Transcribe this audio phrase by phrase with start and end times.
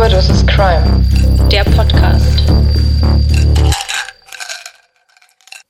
[0.00, 1.04] Überdosis Crime,
[1.52, 2.42] der Podcast.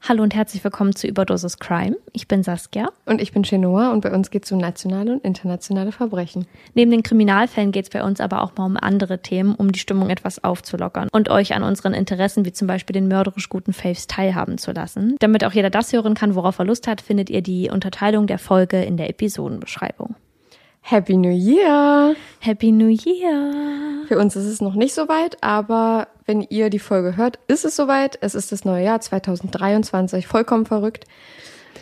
[0.09, 1.97] Hallo und herzlich willkommen zu Überdosis Crime.
[2.13, 2.91] Ich bin Saskia.
[3.07, 6.47] Und ich bin Chenoa und bei uns geht es um nationale und internationale Verbrechen.
[6.75, 9.81] Neben den Kriminalfällen geht es bei uns aber auch mal um andere Themen, um die
[9.81, 14.07] Stimmung etwas aufzulockern und euch an unseren Interessen wie zum Beispiel den mörderisch guten Faves
[14.07, 15.17] teilhaben zu lassen.
[15.19, 18.39] Damit auch jeder das hören kann, worauf er Lust hat, findet ihr die Unterteilung der
[18.39, 20.15] Folge in der Episodenbeschreibung.
[20.83, 22.17] Happy New Year!
[22.41, 24.05] Happy New Year!
[24.09, 27.65] Für uns ist es noch nicht so weit, aber wenn ihr die Folge hört, ist
[27.65, 28.19] es soweit.
[28.23, 31.05] Es ist das neue Jahr 2023, vollkommen verrückt.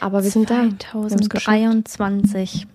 [0.00, 0.64] Aber wir sind da.
[0.64, 1.46] Wir haben's geschafft.
[1.46, 2.66] 2023.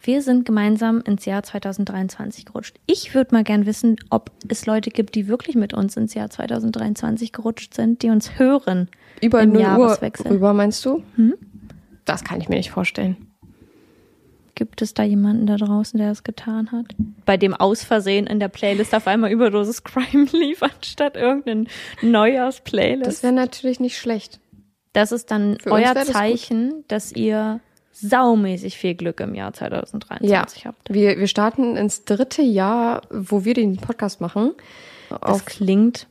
[0.00, 2.78] Wir sind gemeinsam ins Jahr 2023 gerutscht.
[2.86, 6.28] Ich würde mal gern wissen, ob es Leute gibt, die wirklich mit uns ins Jahr
[6.28, 8.88] 2023 gerutscht sind, die uns hören.
[9.22, 11.02] Über im 0 Uhr rüber, meinst du?
[12.04, 13.31] Das kann ich mir nicht vorstellen.
[14.62, 16.86] Gibt es da jemanden da draußen, der das getan hat?
[17.26, 21.66] Bei dem aus Versehen in der Playlist auf einmal Überdosis Crime lief, anstatt irgendein
[22.00, 23.08] Neujahrs-Playlist.
[23.08, 24.38] Das wäre natürlich nicht schlecht.
[24.92, 26.14] Das ist dann Für euer wär das gut.
[26.14, 27.58] Zeichen, dass ihr
[27.90, 30.94] saumäßig viel Glück im Jahr 2023 Ja, habt.
[30.94, 34.52] wir, wir starten ins dritte Jahr, wo wir den Podcast machen.
[35.08, 36.06] Das Auf, klingt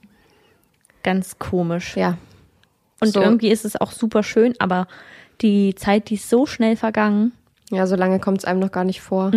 [1.04, 1.96] ganz komisch.
[1.96, 2.18] ja,
[3.00, 3.22] Und so.
[3.22, 4.88] irgendwie ist es auch super schön, aber
[5.40, 7.32] die Zeit, die ist so schnell vergangen.
[7.72, 9.32] Ja, so lange kommt es einem noch gar nicht vor.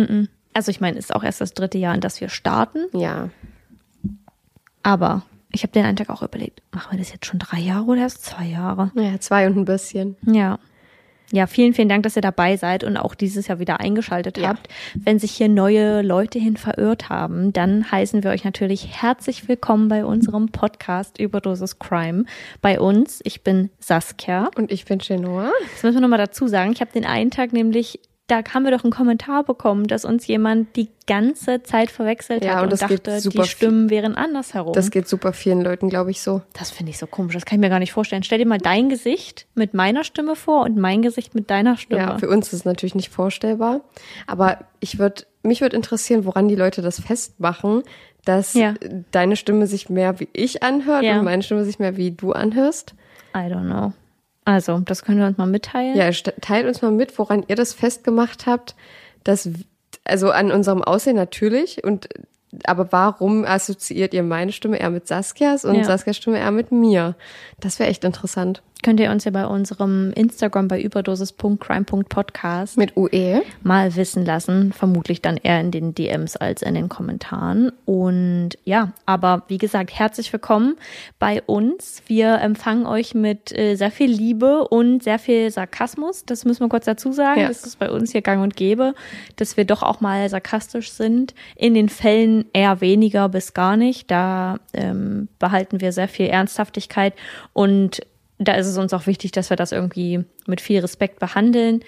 [0.53, 2.79] Also ich meine, es ist auch erst das dritte Jahr, in das wir starten.
[2.93, 3.29] Ja,
[4.83, 7.85] Aber ich habe den einen Tag auch überlegt, machen wir das jetzt schon drei Jahre
[7.85, 8.91] oder erst zwei Jahre?
[8.95, 10.15] ja, zwei und ein bisschen.
[10.25, 10.59] Ja.
[11.31, 14.49] Ja, vielen, vielen Dank, dass ihr dabei seid und auch dieses Jahr wieder eingeschaltet Ja.
[14.49, 14.67] habt.
[14.93, 19.87] Wenn sich hier neue Leute hin verirrt haben, dann heißen wir euch natürlich herzlich willkommen
[19.87, 22.25] bei unserem Podcast Überdosis Crime.
[22.61, 24.51] Bei uns, ich bin Saskia.
[24.55, 25.49] Und ich bin Chenoa.
[25.73, 26.71] Das müssen wir nochmal dazu sagen.
[26.73, 30.25] Ich habe den einen Tag nämlich, da haben wir doch einen Kommentar bekommen, dass uns
[30.25, 34.73] jemand die ganze Zeit verwechselt Ja, hat und und, dachte, die Stimmen wären andersherum.
[34.73, 36.41] Das geht super vielen Leuten, glaube ich, so.
[36.53, 37.35] Das finde ich so komisch.
[37.35, 38.23] Das kann ich mir gar nicht vorstellen.
[38.23, 42.01] Stell dir mal dein Gesicht mit meiner Stimme vor und mein Gesicht mit deiner Stimme.
[42.01, 43.81] Ja, für uns ist es natürlich nicht vorstellbar.
[44.25, 47.83] Aber ich würd, mich würde interessieren, woran die Leute das festmachen,
[48.23, 48.73] dass Ja.
[49.11, 51.19] deine Stimme sich mehr wie ich anhört Ja.
[51.19, 52.95] und meine Stimme sich mehr wie du anhörst.
[53.35, 53.93] I don't know.
[54.45, 55.97] Also, das können wir uns mal mitteilen.
[55.97, 58.75] Ja, teilt uns mal mit, woran ihr das festgemacht habt,
[59.23, 59.49] dass,
[60.03, 62.07] also an unserem Aussehen natürlich und
[62.63, 65.83] aber warum assoziiert ihr meine Stimme eher mit Saskias und Ja.
[65.83, 67.15] Saskias Stimme eher mit mir?
[67.59, 68.61] Das wäre echt interessant.
[68.85, 73.41] Könnt ihr uns ja bei unserem Instagram bei überdosis.crime.podcast Mit UE.
[73.63, 74.73] mal wissen lassen.
[74.73, 77.71] Vermutlich dann eher in den DMs als in den Kommentaren.
[77.85, 80.75] Und ja, aber wie gesagt, herzlich willkommen
[81.17, 82.03] bei uns.
[82.05, 86.23] Wir empfangen euch mit äh, sehr viel Liebe und sehr viel Sarkasmus.
[86.23, 87.41] Das müssen wir kurz dazu sagen.
[87.41, 87.47] Ja.
[87.47, 88.93] Das ist bei uns hier gang und gäbe,
[89.35, 91.33] dass wir doch auch mal sarkastisch sind.
[91.55, 94.11] In den Fällen eher weniger bis gar nicht.
[94.11, 97.15] Da ähm, behalten wir sehr viel Ernsthaftigkeit
[97.51, 98.01] und
[98.37, 101.81] da ist es uns auch wichtig, dass wir das irgendwie mit viel Respekt behandeln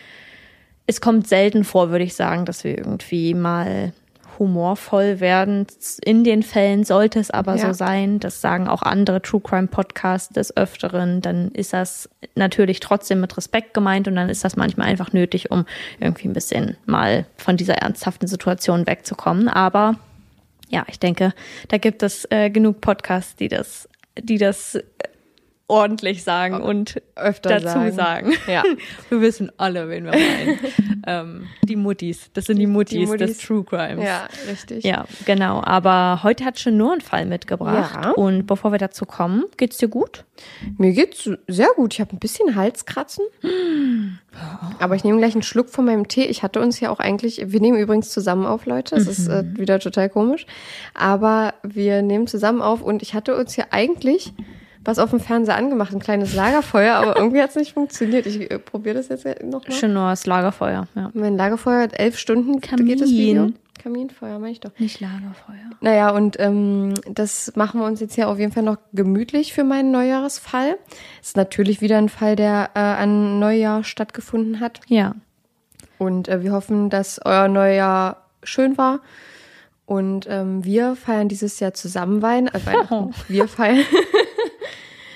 [0.88, 3.92] es kommt selten vor, würde ich sagen, dass wir irgendwie mal
[4.40, 5.68] humorvoll werden.
[6.04, 7.68] In den Fällen sollte es aber Ja.
[7.68, 8.20] so sein.
[8.20, 11.22] Das sagen auch andere True Crime Podcasts des Öfteren.
[11.22, 15.52] Dann ist das natürlich trotzdem mit Respekt gemeint und dann ist das manchmal einfach nötig,
[15.52, 15.66] um
[16.00, 19.50] irgendwie ein bisschen mal von dieser ernsthaften Situation wegzukommen.
[19.50, 19.96] Aber
[20.70, 21.34] ja, ich denke,
[21.68, 24.78] da gibt es äh, genug Podcasts, die das, die das
[25.70, 27.92] ordentlich sagen und Öfter dazu sagen.
[27.92, 28.34] sagen.
[28.48, 28.64] Ja.
[29.10, 30.60] Wir wissen alle, wen wir meinen.
[31.06, 32.30] ähm, die Muttis.
[32.34, 33.38] Das sind die Muttis, Muttis.
[33.38, 34.04] des True Crimes.
[34.04, 34.86] Ja, richtig.
[34.86, 35.62] Ja, genau.
[35.62, 38.00] Aber heute hat schon nur einen Fall mitgebracht.
[38.02, 38.12] Ja.
[38.12, 40.24] Und bevor wir dazu kommen, geht's dir gut?
[40.78, 41.94] Mir geht's sehr gut.
[41.94, 43.26] Ich habe ein bisschen Halskratzen.
[44.80, 46.26] Aber ich nehme gleich einen Schluck von meinem Tee.
[46.26, 48.96] Ich hatte uns ja auch eigentlich, wir nehmen übrigens zusammen auf, Leute.
[48.96, 50.46] Es ist äh, wieder total komisch.
[50.94, 54.34] Aber wir nehmen zusammen auf und ich hatte uns ja eigentlich
[54.88, 58.26] was auf dem Fernseher angemacht, ein kleines Lagerfeuer, aber irgendwie hat es nicht funktioniert.
[58.26, 59.78] Ich äh, probiere das jetzt nochmal.
[59.78, 60.88] Schon nur das Lagerfeuer.
[60.96, 61.12] Ja.
[61.14, 63.18] Mein Lagerfeuer hat elf Stunden geht das Kamin.
[63.18, 63.52] Video.
[63.78, 64.72] Kaminfeuer, meine ich doch.
[64.80, 65.70] Nicht Lagerfeuer.
[65.82, 69.64] Naja, und ähm, das machen wir uns jetzt hier auf jeden Fall noch gemütlich für
[69.64, 70.78] meinen Neujahresfall.
[71.22, 74.80] Ist natürlich wieder ein Fall, der äh, an Neujahr stattgefunden hat.
[74.88, 75.16] Ja.
[75.98, 79.02] Und äh, wir hoffen, dass euer Neujahr schön war.
[79.86, 82.48] Und ähm, wir feiern dieses Jahr zusammen Wein.
[82.48, 83.14] Äh, Weihnachten.
[83.28, 83.86] wir feiern.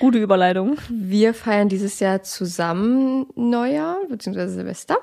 [0.02, 0.78] Gute Überleitung.
[0.88, 4.98] Wir feiern dieses Jahr zusammen Neujahr beziehungsweise Silvester.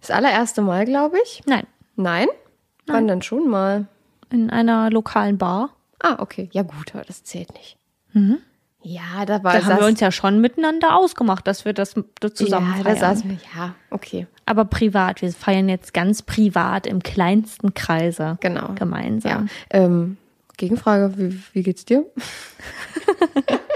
[0.00, 1.42] Das allererste Mal, glaube ich.
[1.46, 1.64] Nein.
[1.94, 2.26] Nein?
[2.88, 3.86] Wann dann schon mal?
[4.28, 5.70] In einer lokalen Bar.
[6.00, 6.48] Ah, okay.
[6.50, 7.76] Ja gut, aber das zählt nicht.
[8.82, 12.34] Ja, da war Da haben wir uns ja schon miteinander ausgemacht, dass wir das, das
[12.34, 12.98] zusammen ja, da feiern.
[12.98, 13.38] saßen wir.
[13.54, 14.26] Ja, okay.
[14.44, 15.22] Aber privat.
[15.22, 18.38] Wir feiern jetzt ganz privat im kleinsten Kreise.
[18.40, 18.70] Genau.
[18.70, 18.74] Ja.
[18.74, 19.48] Gemeinsam.
[19.70, 20.16] Ähm,
[20.56, 22.04] Gegenfrage, wie, wie geht's dir?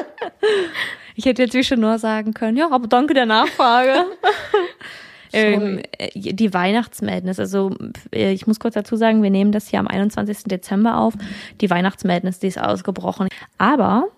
[1.16, 4.04] Ich hätte jetzt wie schon nur sagen können, ja, aber danke der Nachfrage.
[5.32, 7.74] ähm, äh, die Weihnachtsmadness, also
[8.12, 10.44] äh, ich muss kurz dazu sagen, wir nehmen das hier am 21.
[10.44, 11.14] Dezember auf.
[11.60, 13.28] Die Weihnachtsmadness, die ist ausgebrochen.
[13.58, 14.08] Aber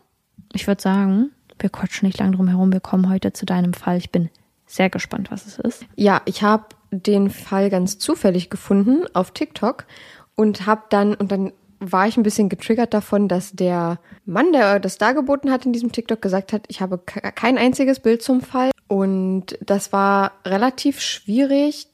[0.53, 2.73] ich würde sagen, wir quatschen nicht lang drum herum.
[2.73, 3.99] Wir kommen heute zu deinem Fall.
[3.99, 4.31] Ich bin
[4.67, 5.87] sehr gespannt, was es ist.
[5.97, 9.87] Ja, ich habe den Fall ganz zufällig gefunden auf TikTok
[10.35, 11.53] und habe dann und dann
[11.93, 15.93] war ich ein bisschen getriggert davon, dass der Mann, der das dargeboten hat in diesem
[15.93, 21.01] TikTok, gesagt hat, ich habe ke- kein einziges Bild zum Fall und das war relativ
[21.01, 21.89] schwierig,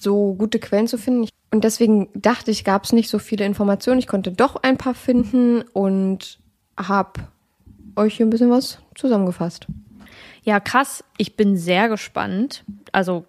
[0.00, 1.28] so gute Quellen zu finden.
[1.50, 3.98] Und deswegen dachte ich, gab es nicht so viele Informationen.
[3.98, 6.38] Ich konnte doch ein paar finden und
[6.76, 7.28] habe
[7.94, 9.66] euch hier ein bisschen was zusammengefasst.
[10.42, 11.02] Ja, krass.
[11.16, 12.64] Ich bin sehr gespannt.
[12.92, 13.24] Also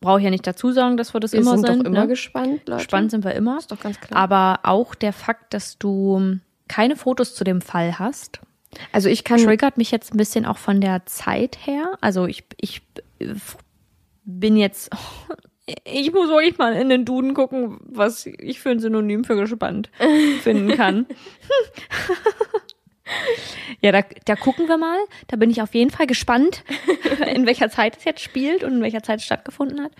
[0.00, 1.78] brauche ich ja nicht dazu sagen, dass wir das Wir immer sind sind.
[1.80, 2.08] doch immer ne?
[2.08, 2.78] gespannt, Leute.
[2.78, 3.58] Gespannt sind wir immer.
[3.58, 4.18] Ist doch ganz klar.
[4.20, 8.40] Aber auch der Fakt, dass du keine Fotos zu dem Fall hast,
[8.92, 11.96] Also ich kann triggert mich jetzt ein bisschen auch von der Zeit her.
[12.00, 12.82] Also ich, ich
[14.24, 14.90] bin jetzt,
[15.84, 19.90] ich muss wirklich mal in den Duden gucken, was ich für ein Synonym für gespannt
[20.42, 21.06] finden kann.
[23.80, 24.98] Ja, da, da gucken wir mal.
[25.28, 26.64] Da bin ich auf jeden Fall gespannt,
[27.34, 29.92] in welcher Zeit es jetzt spielt und in welcher Zeit es stattgefunden hat.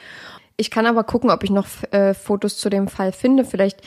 [0.56, 3.44] Ich kann aber gucken, ob ich noch äh, Fotos zu dem Fall finde.
[3.44, 3.82] Vielleicht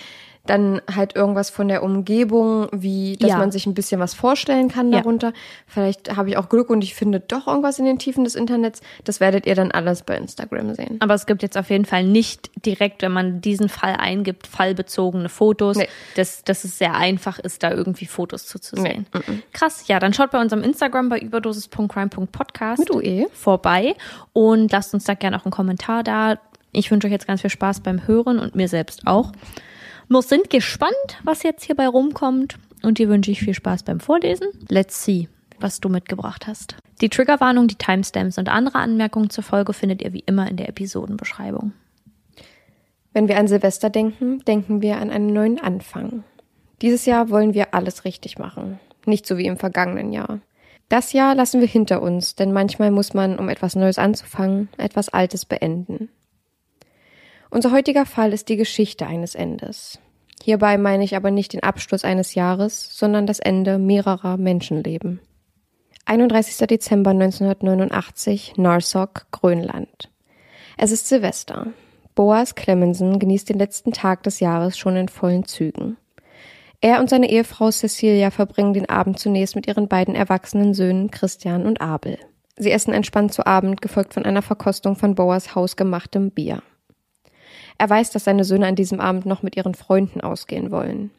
[0.48, 3.38] dann halt irgendwas von der Umgebung, wie dass Ja.
[3.38, 5.00] man sich ein bisschen was vorstellen kann Ja.
[5.00, 5.34] darunter.
[5.68, 8.82] Vielleicht habe ich auch Glück und ich finde doch irgendwas in den Tiefen des Internets.
[9.04, 10.98] Das werdet ihr dann alles bei Instagram sehen.
[11.00, 15.30] Aber es gibt jetzt auf jeden Fall nicht direkt, wenn man diesen Fall eingibt, fallbezogene
[15.30, 15.88] Fotos, Nee.
[16.16, 19.06] dass, dass es sehr einfach ist, da irgendwie Fotos zuzusehen.
[19.54, 23.28] Krass, ja, dann schaut bei unserem Instagram bei überdosis.crime.podcast Mit UE.
[23.34, 23.96] vorbei
[24.34, 26.40] und lasst uns da gerne auch einen Kommentar da.
[26.72, 29.32] Ich wünsche euch jetzt ganz viel Spaß beim Hören und mir selbst auch.
[30.12, 34.50] Wir sind gespannt, was jetzt hierbei rumkommt und dir wünsche ich viel Spaß beim Vorlesen.
[34.68, 35.30] Let's see,
[35.62, 36.76] was du mitgebracht hast.
[37.00, 40.68] Die Triggerwarnung, die Timestamps und andere Anmerkungen zur Folge findet ihr wie immer in der
[40.68, 41.72] Episodenbeschreibung.
[43.14, 46.26] Wenn wir an Silvester denken, denken wir an einen neuen Anfang.
[46.82, 48.82] Dieses Jahr wollen wir alles richtig machen.
[49.06, 50.42] Nicht so wie im vergangenen Jahr.
[50.90, 55.08] Das Jahr lassen wir hinter uns, denn manchmal muss man, um etwas Neues anzufangen, etwas
[55.08, 56.10] Altes beenden.
[57.54, 60.00] Unser heutiger Fall ist die Geschichte eines Endes.
[60.42, 65.20] Hierbei meine ich aber nicht den Abschluss eines Jahres, sondern das Ende mehrerer Menschenleben.
[66.06, 66.66] 31.
[66.66, 70.10] Dezember 1989, Narsok, Grönland.
[70.78, 71.68] Es ist Silvester.
[72.16, 75.98] Boas Clemenson genießt den letzten Tag des Jahres schon in vollen Zügen.
[76.80, 81.66] Er und seine Ehefrau Cecilia verbringen den Abend zunächst mit ihren beiden erwachsenen Söhnen Christian
[81.66, 82.18] und Abel.
[82.56, 86.64] Sie essen entspannt zu Abend, gefolgt von einer Verkostung von Boas hausgemachtem Bier.
[87.82, 91.10] Er weiß, dass seine Söhne an diesem Abend noch mit ihren Freunden ausgehen wollen.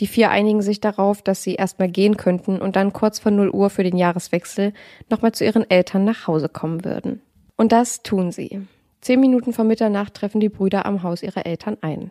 [0.00, 3.48] Die vier einigen sich darauf, dass sie erstmal gehen könnten und dann kurz vor 0
[3.48, 4.74] Uhr für den Jahreswechsel
[5.08, 7.22] nochmal zu ihren Eltern nach Hause kommen würden.
[7.56, 8.60] Und das tun sie.
[9.00, 12.10] Zehn Minuten vor Mitternacht treffen die Brüder am Haus ihrer Eltern ein.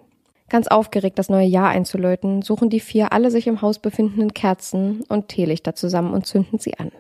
[0.50, 5.04] Ganz aufgeregt, das neue Jahr einzuläuten, suchen die vier alle sich im Haus befindenden Kerzen
[5.08, 6.92] und Teelichter zusammen und zünden sie an.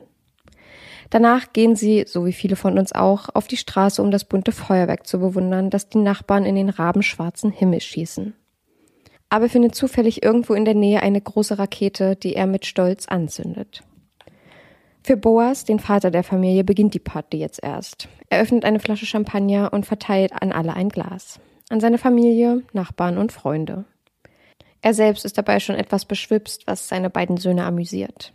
[1.09, 4.51] Danach gehen sie, so wie viele von uns auch, auf die Straße, um das bunte
[4.51, 8.33] Feuerwerk zu bewundern, das die Nachbarn in den rabenschwarzen Himmel schießen.
[9.29, 13.83] Aber findet zufällig irgendwo in der Nähe eine große Rakete, die er mit Stolz anzündet.
[15.05, 18.07] Für Boas, den Vater der Familie, beginnt die Party jetzt erst.
[18.29, 21.39] Er öffnet eine Flasche Champagner und verteilt an alle ein Glas.
[21.69, 23.85] An seine Familie, Nachbarn und Freunde.
[24.81, 28.33] Er selbst ist dabei schon etwas beschwipst, was seine beiden Söhne amüsiert.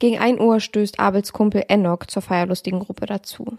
[0.00, 3.58] Gegen ein Uhr stößt Abels Kumpel Enoch zur feierlustigen Gruppe dazu.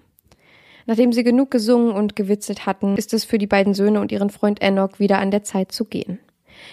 [0.88, 4.32] Nachdem sie genug gesungen und gewitzelt hatten, ist es für die beiden Söhne und ihren
[4.32, 6.20] Freund Enoch wieder an der Zeit zu gehen.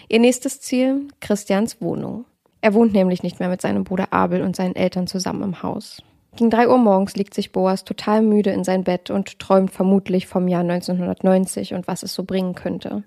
[0.09, 1.09] Ihr nächstes Ziel?
[1.21, 2.25] Christians Wohnung.
[2.63, 6.03] Er wohnt nämlich nicht mehr mit seinem Bruder Abel und seinen Eltern zusammen im Haus.
[6.37, 10.27] Gegen drei Uhr morgens liegt sich Boas total müde in sein Bett und träumt vermutlich
[10.27, 13.05] vom Jahr 1990 und was es so bringen könnte.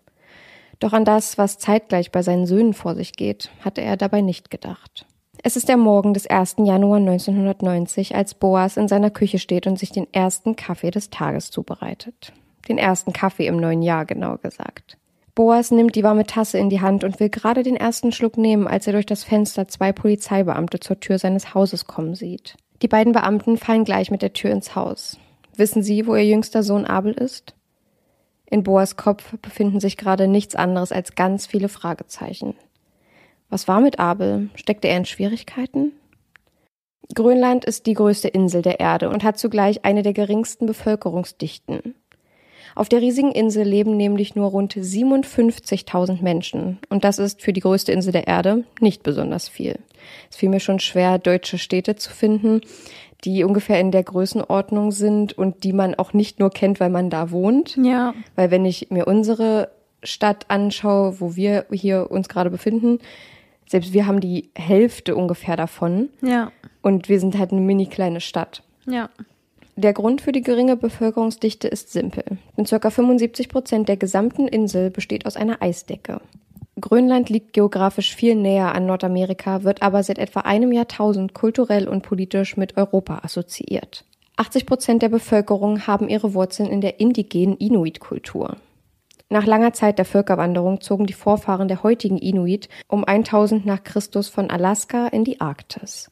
[0.80, 4.52] Doch an das, was zeitgleich bei seinen Söhnen vor sich geht, hatte er dabei nicht
[4.52, 5.08] gedacht.
[5.44, 6.58] Es ist der Morgen des 1.
[6.60, 11.50] Januar 1990, als Boas in seiner Küche steht und sich den ersten Kaffee des Tages
[11.50, 12.32] zubereitet.
[12.70, 15.00] Den ersten Kaffee im neuen Jahr, genauer gesagt.
[15.34, 18.68] Boas nimmt die warme Tasse in die Hand und will gerade den ersten Schluck nehmen,
[18.68, 22.56] als er durch das Fenster zwei Polizeibeamte zur Tür seines Hauses kommen sieht.
[22.84, 25.18] Die beiden Beamten fallen gleich mit der Tür ins Haus.
[25.58, 27.56] Wissen Sie, wo ihr jüngster Sohn Abel ist?
[28.46, 32.54] In Boas Kopf befinden sich gerade nichts anderes als ganz viele Fragezeichen.
[33.52, 34.50] Was war mit Abel?
[34.56, 35.92] Steckte er in Schwierigkeiten?
[37.14, 41.94] Grönland ist die größte Insel der Erde und hat zugleich eine der geringsten Bevölkerungsdichten.
[42.76, 47.60] Auf der riesigen Insel leben nämlich nur rund 57.000 Menschen und das ist für die
[47.60, 49.78] größte Insel der Erde nicht besonders viel.
[50.30, 52.62] Es fiel mir schon schwer, deutsche Städte zu finden,
[53.26, 57.10] die ungefähr in der Größenordnung sind und die man auch nicht nur kennt, weil man
[57.10, 57.76] da wohnt.
[57.76, 58.14] Ja.
[58.38, 63.00] Weil wenn ich mir unsere Stadt anschaue, wo wir hier uns gerade befinden,
[63.72, 66.10] selbst wir haben die Hälfte ungefähr davon.
[66.22, 66.52] Ja.
[66.82, 68.64] Und wir sind halt eine mini kleine Stadt.
[68.86, 69.10] Ja.
[69.78, 72.38] Der Grund für die geringe Bevölkerungsdichte ist simpel.
[72.58, 72.90] Denn ca.
[72.90, 76.20] 75 Prozent der gesamten Insel besteht aus einer Eisdecke.
[76.80, 82.02] Grönland liegt geografisch viel näher an Nordamerika, wird aber seit etwa einem Jahrtausend kulturell und
[82.02, 84.04] politisch mit Europa assoziiert.
[84.36, 88.58] 80 Prozent der Bevölkerung haben ihre Wurzeln in der indigenen Inuit-Kultur.
[89.32, 94.28] Nach langer Zeit der Völkerwanderung zogen die Vorfahren der heutigen Inuit um 1000 nach Christus
[94.28, 96.12] von Alaska in die Arktis.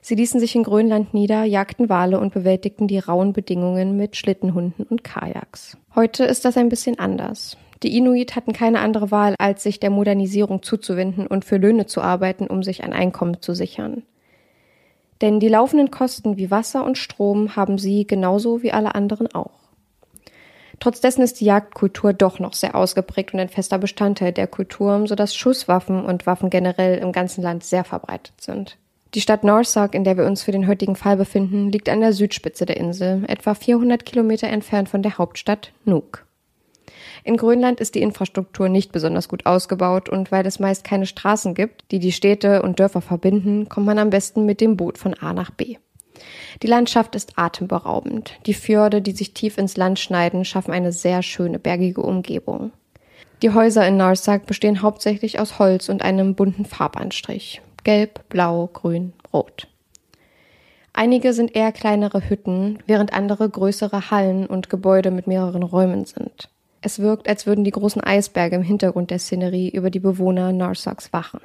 [0.00, 4.86] Sie ließen sich in Grönland nieder, jagten Wale und bewältigten die rauen Bedingungen mit Schlittenhunden
[4.88, 5.76] und Kajaks.
[5.96, 7.56] Heute ist das ein bisschen anders.
[7.82, 12.00] Die Inuit hatten keine andere Wahl, als sich der Modernisierung zuzuwenden und für Löhne zu
[12.00, 14.04] arbeiten, um sich ein Einkommen zu sichern.
[15.20, 19.61] Denn die laufenden Kosten wie Wasser und Strom haben sie genauso wie alle anderen auch.
[20.80, 25.06] Trotz dessen ist die Jagdkultur doch noch sehr ausgeprägt und ein fester Bestandteil der Kultur,
[25.06, 28.78] sodass Schusswaffen und Waffen generell im ganzen Land sehr verbreitet sind.
[29.14, 32.14] Die Stadt Norsag, in der wir uns für den heutigen Fall befinden, liegt an der
[32.14, 36.24] Südspitze der Insel, etwa 400 Kilometer entfernt von der Hauptstadt Nuuk.
[37.24, 41.54] In Grönland ist die Infrastruktur nicht besonders gut ausgebaut und weil es meist keine Straßen
[41.54, 45.14] gibt, die die Städte und Dörfer verbinden, kommt man am besten mit dem Boot von
[45.14, 45.76] A nach B.
[46.62, 48.34] Die Landschaft ist atemberaubend.
[48.46, 52.72] Die Fjorde, die sich tief ins Land schneiden, schaffen eine sehr schöne bergige Umgebung.
[53.42, 57.60] Die Häuser in Narsak bestehen hauptsächlich aus Holz und einem bunten Farbanstrich.
[57.82, 59.66] Gelb, Blau, Grün, Rot.
[60.92, 66.50] Einige sind eher kleinere Hütten, während andere größere Hallen und Gebäude mit mehreren Räumen sind.
[66.82, 71.12] Es wirkt, als würden die großen Eisberge im Hintergrund der Szenerie über die Bewohner Narsaks
[71.12, 71.40] wachen.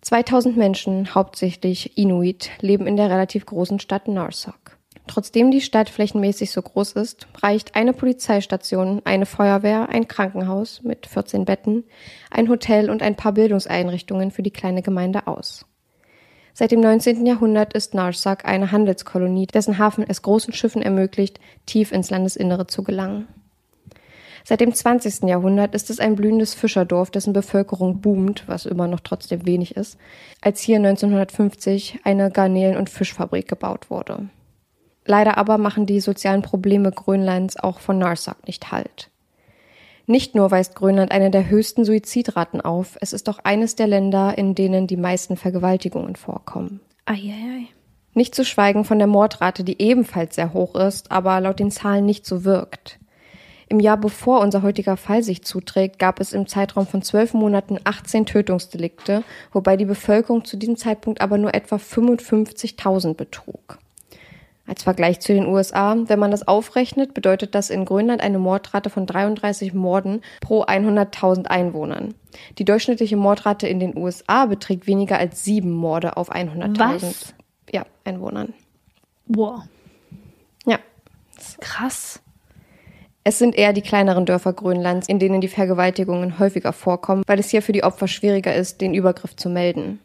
[0.00, 4.78] 2000 Menschen, hauptsächlich Inuit, leben in der relativ großen Stadt Narsak.
[5.08, 11.06] Trotzdem die Stadt flächenmäßig so groß ist, reicht eine Polizeistation, eine Feuerwehr, ein Krankenhaus mit
[11.06, 11.84] 14 Betten,
[12.30, 15.64] ein Hotel und ein paar Bildungseinrichtungen für die kleine Gemeinde aus.
[16.52, 17.24] Seit dem 19.
[17.24, 22.82] Jahrhundert ist Narsak eine Handelskolonie, dessen Hafen es großen Schiffen ermöglicht, tief ins Landesinnere zu
[22.82, 23.28] gelangen.
[24.48, 25.24] Seit dem 20.
[25.24, 29.98] Jahrhundert ist es ein blühendes Fischerdorf, dessen Bevölkerung boomt, was immer noch trotzdem wenig ist,
[30.40, 34.30] als hier 1950 eine Garnelen- und Fischfabrik gebaut wurde.
[35.04, 39.10] Leider aber machen die sozialen Probleme Grönlands auch von Narsak nicht Halt.
[40.06, 44.38] Nicht nur weist Grönland eine der höchsten Suizidraten auf, es ist auch eines der Länder,
[44.38, 46.80] in denen die meisten Vergewaltigungen vorkommen.
[47.04, 47.66] Eieiei.
[48.14, 52.06] Nicht zu schweigen von der Mordrate, die ebenfalls sehr hoch ist, aber laut den Zahlen
[52.06, 52.98] nicht so wirkt.
[53.70, 57.78] Im Jahr bevor unser heutiger Fall sich zuträgt, gab es im Zeitraum von zwölf Monaten
[57.84, 59.22] 18 Tötungsdelikte,
[59.52, 63.78] wobei die Bevölkerung zu diesem Zeitpunkt aber nur etwa 55.000 betrug.
[64.66, 68.90] Als Vergleich zu den USA, wenn man das aufrechnet, bedeutet das in Grönland eine Mordrate
[68.90, 72.14] von 33 Morden pro 100.000 Einwohnern.
[72.58, 77.34] Die durchschnittliche Mordrate in den USA beträgt weniger als sieben Morde auf 100.000 Was?
[77.72, 78.52] ja, Einwohnern.
[79.26, 79.66] Boah.
[80.66, 80.78] Ja.
[81.60, 82.20] Krass.
[83.24, 87.50] Es sind eher die kleineren Dörfer Grönlands, in denen die Vergewaltigungen häufiger vorkommen, weil es
[87.50, 90.00] hier für die Opfer schwieriger ist, den Übergriff zu melden.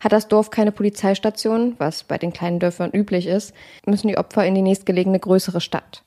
[0.00, 3.54] Hat das Dorf keine Polizeistation, was bei den kleinen Dörfern üblich ist,
[3.86, 6.02] müssen die Opfer in die nächstgelegene größere Stadt.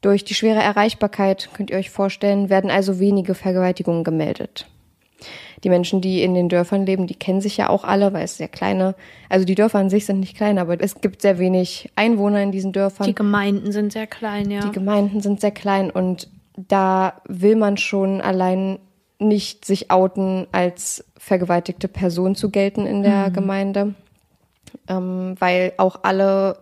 [0.00, 4.66] Durch die schwere Erreichbarkeit, könnt ihr euch vorstellen, werden also wenige Vergewaltigungen gemeldet.
[5.62, 8.38] Die Menschen, die in den Dörfern leben, die kennen sich ja auch alle, weil es
[8.38, 8.94] sehr kleine,
[9.28, 12.50] also die Dörfer an sich sind nicht klein, aber es gibt sehr wenig Einwohner in
[12.50, 13.06] diesen Dörfern.
[13.06, 14.60] Die Gemeinden sind sehr klein, ja.
[14.60, 18.78] Die Gemeinden sind sehr klein und da will man schon allein
[19.18, 23.32] nicht sich outen, als vergewaltigte Person zu gelten in der Mhm.
[23.34, 23.94] Gemeinde,
[24.88, 26.58] ähm, weil auch alle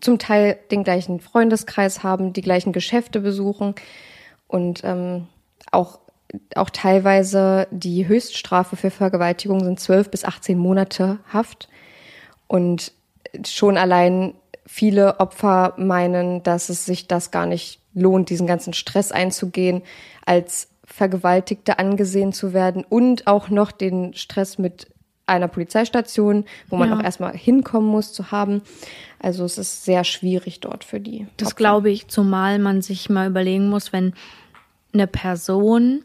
[0.00, 3.74] zum Teil den gleichen Freundeskreis haben, die gleichen Geschäfte besuchen
[4.48, 5.26] und ähm,
[5.70, 6.00] auch
[6.54, 11.68] auch teilweise die Höchststrafe für Vergewaltigung sind 12 bis 18 Monate Haft.
[12.46, 12.92] Und
[13.46, 14.34] schon allein
[14.66, 19.82] viele Opfer meinen, dass es sich das gar nicht lohnt, diesen ganzen Stress einzugehen,
[20.26, 24.88] als Vergewaltigte angesehen zu werden und auch noch den Stress mit
[25.26, 26.96] einer Polizeistation, wo man Ja.
[26.96, 28.62] auch erstmal hinkommen muss, zu haben.
[29.18, 31.26] Also es ist sehr schwierig dort für die.
[31.36, 34.14] Das glaube ich, zumal man sich mal überlegen muss, wenn
[34.94, 36.04] eine Person,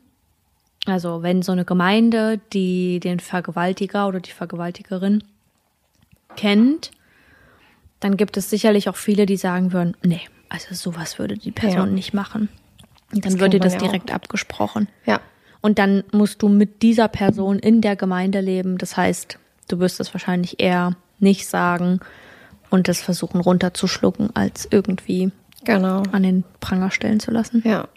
[0.86, 5.24] also wenn so eine Gemeinde, die den Vergewaltiger oder die Vergewaltigerin
[6.36, 6.92] kennt,
[8.00, 11.88] dann gibt es sicherlich auch viele, die sagen würden, nee, also sowas würde die Person
[11.90, 11.94] Ja.
[11.94, 12.50] nicht machen.
[13.14, 14.90] Und dann Das man das ja direkt abgesprochen.
[15.06, 15.22] Ja,
[15.62, 18.78] Und dann musst du mit dieser Person in der Gemeinde leben.
[18.78, 22.02] Das heißt, du wirst es wahrscheinlich eher nicht sagen
[22.70, 25.32] und das versuchen runterzuschlucken, als irgendwie
[25.64, 26.04] genau.
[26.12, 27.62] an den Pranger stellen zu lassen.
[27.66, 27.88] Ja.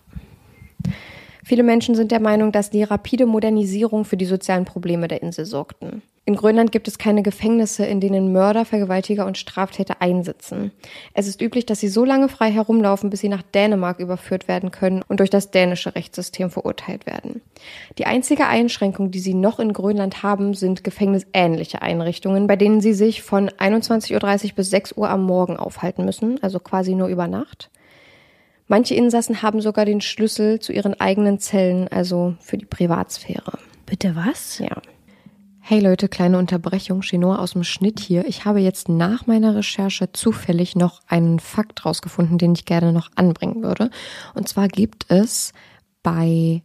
[1.49, 5.45] Viele Menschen sind der Meinung, dass die rapide Modernisierung für die sozialen Probleme der Insel
[5.47, 6.03] sorgten.
[6.25, 10.73] In Grönland gibt es keine Gefängnisse, in denen Mörder, Vergewaltiger und Straftäter einsitzen.
[11.15, 14.73] Es ist üblich, dass sie so lange frei herumlaufen, bis sie nach Dänemark überführt werden
[14.73, 17.43] können und durch das dänische Rechtssystem verurteilt werden.
[17.97, 22.93] Die einzige Einschränkung, die sie noch in Grönland haben, sind gefängnisähnliche Einrichtungen, bei denen sie
[22.93, 27.29] sich von 21.30 Uhr bis 6 Uhr am Morgen aufhalten müssen, also quasi nur über
[27.29, 27.71] Nacht.
[28.69, 33.59] Manche Insassen haben sogar den Schlüssel zu ihren eigenen Zellen, also für die Privatsphäre.
[33.87, 34.59] Bitte was?
[34.59, 34.83] Ja.
[35.61, 37.03] Hey Leute, kleine Unterbrechung.
[37.03, 38.25] Chinois aus dem Schnitt hier.
[38.27, 43.11] Ich habe jetzt nach meiner Recherche zufällig noch einen Fakt rausgefunden, den ich gerne noch
[43.17, 43.91] anbringen würde.
[44.35, 45.53] Und zwar gibt es
[46.03, 46.63] bei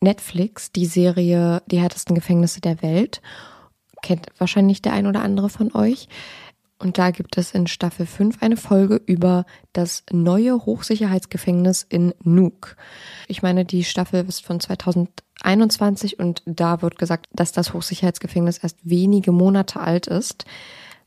[0.00, 3.22] Netflix die Serie Die härtesten Gefängnisse der Welt.
[4.02, 6.08] Kennt wahrscheinlich der ein oder andere von euch.
[6.78, 12.76] Und da gibt es in Staffel 5 eine Folge über das neue Hochsicherheitsgefängnis in Nuuk.
[13.28, 18.78] Ich meine, die Staffel ist von 2021 und da wird gesagt, dass das Hochsicherheitsgefängnis erst
[18.82, 20.44] wenige Monate alt ist.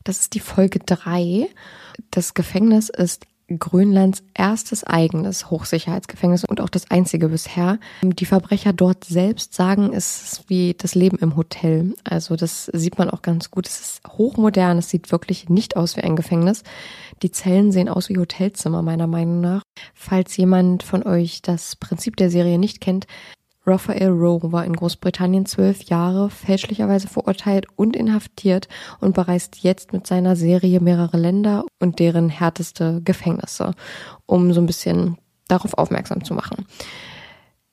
[0.04, 1.48] Das ist die Folge 3.
[2.10, 7.78] Das Gefängnis ist Grönlands erstes eigenes Hochsicherheitsgefängnis und auch das einzige bisher.
[8.02, 11.94] Die Verbrecher dort selbst sagen, es ist wie das Leben im Hotel.
[12.04, 13.66] Also das sieht man auch ganz gut.
[13.66, 16.62] Es ist hochmodern, es sieht wirklich nicht aus wie ein Gefängnis.
[17.22, 19.62] Die Zellen sehen aus wie Hotelzimmer meiner Meinung nach.
[19.94, 23.06] Falls jemand von euch das Prinzip der Serie nicht kennt,
[23.68, 28.66] Raphael Rowe war in Großbritannien zwölf Jahre fälschlicherweise verurteilt und inhaftiert
[29.00, 33.74] und bereist jetzt mit seiner Serie mehrere Länder und deren härteste Gefängnisse,
[34.24, 36.66] um so ein bisschen darauf aufmerksam zu machen.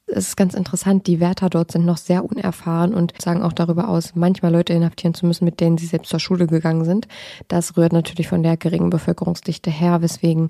[0.08, 3.88] Es ist ganz interessant, die Wärter dort sind noch sehr unerfahren und sagen auch darüber
[3.88, 7.08] aus, manchmal Leute inhaftieren zu müssen, mit denen sie selbst zur Schule gegangen sind.
[7.48, 10.50] Das rührt natürlich von der geringen Bevölkerungsdichte her, weswegen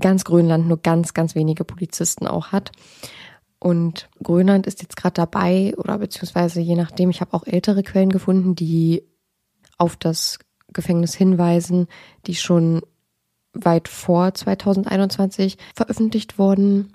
[0.00, 2.72] ganz Grönland nur ganz, ganz wenige Polizisten auch hat.
[3.60, 8.10] Und Grönland ist jetzt gerade dabei, oder beziehungsweise je nachdem, ich habe auch ältere Quellen
[8.10, 9.02] gefunden, die
[9.78, 10.38] auf das
[10.72, 11.88] Gefängnis hinweisen,
[12.26, 12.82] die schon
[13.52, 16.92] weit vor 2021 veröffentlicht wurden.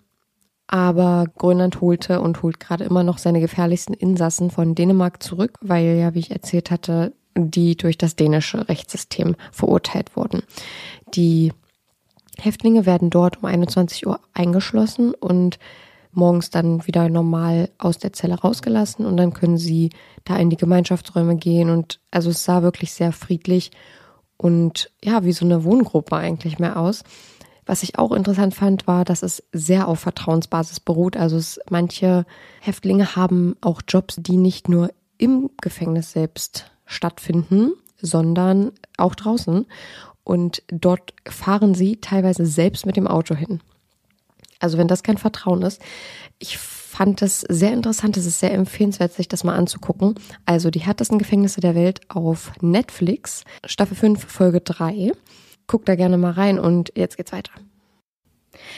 [0.67, 5.97] Aber Grönland holte und holt gerade immer noch seine gefährlichsten Insassen von Dänemark zurück, weil
[5.97, 10.43] ja, wie ich erzählt hatte, die durch das dänische Rechtssystem verurteilt wurden.
[11.13, 11.51] Die
[12.39, 15.59] Häftlinge werden dort um 21 Uhr eingeschlossen und
[16.15, 19.89] morgens dann wieder normal aus der Zelle rausgelassen und dann können sie
[20.23, 23.71] da in die Gemeinschaftsräume gehen und also es sah wirklich sehr friedlich
[24.37, 27.03] und ja, wie so eine Wohngruppe eigentlich mehr aus.
[27.65, 31.15] Was ich auch interessant fand, war, dass es sehr auf Vertrauensbasis beruht.
[31.15, 32.25] Also es, manche
[32.59, 37.71] Häftlinge haben auch Jobs, die nicht nur im Gefängnis selbst stattfinden,
[38.01, 39.65] sondern auch draußen.
[40.25, 43.61] Und dort fahren sie teilweise selbst mit dem Auto hin.
[44.63, 45.81] Also wenn das kein Vertrauen ist.
[46.39, 48.15] Ich fand das sehr interessant.
[48.17, 50.15] Es ist sehr empfehlenswert, sich das mal anzugucken.
[50.45, 55.11] Also die härtesten Gefängnisse der Welt auf Netflix, Staffel 5, Folge 3.
[55.67, 57.51] Guckt da gerne mal rein und jetzt geht's weiter.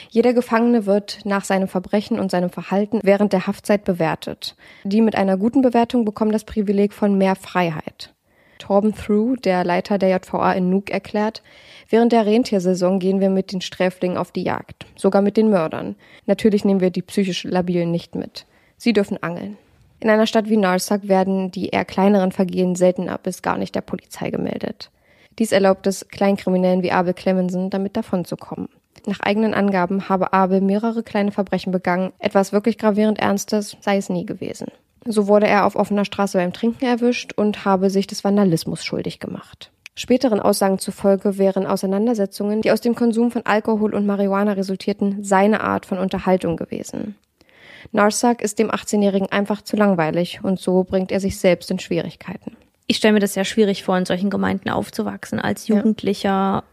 [0.09, 4.55] Jeder Gefangene wird nach seinem Verbrechen und seinem Verhalten während der Haftzeit bewertet.
[4.85, 8.14] Die mit einer guten Bewertung bekommen das Privileg von mehr Freiheit.
[8.59, 11.43] Torben Through, der Leiter der JVA in Nuuk, erklärt,
[11.89, 15.95] während der Rentiersaison gehen wir mit den Sträflingen auf die Jagd, sogar mit den Mördern.
[16.25, 18.45] Natürlich nehmen wir die psychisch Labilen nicht mit.
[18.77, 19.57] Sie dürfen angeln.
[19.99, 23.81] In einer Stadt wie Narsak werden die eher kleineren Vergehen seltener bis gar nicht der
[23.81, 24.91] Polizei gemeldet.
[25.39, 28.69] Dies erlaubt es Kleinkriminellen wie Abel Clemenson, damit davonzukommen.
[29.05, 34.09] Nach eigenen Angaben habe Abel mehrere kleine Verbrechen begangen, etwas wirklich gravierend Ernstes sei es
[34.09, 34.67] nie gewesen.
[35.07, 39.19] So wurde er auf offener Straße beim Trinken erwischt und habe sich des Vandalismus schuldig
[39.19, 39.71] gemacht.
[39.95, 45.61] Späteren Aussagen zufolge wären Auseinandersetzungen, die aus dem Konsum von Alkohol und Marihuana resultierten, seine
[45.61, 47.15] Art von Unterhaltung gewesen.
[47.91, 52.57] Narsak ist dem 18-Jährigen einfach zu langweilig und so bringt er sich selbst in Schwierigkeiten.
[52.87, 56.63] Ich stelle mir das sehr schwierig vor, in solchen Gemeinden aufzuwachsen als Jugendlicher.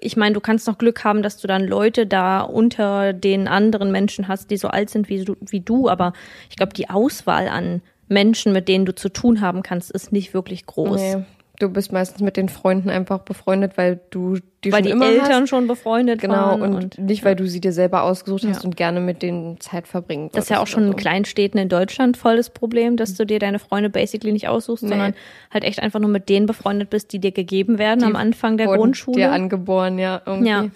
[0.00, 3.92] Ich meine, du kannst noch Glück haben, dass du dann Leute da unter den anderen
[3.92, 5.88] Menschen hast, die so alt sind wie du, wie du.
[5.88, 6.12] aber
[6.48, 10.34] ich glaube, die Auswahl an Menschen, mit denen du zu tun haben kannst, ist nicht
[10.34, 11.00] wirklich groß.
[11.00, 11.24] Nee,
[11.64, 15.06] du bist meistens mit den Freunden einfach befreundet, weil du die Weil schon die immer
[15.06, 15.48] Eltern hast.
[15.48, 16.74] schon befreundet Genau, waren.
[16.74, 18.64] und, nicht, weil du sie dir selber ausgesucht hast Ja.
[18.68, 20.96] und gerne mit denen Zeit verbringen Das ist ja auch schon in so.
[20.96, 24.90] Kleinstädten in Deutschland voll das Problem, dass du dir deine Freunde basically nicht aussuchst, Nee.
[24.90, 25.14] sondern
[25.52, 28.56] halt echt einfach nur mit denen befreundet bist, die dir gegeben werden Die am Anfang
[28.56, 29.16] der Grundschule.
[29.16, 30.48] dir angeboren, ja, irgendwie.
[30.50, 30.66] Ja.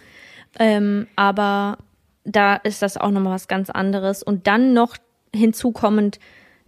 [0.59, 1.79] Ähm, aber
[2.25, 4.23] da ist das auch nochmal was ganz anderes.
[4.23, 4.97] Und dann noch
[5.35, 6.19] hinzukommend,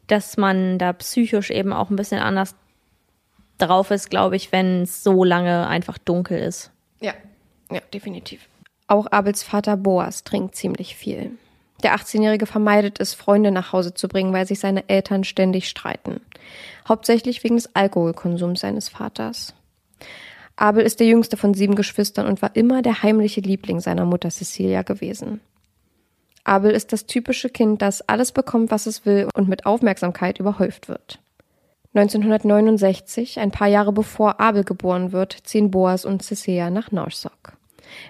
[0.06, 2.54] dass man da psychisch eben auch ein bisschen anders
[3.60, 6.70] drauf ist, glaube ich, wenn es so lange einfach dunkel ist.
[7.00, 7.14] Ja,
[7.70, 8.48] ja, definitiv.
[8.86, 11.32] Auch Abels Vater Boas trinkt ziemlich viel.
[11.82, 16.20] Der 18-Jährige vermeidet es, Freunde nach Hause zu bringen, weil sich seine Eltern ständig streiten.
[16.88, 19.54] Hauptsächlich wegen des Alkoholkonsums seines Vaters.
[20.56, 24.30] Abel ist der jüngste von sieben Geschwistern und war immer der heimliche Liebling seiner Mutter
[24.30, 25.40] Cecilia gewesen.
[26.44, 30.88] Abel ist das typische Kind, das alles bekommt, was es will und mit Aufmerksamkeit überhäuft
[30.88, 31.18] wird.
[31.94, 37.56] 1969, ein paar Jahre bevor Abel geboren wird, ziehen Boas und Cecilia nach Norsok.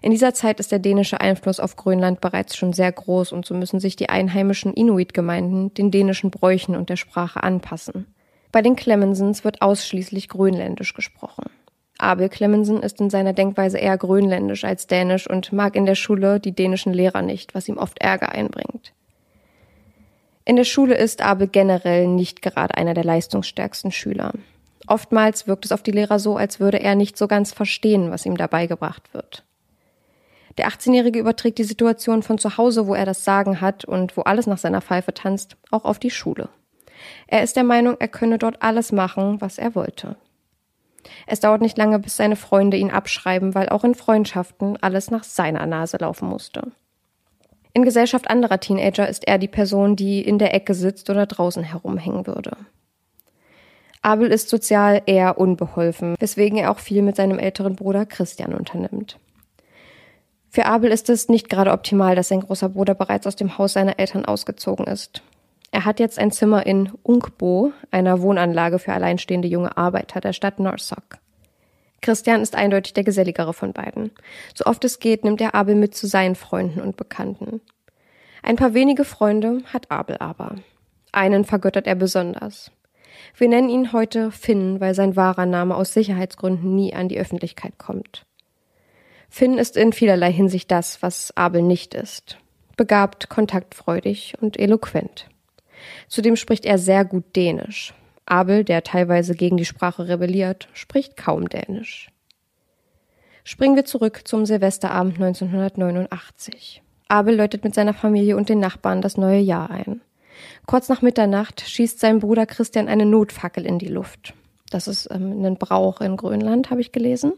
[0.03, 3.55] In dieser Zeit ist der dänische Einfluss auf Grönland bereits schon sehr groß und so
[3.55, 8.07] müssen sich die einheimischen Inuit-Gemeinden den dänischen Bräuchen und der Sprache anpassen.
[8.53, 11.45] Bei den Clemmensens wird ausschließlich Grönländisch gesprochen.
[11.99, 16.41] Abel Clemmensen ist in seiner Denkweise eher grönländisch als dänisch und mag in der Schule
[16.41, 18.93] die dänischen Lehrer nicht, was ihm oft Ärger einbringt.
[20.51, 24.33] In der Schule ist Abel generell nicht gerade einer der leistungsstärksten Schüler.
[24.89, 28.27] Oftmals wirkt es auf die Lehrer so, als würde er nicht so ganz verstehen, was
[28.27, 29.45] ihm dabei gebracht wird.
[30.59, 34.23] Der 18-Jährige überträgt die Situation von zu Hause, wo er das Sagen hat und wo
[34.23, 36.49] alles nach seiner Pfeife tanzt, auch auf die Schule.
[37.29, 40.17] Er ist der Meinung, er könne dort alles machen, was er wollte.
[41.29, 45.23] Es dauert nicht lange, bis seine Freunde ihn abschreiben, weil auch in Freundschaften alles nach
[45.23, 46.73] seiner Nase laufen musste.
[47.73, 51.63] In Gesellschaft anderer Teenager ist er die Person, die in der Ecke sitzt oder draußen
[51.63, 52.57] herumhängen würde.
[54.03, 59.19] Abel ist sozial eher unbeholfen, weswegen er auch viel mit seinem älteren Bruder Christian unternimmt.
[60.49, 63.75] Für Abel ist es nicht gerade optimal, dass sein großer Bruder bereits aus dem Haus
[63.75, 65.23] seiner Eltern ausgezogen ist.
[65.71, 70.59] Er hat jetzt ein Zimmer in Unkbo, einer Wohnanlage für alleinstehende junge Arbeiter der Stadt
[70.59, 71.20] Norsok.
[72.03, 74.11] Christian ist eindeutig der geselligere von beiden.
[74.55, 77.61] So oft es geht, nimmt er Abel mit zu seinen Freunden und Bekannten.
[78.43, 80.57] Ein paar wenige Freunde hat Abel aber.
[81.13, 82.71] Einen vergöttert er besonders.
[83.37, 87.79] Wir nennen ihn heute Finn, weil sein wahrer Name aus Sicherheitsgründen nie an die Öffentlichkeit
[87.79, 88.25] kommt.
[89.29, 92.39] Finn ist in vielerlei Hinsicht das, was Abel nicht ist.
[92.77, 95.29] Begabt, kontaktfreudig und eloquent.
[96.09, 97.95] Zudem spricht er sehr gut Dänisch.
[98.31, 102.11] Abel, der teilweise gegen die Sprache rebelliert, spricht kaum Dänisch.
[103.43, 106.83] Springen wir zurück zum Silvesterabend 1989.
[107.09, 110.01] Abel läutet mit seiner Familie und den Nachbarn das neue Jahr ein.
[110.67, 114.35] Kurz nach Mitternacht schießt sein Bruder Christian eine Notfackel in die Luft.
[114.71, 117.33] Das ist ähm, ein Brauch in Grönland, habe ich gelesen.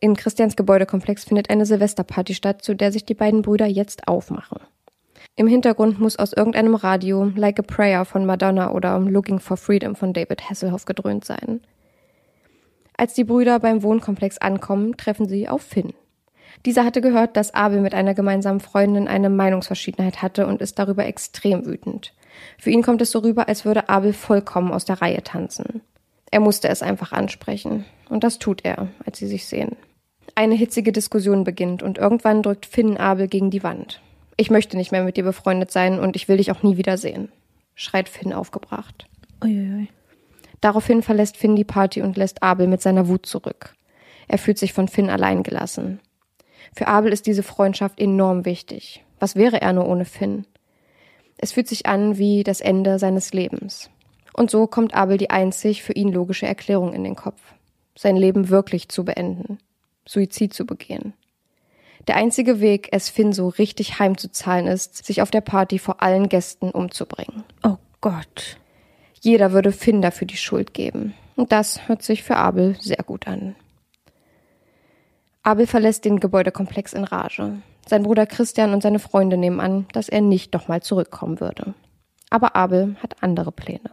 [0.00, 4.58] In Christians Gebäudekomplex findet eine Silvesterparty statt, zu der sich die beiden Brüder jetzt aufmachen.
[5.34, 9.96] Im Hintergrund muss aus irgendeinem Radio Like a Prayer von Madonna oder Looking for Freedom
[9.96, 11.62] von David Hasselhoff gedröhnt sein.
[12.98, 15.94] Als die Brüder beim Wohnkomplex ankommen, treffen sie auf Finn.
[16.66, 21.06] Dieser hatte gehört, dass Abel mit einer gemeinsamen Freundin eine Meinungsverschiedenheit hatte und ist darüber
[21.06, 22.12] extrem wütend.
[22.58, 25.80] Für ihn kommt es so rüber, als würde Abel vollkommen aus der Reihe tanzen.
[26.30, 27.86] Er musste es einfach ansprechen.
[28.10, 29.76] Und das tut er, als sie sich sehen.
[30.34, 34.02] Eine hitzige Diskussion beginnt und irgendwann drückt Finn Abel gegen die Wand.
[34.36, 37.30] Ich möchte nicht mehr mit dir befreundet sein und ich will dich auch nie wiedersehen,
[37.74, 39.06] schreit Finn aufgebracht.
[39.42, 39.88] Uiuiui.
[40.60, 43.74] Daraufhin verlässt Finn die Party und lässt Abel mit seiner Wut zurück.
[44.28, 46.00] Er fühlt sich von Finn allein gelassen.
[46.74, 49.04] Für Abel ist diese Freundschaft enorm wichtig.
[49.18, 50.46] Was wäre er nur ohne Finn?
[51.36, 53.90] Es fühlt sich an wie das Ende seines Lebens.
[54.32, 57.40] Und so kommt Abel die einzig für ihn logische Erklärung in den Kopf.
[57.96, 59.58] Sein Leben wirklich zu beenden.
[60.06, 61.12] Suizid zu begehen.
[62.08, 66.28] Der einzige Weg, es Finn so richtig heimzuzahlen ist, sich auf der Party vor allen
[66.28, 67.44] Gästen umzubringen.
[67.62, 68.58] Oh Gott.
[69.20, 71.14] Jeder würde Finn dafür die Schuld geben.
[71.36, 73.54] Und das hört sich für Abel sehr gut an.
[75.44, 77.62] Abel verlässt den Gebäudekomplex in Rage.
[77.86, 81.74] Sein Bruder Christian und seine Freunde nehmen an, dass er nicht nochmal zurückkommen würde.
[82.30, 83.90] Aber Abel hat andere Pläne.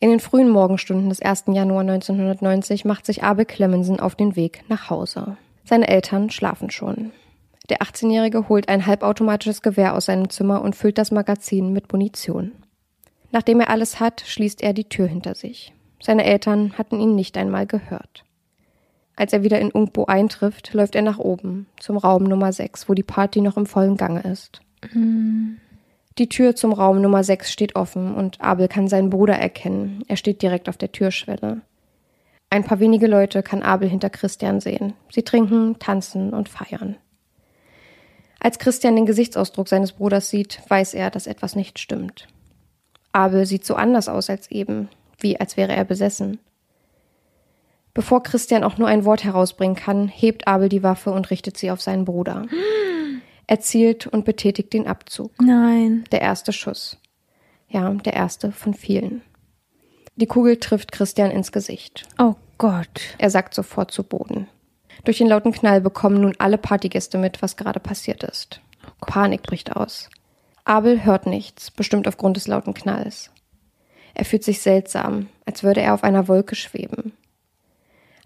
[0.00, 1.44] In den frühen Morgenstunden des 1.
[1.48, 5.36] Januar 1990 macht sich Abel Clemmensen auf den Weg nach Hause.
[5.64, 7.12] Seine Eltern schlafen schon.
[7.70, 12.52] Der 18-Jährige holt ein halbautomatisches Gewehr aus seinem Zimmer und füllt das Magazin mit Munition.
[13.32, 15.72] Nachdem er alles hat, schließt er die Tür hinter sich.
[16.00, 18.24] Seine Eltern hatten ihn nicht einmal gehört.
[19.16, 22.94] Als er wieder in Ungbo eintrifft, läuft er nach oben, zum Raum Nummer 6, wo
[22.94, 24.60] die Party noch im vollen Gange ist.
[26.18, 30.04] Die Tür zum Raum Nummer 6 steht offen und Abel kann seinen Bruder erkennen.
[30.08, 31.62] Er steht direkt auf der Türschwelle.
[32.54, 34.92] Ein paar wenige Leute kann Abel hinter Christian sehen.
[35.10, 36.94] Sie trinken, tanzen und feiern.
[38.38, 42.28] Als Christian den Gesichtsausdruck seines Bruders sieht, weiß er, dass etwas nicht stimmt.
[43.10, 44.88] Abel sieht so anders aus als eben,
[45.18, 46.38] wie als wäre er besessen.
[47.92, 51.72] Bevor Christian auch nur ein Wort herausbringen kann, hebt Abel die Waffe und richtet sie
[51.72, 52.46] auf seinen Bruder.
[53.46, 55.32] Er zielt und betätigt den Abzug.
[55.42, 56.04] Nein.
[56.12, 56.98] Der erste Schuss.
[57.68, 59.20] Ja, der erste von vielen.
[60.16, 62.06] Die Kugel trifft Christian ins Gesicht.
[62.18, 63.00] Oh Gott.
[63.18, 64.46] Er sackt sofort zu Boden.
[65.04, 68.60] Durch den lauten Knall bekommen nun alle Partygäste mit, was gerade passiert ist.
[69.00, 70.08] Panik bricht aus.
[70.64, 73.30] Abel hört nichts, bestimmt aufgrund des lauten Knalls.
[74.14, 77.12] Er fühlt sich seltsam, als würde er auf einer Wolke schweben.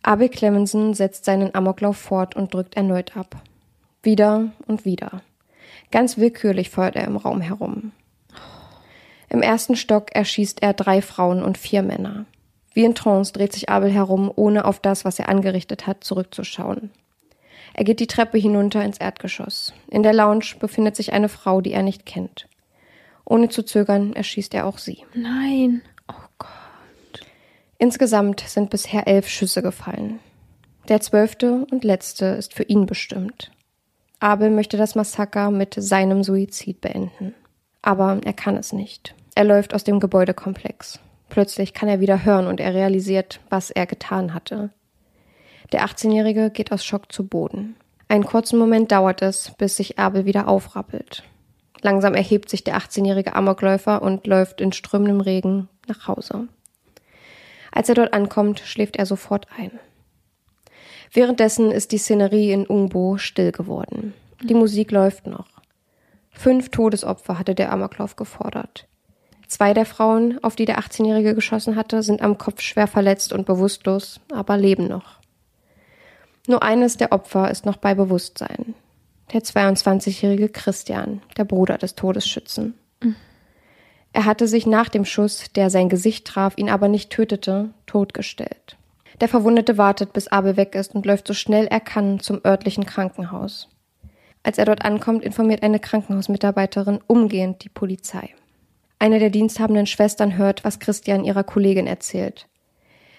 [0.02, 3.42] Abel Clemenson setzt seinen Amoklauf fort und drückt erneut ab.
[4.02, 5.22] Wieder und wieder.
[5.90, 7.92] Ganz willkürlich feuert er im Raum herum.
[9.28, 12.26] Im ersten Stock erschießt er drei Frauen und vier Männer.
[12.72, 16.90] Wie in Trance dreht sich Abel herum, ohne auf das, was er angerichtet hat, zurückzuschauen.
[17.74, 19.72] Er geht die Treppe hinunter ins Erdgeschoss.
[19.88, 22.48] In der Lounge befindet sich eine Frau, die er nicht kennt.
[23.24, 25.04] Ohne zu zögern erschießt er auch sie.
[25.14, 25.82] Nein.
[26.08, 27.26] Oh Gott.
[27.76, 30.18] Insgesamt sind bisher elf Schüsse gefallen.
[30.88, 33.52] Der zwölfte und letzte ist für ihn bestimmt.
[34.20, 37.34] Abel möchte das Massaker mit seinem Suizid beenden.
[37.82, 39.14] Aber er kann es nicht.
[39.38, 40.98] Er läuft aus dem Gebäudekomplex.
[41.28, 44.70] Plötzlich kann er wieder hören und er realisiert, was er getan hatte.
[45.70, 47.76] Der 18-Jährige geht aus Schock zu Boden.
[48.08, 51.22] Einen kurzen Moment dauert es, bis sich Abel wieder aufrappelt.
[51.82, 56.48] Langsam erhebt sich der 18-jährige Amokläufer und läuft in strömendem Regen nach Hause.
[57.70, 59.70] Als er dort ankommt, schläft er sofort ein.
[61.12, 64.14] Währenddessen ist die Szenerie in Ungbo still geworden.
[64.42, 65.46] Die Musik läuft noch.
[66.28, 68.88] Fünf Todesopfer hatte der Amoklauf gefordert.
[69.48, 73.46] Zwei der Frauen, auf die der 18-Jährige geschossen hatte, sind am Kopf schwer verletzt und
[73.46, 75.18] bewusstlos, aber leben noch.
[76.46, 78.74] Nur eines der Opfer ist noch bei Bewusstsein.
[79.32, 82.74] Der 22-jährige Christian, der Bruder des Todesschützen.
[84.12, 88.76] Er hatte sich nach dem Schuss, der sein Gesicht traf, ihn aber nicht tötete, totgestellt.
[89.20, 92.86] Der Verwundete wartet, bis Abel weg ist und läuft so schnell er kann zum örtlichen
[92.86, 93.68] Krankenhaus.
[94.42, 98.30] Als er dort ankommt, informiert eine Krankenhausmitarbeiterin umgehend die Polizei.
[98.98, 102.48] Eine der diensthabenden Schwestern hört, was Christian ihrer Kollegin erzählt.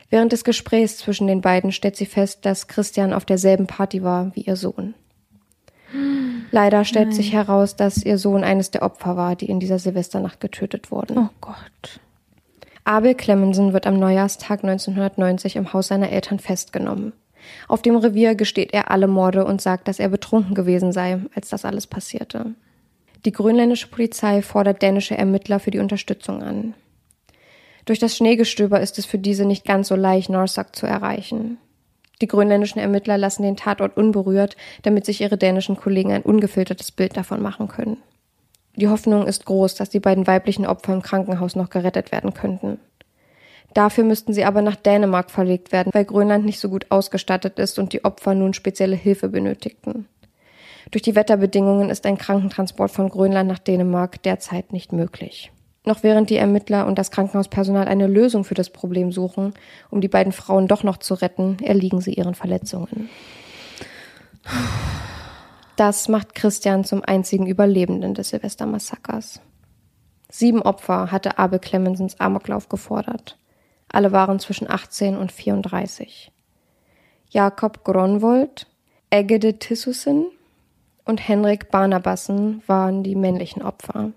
[0.10, 4.36] Während des Gesprächs zwischen den beiden stellt sie fest, dass Christian auf derselben Party war
[4.36, 4.96] wie ihr Sohn.
[6.52, 7.16] Leider stellt Nein.
[7.16, 11.18] sich heraus, dass ihr Sohn eines der Opfer war, die in dieser Silvesternacht getötet wurden.
[11.18, 12.00] Oh Gott.
[12.84, 17.14] Abel Clemenson wird am Neujahrstag 1990 im Haus seiner Eltern festgenommen.
[17.68, 21.50] Auf dem Revier gesteht er alle Morde und sagt, dass er betrunken gewesen sei, als
[21.50, 22.56] das alles passierte.
[23.26, 26.74] Die grönländische Polizei fordert dänische Ermittler für die Unterstützung an.
[27.86, 31.58] Durch das Schneegestöber ist es für diese nicht ganz so leicht, Norsag zu erreichen.
[32.22, 37.18] Die grönländischen Ermittler lassen den Tatort unberührt, damit sich ihre dänischen Kollegen ein ungefiltertes Bild
[37.18, 37.98] davon machen können.
[38.76, 42.80] Die Hoffnung ist groß, dass die beiden weiblichen Opfer im Krankenhaus noch gerettet werden könnten.
[43.74, 47.78] Dafür müssten sie aber nach Dänemark verlegt werden, weil Grönland nicht so gut ausgestattet ist
[47.80, 50.08] und die Opfer nun spezielle Hilfe benötigten.
[50.92, 55.52] Durch die Wetterbedingungen ist ein Krankentransport von Grönland nach Dänemark derzeit nicht möglich.
[55.86, 59.54] Noch während die Ermittler und das Krankenhauspersonal eine Lösung für das Problem suchen,
[59.90, 63.10] um die beiden Frauen doch noch zu retten, erliegen sie ihren Verletzungen.
[65.76, 69.42] Das macht Christian zum einzigen Überlebenden des Silvestermassakers.
[70.30, 73.38] Sieben Opfer hatte Abel Clemensons Amoklauf gefordert.
[73.92, 76.32] Alle waren zwischen 18 und 34.
[77.30, 78.68] Jakob Gronvold,
[79.12, 80.26] Egede Tissusen
[81.10, 84.12] und Henrik Barnabassen waren die männlichen Opfer.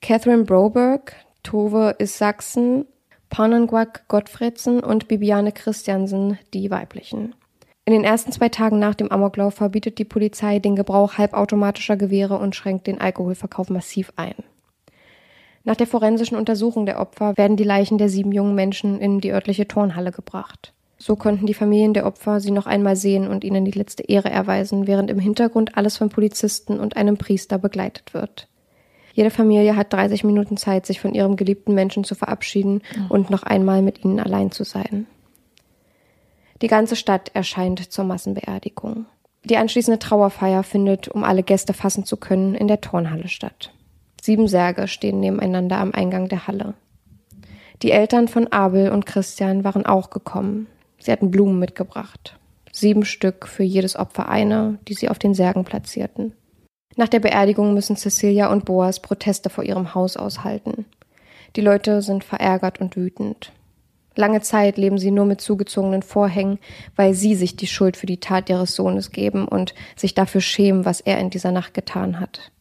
[0.00, 2.86] Catherine Broberg, Tove Isaksen,
[3.28, 7.34] Pananguak Gottfredsen und Bibiane Christiansen die weiblichen.
[7.84, 12.38] In den ersten zwei Tagen nach dem Amoklauf verbietet die Polizei den Gebrauch halbautomatischer Gewehre
[12.38, 14.36] und schränkt den Alkoholverkauf massiv ein.
[15.64, 19.32] Nach der forensischen Untersuchung der Opfer werden die Leichen der sieben jungen Menschen in die
[19.32, 20.72] örtliche Turnhalle gebracht.
[21.02, 24.30] So konnten die Familien der Opfer sie noch einmal sehen und ihnen die letzte Ehre
[24.30, 28.46] erweisen, während im Hintergrund alles von Polizisten und einem Priester begleitet wird.
[29.12, 33.42] Jede Familie hat 30 Minuten Zeit, sich von ihrem geliebten Menschen zu verabschieden und noch
[33.42, 35.08] einmal mit ihnen allein zu sein.
[36.62, 39.06] Die ganze Stadt erscheint zur Massenbeerdigung.
[39.42, 43.72] Die anschließende Trauerfeier findet, um alle Gäste fassen zu können, in der Turnhalle statt.
[44.22, 46.74] Sieben Särge stehen nebeneinander am Eingang der Halle.
[47.82, 50.68] Die Eltern von Abel und Christian waren auch gekommen.
[51.02, 52.38] Sie hatten Blumen mitgebracht.
[52.70, 56.32] Sieben Stück für jedes Opfer eine, die sie auf den Särgen platzierten.
[56.96, 60.84] Nach der Beerdigung müssen Cecilia und Boas Proteste vor ihrem Haus aushalten.
[61.56, 63.52] Die Leute sind verärgert und wütend.
[64.14, 66.58] Lange Zeit leben sie nur mit zugezogenen Vorhängen,
[66.96, 70.84] weil sie sich die Schuld für die Tat ihres Sohnes geben und sich dafür schämen,
[70.84, 72.52] was er in dieser Nacht getan hat.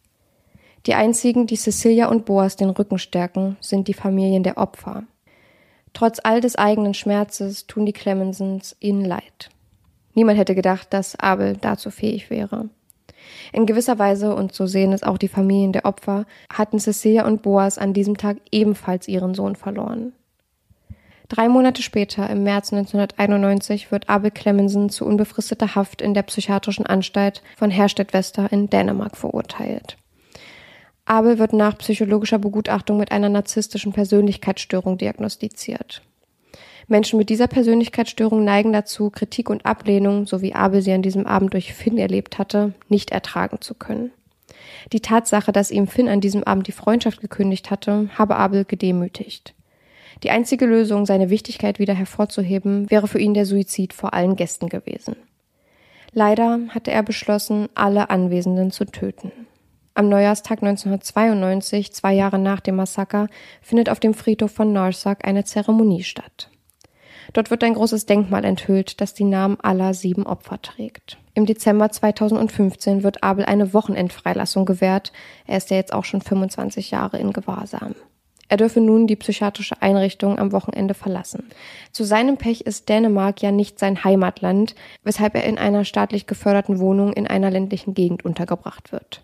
[0.88, 5.04] Die einzigen, die Cecilia und Boas den Rücken stärken, sind die Familien der Opfer.
[5.93, 9.49] Trotz all des eigenen Schmerzes tun die Clemensons ihnen leid.
[10.13, 12.69] Niemand hätte gedacht, dass Abel dazu fähig wäre.
[13.54, 17.41] In gewisser Weise, und so sehen es auch die Familien der Opfer, hatten Cecilia und
[17.41, 20.13] Boas an diesem Tag ebenfalls ihren Sohn verloren.
[21.30, 26.86] Drei Monate später, im März 1991, wird Abel Clemenson zu unbefristeter Haft in der psychiatrischen
[26.86, 29.97] Anstalt von Herstedt-Wester in Dänemark verurteilt.
[31.05, 36.01] Abel wird nach psychologischer Begutachtung mit einer narzisstischen Persönlichkeitsstörung diagnostiziert.
[36.87, 41.25] Menschen mit dieser Persönlichkeitsstörung neigen dazu, Kritik und Ablehnung, so wie Abel sie an diesem
[41.25, 44.11] Abend durch Finn erlebt hatte, nicht ertragen zu können.
[44.91, 49.53] Die Tatsache, dass ihm Finn an diesem Abend die Freundschaft gekündigt hatte, habe Abel gedemütigt.
[50.23, 54.69] Die einzige Lösung, seine Wichtigkeit wieder hervorzuheben, wäre für ihn der Suizid vor allen Gästen
[54.69, 55.15] gewesen.
[56.13, 59.31] Leider hatte er beschlossen, alle Anwesenden zu töten.
[59.93, 63.27] Am Neujahrstag 1992, zwei Jahre nach dem Massaker,
[63.62, 66.49] findet auf dem Friedhof von Narsak eine Zeremonie statt.
[67.34, 71.17] Dort wird ein großes Denkmal enthüllt, das die Namen aller sieben Opfer trägt.
[71.34, 75.12] Im Dezember 2015 wird Abel eine Wochenendfreilassung gewährt.
[75.45, 77.95] Er ist ja jetzt auch schon 25 Jahre in Gewahrsam.
[78.47, 81.49] Er dürfe nun die psychiatrische Einrichtung am Wochenende verlassen.
[81.93, 86.80] Zu seinem Pech ist Dänemark ja nicht sein Heimatland, weshalb er in einer staatlich geförderten
[86.80, 89.23] Wohnung in einer ländlichen Gegend untergebracht wird.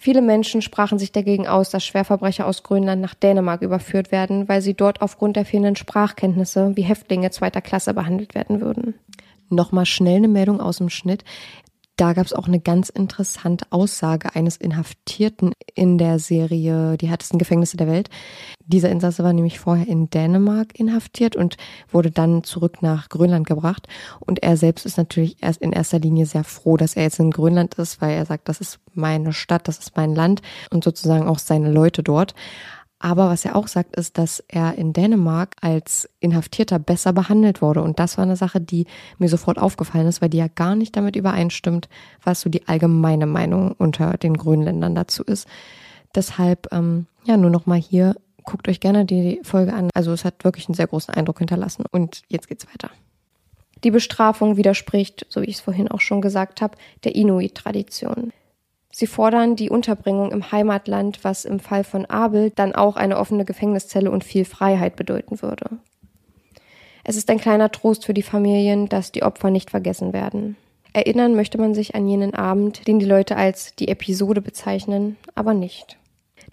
[0.00, 4.62] Viele Menschen sprachen sich dagegen aus, dass Schwerverbrecher aus Grönland nach Dänemark überführt werden, weil
[4.62, 8.94] sie dort aufgrund der fehlenden Sprachkenntnisse wie Häftlinge zweiter Klasse behandelt werden würden.
[9.50, 11.24] Nochmal schnell eine Meldung aus dem Schnitt
[11.98, 17.40] da gab es auch eine ganz interessante Aussage eines Inhaftierten in der Serie Die härtesten
[17.40, 18.08] Gefängnisse der Welt.
[18.64, 21.56] Dieser Insasse war nämlich vorher in Dänemark inhaftiert und
[21.90, 23.88] wurde dann zurück nach Grönland gebracht.
[24.20, 27.32] Und er selbst ist natürlich erst in erster Linie sehr froh, dass er jetzt in
[27.32, 31.26] Grönland ist, weil er sagt, das ist meine Stadt, das ist mein Land und sozusagen
[31.26, 32.34] auch seine Leute dort.
[33.00, 37.82] Aber was er auch sagt, ist, dass er in Dänemark als Inhaftierter besser behandelt wurde.
[37.82, 38.86] Und das war eine Sache, die
[39.18, 41.88] mir sofort aufgefallen ist, weil die ja gar nicht damit übereinstimmt,
[42.24, 45.46] was so die allgemeine Meinung unter den Grönländern dazu ist.
[46.14, 49.90] Deshalb, ähm, ja, nur nochmal hier, guckt euch gerne die Folge an.
[49.94, 51.84] Also es hat wirklich einen sehr großen Eindruck hinterlassen.
[51.90, 52.90] Und jetzt geht's weiter.
[53.84, 58.32] Die Bestrafung widerspricht, so wie ich es vorhin auch schon gesagt habe, der Inuit-Tradition.
[58.98, 63.44] Sie fordern die Unterbringung im Heimatland, was im Fall von Abel dann auch eine offene
[63.44, 65.78] Gefängniszelle und viel Freiheit bedeuten würde.
[67.04, 70.56] Es ist ein kleiner Trost für die Familien, dass die Opfer nicht vergessen werden.
[70.94, 75.54] Erinnern möchte man sich an jenen Abend, den die Leute als die Episode bezeichnen, aber
[75.54, 75.96] nicht.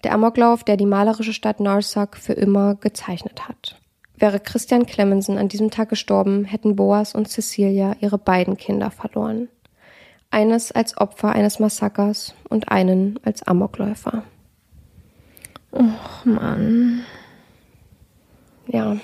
[0.04, 3.74] Der Amoklauf, der die malerische Stadt Narsak für immer gezeichnet hat.
[4.14, 9.48] Wäre Christian Clemenson an diesem Tag gestorben, hätten Boas und Cecilia ihre beiden Kinder verloren
[10.36, 14.22] eines als Opfer eines Massakers und einen als Amokläufer.
[15.72, 17.06] Och Mann.
[18.66, 18.98] Ja.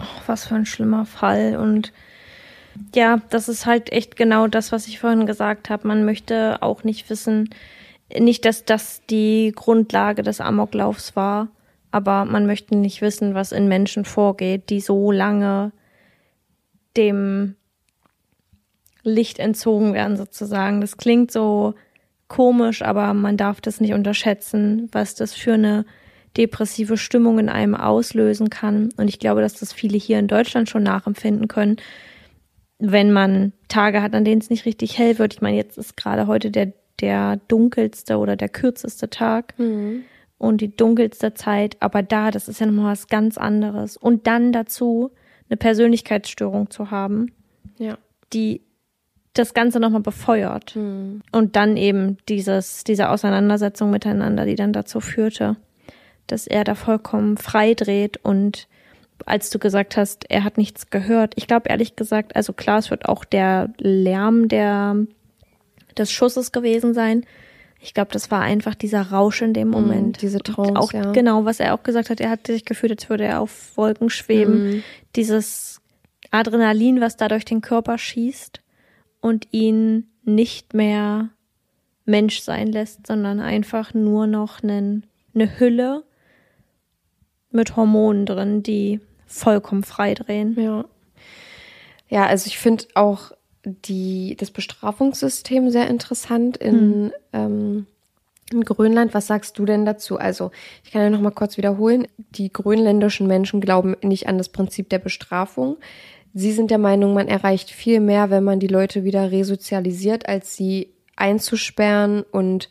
[0.00, 1.58] Och, was für ein schlimmer Fall.
[1.58, 1.92] Und
[2.94, 5.86] ja, das ist halt echt genau das, was ich vorhin gesagt habe.
[5.86, 7.50] Man möchte auch nicht wissen,
[8.18, 11.48] nicht, dass das die Grundlage des Amoklaufs war,
[11.90, 15.72] aber man möchte nicht wissen, was in Menschen vorgeht, die so lange
[16.96, 17.56] dem
[19.08, 20.80] Licht entzogen werden sozusagen.
[20.80, 21.74] Das klingt so
[22.28, 25.84] komisch, aber man darf das nicht unterschätzen, was das für eine
[26.36, 28.90] depressive Stimmung in einem auslösen kann.
[28.96, 31.76] Und ich glaube, dass das viele hier in Deutschland schon nachempfinden können,
[32.78, 35.34] wenn man Tage hat, an denen es nicht richtig hell wird.
[35.34, 40.04] Ich meine, jetzt ist gerade heute der, der dunkelste oder der kürzeste Tag mhm.
[40.36, 41.76] und die dunkelste Zeit.
[41.80, 43.96] Aber da, das ist ja nochmal was ganz anderes.
[43.96, 45.10] Und dann dazu
[45.48, 47.32] eine Persönlichkeitsstörung zu haben,
[47.78, 47.98] ja.
[48.32, 48.60] die
[49.38, 50.74] das Ganze nochmal befeuert.
[50.76, 51.22] Mhm.
[51.32, 55.56] Und dann eben dieses, diese Auseinandersetzung miteinander, die dann dazu führte,
[56.26, 58.68] dass er da vollkommen frei dreht und
[59.26, 61.32] als du gesagt hast, er hat nichts gehört.
[61.36, 64.96] Ich glaube ehrlich gesagt, also klar, es wird auch der Lärm der,
[65.96, 67.24] des Schusses gewesen sein.
[67.80, 70.18] Ich glaube, das war einfach dieser Rausch in dem hm, Moment.
[70.18, 71.12] Mm, diese Trance, auch, ja.
[71.12, 74.10] Genau, was er auch gesagt hat, er hat sich gefühlt, als würde er auf Wolken
[74.10, 74.78] schweben.
[74.78, 74.82] Mm.
[75.16, 75.80] Dieses
[76.30, 78.60] Adrenalin, was da durch den Körper schießt
[79.20, 81.30] und ihn nicht mehr
[82.04, 85.04] Mensch sein lässt, sondern einfach nur noch einen,
[85.34, 86.04] eine Hülle
[87.50, 90.58] mit Hormonen drin, die vollkommen frei drehen.
[90.58, 90.84] Ja.
[92.08, 93.32] Ja, also ich finde auch
[93.64, 97.12] die, das Bestrafungssystem sehr interessant in, Hm.
[97.32, 97.86] ähm,
[98.50, 99.12] in Grönland.
[99.12, 100.18] Was sagst du denn dazu?
[100.18, 100.50] Also,
[100.84, 102.08] ich kann ja noch mal kurz wiederholen.
[102.30, 105.76] Die grönländischen Menschen glauben nicht an das Prinzip der Bestrafung.
[106.38, 110.54] Sie sind der Meinung, man erreicht viel mehr, wenn man die Leute wieder resozialisiert, als
[110.54, 112.68] sie einzusperren und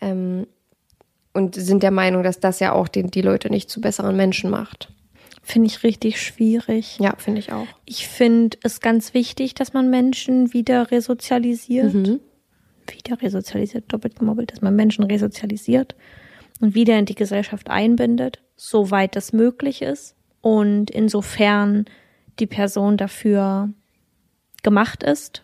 [0.00, 0.46] ähm,
[1.34, 4.48] und sind der Meinung, dass das ja auch den, die Leute nicht zu besseren Menschen
[4.48, 4.94] macht.
[5.42, 6.96] Finde ich richtig schwierig.
[6.98, 7.66] Ja, finde ich auch.
[7.84, 11.92] Ich finde es ganz wichtig, dass man Menschen wieder resozialisiert.
[11.92, 12.20] Mhm.
[12.90, 15.94] Wieder resozialisiert, doppelt gemobbelt, dass man Menschen resozialisiert
[16.62, 21.84] und wieder in die Gesellschaft einbindet, soweit das möglich ist und insofern
[22.38, 23.70] die Person dafür
[24.62, 25.42] gemacht ist.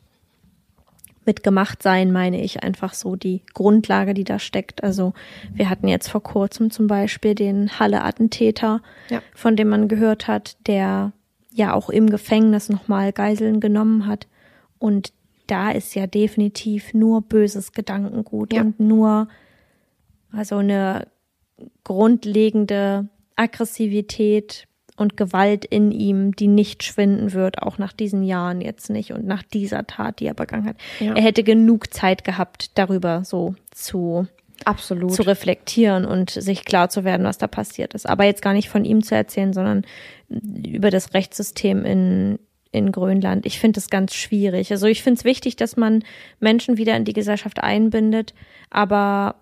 [1.25, 4.83] Mit gemacht sein meine ich einfach so die Grundlage, die da steckt.
[4.83, 5.13] Also
[5.55, 9.23] wir hatten jetzt vor kurzem zum Beispiel den Halle-Attentäter, Ja.
[9.35, 11.13] von dem man gehört hat, der
[11.55, 14.27] ja auch im Gefängnis nochmal Geiseln genommen hat.
[14.81, 15.13] Und
[15.47, 18.63] da ist ja definitiv nur böses Gedankengut Ja.
[18.63, 19.29] und nur
[20.33, 21.07] also eine
[21.85, 24.67] grundlegende Aggressivität
[24.97, 29.27] und Gewalt in ihm, die nicht schwinden wird, auch nach diesen Jahren jetzt nicht und
[29.27, 30.77] nach dieser Tat, die er begangen hat.
[31.01, 31.15] Ja.
[31.15, 34.27] Er hätte genug Zeit gehabt, darüber so zu,
[34.65, 35.13] Absolut.
[35.13, 38.09] zu reflektieren und sich klar zu werden, was da passiert ist.
[38.09, 39.85] Aber jetzt gar nicht von ihm zu erzählen, sondern
[40.29, 42.39] über das Rechtssystem in,
[42.71, 43.47] in Grönland.
[43.47, 44.71] Ich finde es ganz schwierig.
[44.73, 46.05] Also ich finde es wichtig, dass man
[46.39, 48.35] Menschen wieder in die Gesellschaft einbindet,
[48.71, 49.37] aber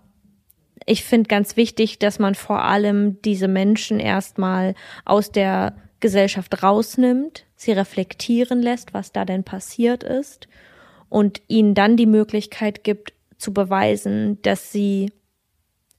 [0.86, 4.74] ich finde ganz wichtig, dass man vor allem diese Menschen erstmal
[5.04, 10.48] aus der Gesellschaft rausnimmt, sie reflektieren lässt, was da denn passiert ist
[11.08, 15.12] und ihnen dann die Möglichkeit gibt zu beweisen, dass sie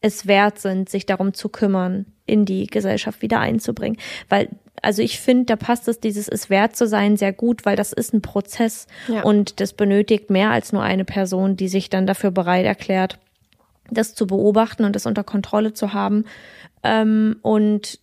[0.01, 3.97] es wert sind, sich darum zu kümmern, in die Gesellschaft wieder einzubringen.
[4.29, 4.49] Weil,
[4.82, 7.93] also ich finde, da passt es, dieses es wert zu sein, sehr gut, weil das
[7.93, 9.21] ist ein Prozess Ja.
[9.21, 13.19] und das benötigt mehr als nur eine Person, die sich dann dafür bereit erklärt,
[13.91, 16.25] das zu beobachten und das unter Kontrolle zu haben
[16.83, 17.99] ähm, und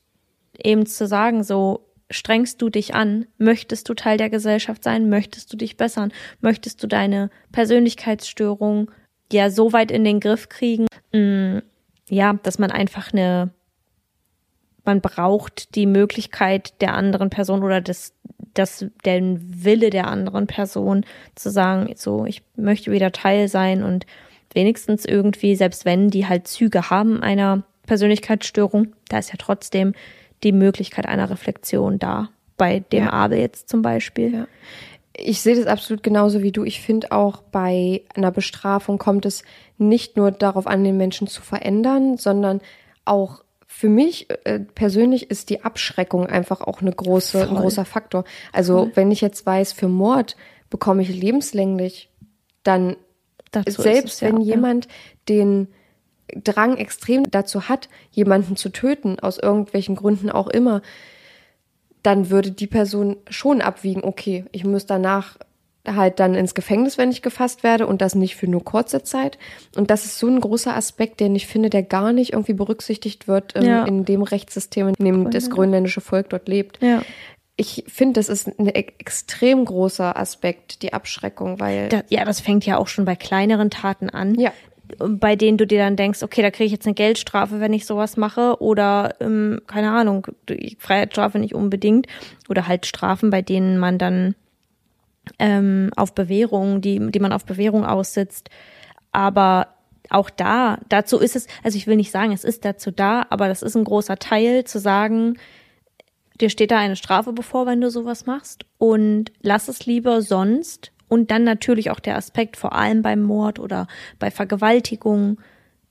[0.62, 5.52] eben zu sagen, so strengst du dich an, möchtest du Teil der Gesellschaft sein, möchtest
[5.52, 8.90] du dich bessern, möchtest du deine Persönlichkeitsstörung
[9.30, 11.62] ja so weit in den Griff kriegen, mh,
[12.08, 13.50] ja, dass man einfach eine
[14.88, 18.14] man braucht die Möglichkeit der anderen Person oder des,
[18.54, 24.06] das, den Wille der anderen Person zu sagen, so, ich möchte wieder Teil sein und
[24.54, 29.94] wenigstens irgendwie, selbst wenn die halt Züge haben einer Persönlichkeitsstörung, da ist ja trotzdem
[30.42, 32.30] die Möglichkeit einer Reflexion da.
[32.56, 33.12] Bei dem Ja.
[33.12, 34.32] Abel jetzt zum Beispiel.
[34.32, 34.46] Ja.
[35.16, 36.64] Ich sehe das absolut genauso wie du.
[36.64, 39.42] Ich finde auch bei einer Bestrafung kommt es
[39.78, 42.60] nicht nur darauf an, den Menschen zu verändern, sondern
[43.04, 47.58] auch für mich äh, persönlich ist die Abschreckung einfach auch eine große, ein Voll.
[47.58, 48.24] großer Faktor.
[48.52, 50.36] Also wenn ich jetzt weiß, für Mord
[50.70, 52.10] bekomme ich lebenslänglich,
[52.62, 52.96] dann
[53.50, 54.54] Dazu selbst ja, wenn ja.
[54.54, 54.88] jemand
[55.28, 55.68] den
[56.34, 60.82] Drang extrem dazu hat, jemanden zu töten, aus irgendwelchen Gründen auch immer,
[62.02, 65.38] dann würde die Person schon abwiegen, okay, ich muss danach
[65.86, 69.38] halt dann ins Gefängnis, wenn ich gefasst werde und das nicht für nur kurze Zeit.
[69.74, 73.26] Und das ist so ein großer Aspekt, den ich finde, der gar nicht irgendwie berücksichtigt
[73.26, 73.84] wird ähm, Ja.
[73.84, 76.78] in dem Rechtssystem, in dem das grönländische Volk dort lebt.
[76.82, 77.02] Ja.
[77.60, 82.40] Ich finde, das ist ein e- extrem großer Aspekt, die Abschreckung, weil Da, ja, das
[82.40, 84.38] fängt ja auch schon bei kleineren Taten an.
[84.38, 84.52] Ja.
[84.96, 87.84] Bei denen du dir dann denkst, okay, da kriege ich jetzt eine Geldstrafe, wenn ich
[87.84, 88.62] sowas mache.
[88.62, 90.28] Oder, ähm, keine Ahnung,
[90.78, 92.06] Freiheitsstrafe nicht unbedingt.
[92.48, 94.36] Oder halt Strafen, bei denen man dann
[95.40, 98.50] ähm, auf Bewährung, die, die man auf Bewährung aussitzt.
[99.12, 99.66] Aber
[100.10, 103.48] auch da, dazu ist es, also ich will nicht sagen, es ist dazu da, aber
[103.48, 105.38] das ist ein großer Teil zu sagen,
[106.40, 110.92] dir steht da eine Strafe bevor, wenn du sowas machst und lass es lieber sonst.
[111.08, 113.86] Und dann natürlich auch der Aspekt, vor allem beim Mord oder
[114.18, 115.38] bei Vergewaltigung,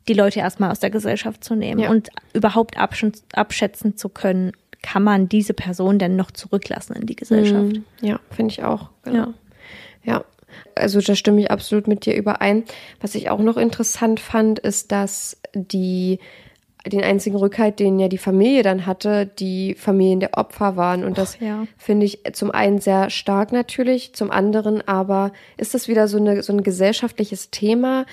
[0.07, 1.89] die Leute erstmal aus der Gesellschaft zu nehmen Ja.
[1.89, 4.51] und überhaupt absch- abschätzen zu können,
[4.83, 7.81] kann man diese Person denn noch zurücklassen in die Gesellschaft.
[7.99, 8.89] Ja, finde ich auch.
[9.03, 9.33] Genau.
[10.03, 10.23] Ja.
[10.75, 12.63] Also da stimme ich absolut mit dir überein.
[13.01, 16.19] Was ich auch noch interessant fand, ist, dass die
[16.89, 21.03] den einzigen Rückhalt, den ja die Familie dann hatte, die Familien der Opfer waren.
[21.03, 21.65] Und das ja.
[21.77, 26.43] finde ich zum einen sehr stark natürlich, zum anderen aber ist das wieder so, eine,
[26.43, 28.05] so ein gesellschaftliches Thema,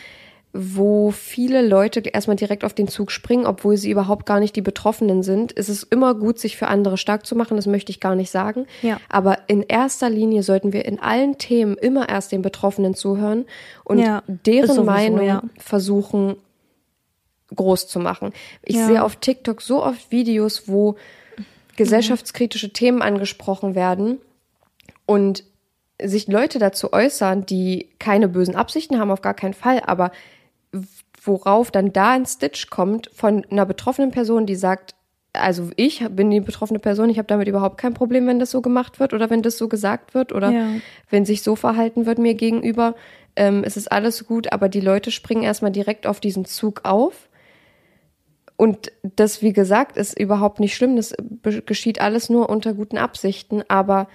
[0.56, 4.62] wo viele Leute erstmal direkt auf den Zug springen, obwohl sie überhaupt gar nicht die
[4.62, 5.52] Betroffenen sind.
[5.56, 8.30] Es ist immer gut, sich für andere stark zu machen, das möchte ich gar nicht
[8.30, 8.66] sagen.
[8.80, 9.00] Ja.
[9.08, 13.46] Aber in erster Linie sollten wir in allen Themen immer erst den Betroffenen zuhören
[13.82, 15.42] und Ja, deren sowieso, Meinung ja.
[15.58, 16.36] versuchen
[17.54, 18.32] groß zu machen.
[18.62, 18.86] Ich Ja.
[18.86, 20.96] sehe auf TikTok so oft Videos, wo
[21.76, 24.18] gesellschaftskritische Themen angesprochen werden
[25.06, 25.44] und
[26.02, 30.10] sich Leute dazu äußern, die keine bösen Absichten haben, auf gar keinen Fall, aber
[31.22, 34.94] worauf dann da ein Stitch kommt von einer betroffenen Person, die sagt,
[35.32, 38.60] also ich bin die betroffene Person, ich habe damit überhaupt kein Problem, wenn das so
[38.60, 40.66] gemacht wird oder wenn das so gesagt wird oder Ja.
[41.10, 42.94] wenn sich so verhalten wird mir gegenüber.
[43.36, 47.28] Ähm, es ist alles gut, aber die Leute springen erstmal direkt auf diesen Zug auf.
[48.56, 50.96] Und das, wie gesagt, ist überhaupt nicht schlimm.
[50.96, 54.08] Das be- geschieht alles nur unter guten Absichten, aber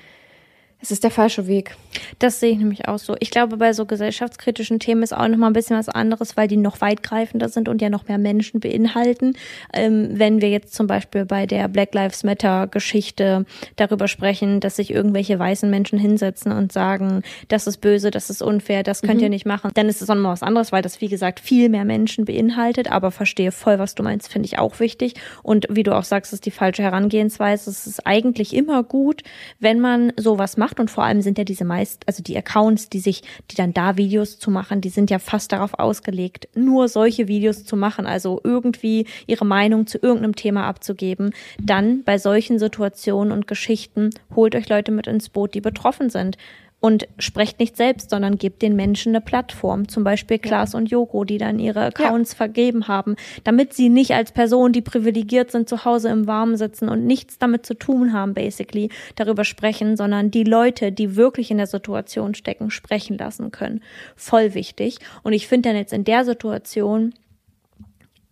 [0.82, 1.76] es ist der falsche Weg.
[2.20, 3.16] Das sehe ich nämlich auch so.
[3.20, 6.48] Ich glaube, bei so gesellschaftskritischen Themen ist auch noch mal ein bisschen was anderes, weil
[6.48, 9.34] die noch weitgreifender sind und ja noch mehr Menschen beinhalten.
[9.74, 14.78] Ähm, wenn wir jetzt zum Beispiel bei der Black Lives Matter Geschichte darüber sprechen, dass
[14.78, 19.22] sich irgendwelche weißen Menschen hinsetzen und sagen, das ist böse, das ist unfair, das könnt
[19.22, 21.42] ihr nicht machen, dann ist es auch noch mal was anderes, weil das, wie gesagt,
[21.42, 25.16] viel mehr Menschen beinhaltet, aber verstehe voll, was du meinst, finde ich auch wichtig.
[25.44, 27.70] Und wie du auch sagst, ist die falsche Herangehensweise.
[27.70, 29.24] Es ist eigentlich immer gut,
[29.60, 32.99] wenn man sowas macht und vor allem sind ja diese meist, also die Accounts, die
[32.99, 37.30] sich, die dann da Videos zu machen, die sind ja fast darauf ausgelegt, nur solche
[37.30, 41.32] Videos zu machen, also irgendwie ihre Meinung zu irgendeinem Thema abzugeben.
[41.61, 46.38] Dann bei solchen Situationen und Geschichten holt euch Leute mit ins Boot, die betroffen sind.
[46.82, 49.90] Und sprecht nicht selbst, sondern gebt den Menschen eine Plattform.
[49.90, 54.32] Zum Beispiel Klaas und Joko, die dann ihre Accounts vergeben haben, damit sie nicht als
[54.32, 58.34] Personen, die privilegiert sind, zu Hause im Warmen sitzen und nichts damit zu tun haben,
[58.34, 63.84] basically, darüber sprechen, sondern die Leute, die wirklich in der Situation stecken, sprechen lassen können.
[64.16, 65.00] Voll wichtig.
[65.22, 67.14] Und ich finde dann jetzt in der Situation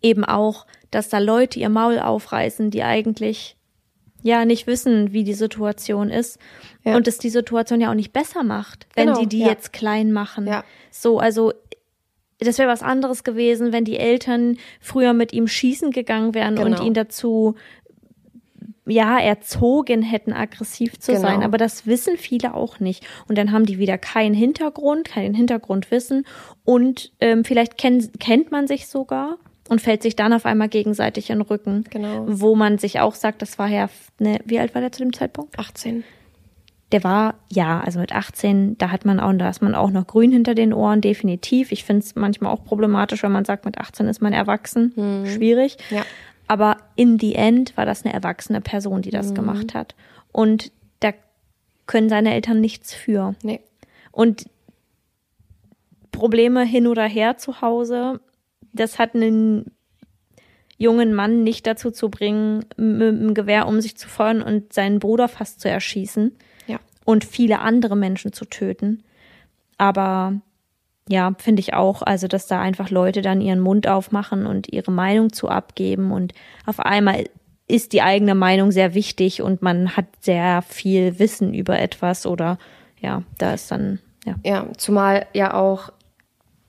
[0.02, 3.58] eben auch, dass da Leute ihr Maul aufreißen, die eigentlich
[4.24, 6.40] ja nicht wissen, wie die Situation ist
[6.88, 6.96] Ja.
[6.96, 9.48] und es die Situation ja auch nicht besser macht, wenn Genau, sie die ja.
[9.48, 10.48] jetzt klein machen.
[10.48, 10.64] Ja.
[10.92, 11.54] So, also
[12.40, 16.66] das wäre was anderes gewesen, wenn die Eltern früher mit ihm schießen gegangen wären und
[16.74, 16.84] Genau.
[16.84, 17.56] ihn dazu
[18.90, 21.22] ja, erzogen hätten, aggressiv zu Genau.
[21.24, 21.44] sein.
[21.44, 23.06] Aber das wissen viele auch nicht.
[23.28, 26.26] Und dann haben die wieder keinen Hintergrund, keinen Hintergrundwissen.
[26.64, 31.30] Und ähm, vielleicht kenn, kennt man sich sogar und fällt sich dann auf einmal gegenseitig
[31.30, 31.84] in den Rücken.
[31.90, 32.24] Genau.
[32.30, 35.12] Wo man sich auch sagt, das war ja, ne, wie alt war der zu dem
[35.12, 35.60] Zeitpunkt?
[35.60, 36.06] 18.
[36.94, 40.08] Der war, ja, also mit 18, da hat man auch, da ist man auch noch
[40.08, 41.74] grün hinter den Ohren, definitiv.
[41.74, 45.26] Ich finde es manchmal auch problematisch, wenn man sagt, mit 18 ist man erwachsen.
[45.26, 45.78] Schwierig.
[45.90, 46.06] Ja.
[46.48, 49.96] Aber in the end war das eine erwachsene Person, die das gemacht hat.
[50.32, 50.72] Und
[51.02, 51.12] da
[51.88, 53.36] können seine Eltern nichts für.
[53.44, 53.60] Nee.
[54.12, 54.46] Und
[56.12, 58.22] Probleme hin oder her zu Hause,
[58.72, 59.72] das hat einen
[60.78, 65.00] jungen Mann nicht dazu zu bringen, mit dem Gewehr um sich zu feuern und seinen
[65.00, 66.38] Bruder fast zu erschießen.
[67.08, 69.02] Und viele andere Menschen zu töten.
[69.78, 70.42] Aber
[71.08, 74.92] ja, finde ich auch, also dass da einfach Leute dann ihren Mund aufmachen und ihre
[74.92, 76.34] Meinung zu abgeben und
[76.66, 77.24] auf einmal
[77.70, 82.58] ist die eigene Meinung sehr wichtig und man hat sehr viel Wissen über etwas oder
[83.00, 84.36] ja, da ist dann ja.
[84.44, 85.94] Ja, zumal ja auch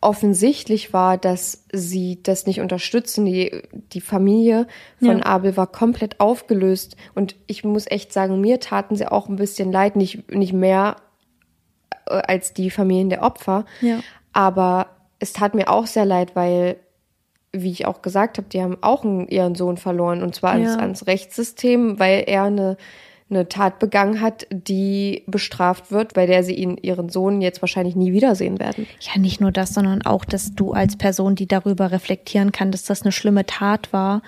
[0.01, 3.24] offensichtlich war, dass sie das nicht unterstützen.
[3.26, 4.66] Die, die Familie
[5.01, 5.26] von Ja.
[5.26, 6.96] Abel war komplett aufgelöst.
[7.14, 10.96] Und ich muss echt sagen, mir taten sie auch ein bisschen leid, nicht, nicht mehr
[12.07, 13.64] äh, als die Familien der Opfer.
[13.80, 14.01] Ja.
[14.32, 14.86] Aber
[15.18, 16.76] es tat mir auch sehr leid, weil,
[17.53, 20.22] wie ich auch gesagt habe, die haben auch einen, ihren Sohn verloren.
[20.22, 20.80] Und zwar ans, Ja.
[20.80, 22.76] ans Rechtssystem, weil er eine,
[23.31, 27.95] eine Tat begangen hat, die bestraft wird, bei der sie ihn, ihren Sohn jetzt wahrscheinlich
[27.95, 28.87] nie wiedersehen werden.
[29.01, 32.85] Ja, nicht nur das, sondern auch, dass du als Person, die darüber reflektieren kann, dass
[32.85, 34.22] das eine schlimme Tat war,